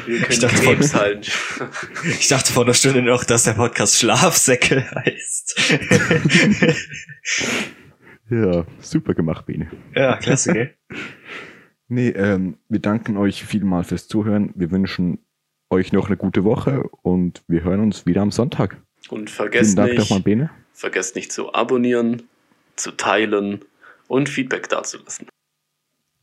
Wir 0.06 0.20
können 0.20 0.30
ich 0.30 0.38
dachte, 0.38 0.62
Krebs 0.62 0.92
von, 0.92 1.00
halten. 1.00 1.30
ich 2.04 2.28
dachte 2.28 2.52
vor 2.52 2.64
einer 2.64 2.74
Stunde 2.74 3.02
noch, 3.02 3.24
dass 3.24 3.42
der 3.44 3.54
Podcast 3.54 3.98
Schlafsäcke 3.98 4.88
heißt. 4.94 5.72
ja, 8.30 8.66
super 8.80 9.14
gemacht, 9.14 9.46
Bene. 9.46 9.68
Ja, 9.96 10.16
klasse, 10.18 10.52
gell? 10.52 10.74
Nee, 11.88 12.10
ähm, 12.10 12.58
wir 12.68 12.80
danken 12.80 13.16
euch 13.16 13.44
vielmal 13.44 13.82
fürs 13.82 14.08
Zuhören. 14.08 14.52
Wir 14.54 14.70
wünschen 14.70 15.18
euch 15.70 15.92
noch 15.92 16.06
eine 16.06 16.16
gute 16.16 16.44
Woche 16.44 16.82
und 17.02 17.42
wir 17.48 17.64
hören 17.64 17.80
uns 17.80 18.06
wieder 18.06 18.20
am 18.22 18.30
Sonntag. 18.30 18.80
Und 19.08 19.30
vergesst 19.30 19.78
Dank 19.78 19.90
nicht, 19.90 19.98
nochmal, 19.98 20.20
Bene. 20.20 20.50
vergesst 20.72 21.16
nicht 21.16 21.32
zu 21.32 21.52
abonnieren, 21.54 22.24
zu 22.76 22.92
teilen 22.92 23.64
und 24.06 24.28
Feedback 24.28 24.68
dazulassen. 24.68 25.28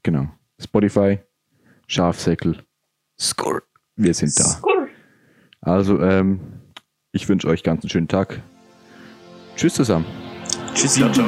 Genau. 0.03 0.29
Spotify, 0.61 1.19
Schafsäckel, 1.87 2.63
Score. 3.19 3.63
Wir 3.95 4.13
sind 4.13 4.39
da. 4.39 4.61
Also, 5.61 5.99
ähm, 6.01 6.39
ich 7.11 7.27
wünsche 7.27 7.47
euch 7.47 7.63
ganz 7.63 7.83
einen 7.83 7.89
schönen 7.89 8.07
Tag. 8.07 8.41
Tschüss 9.55 9.73
zusammen. 9.73 10.05
Tschüssi. 10.75 10.99
Ciao, 10.99 11.11
ciao. 11.11 11.27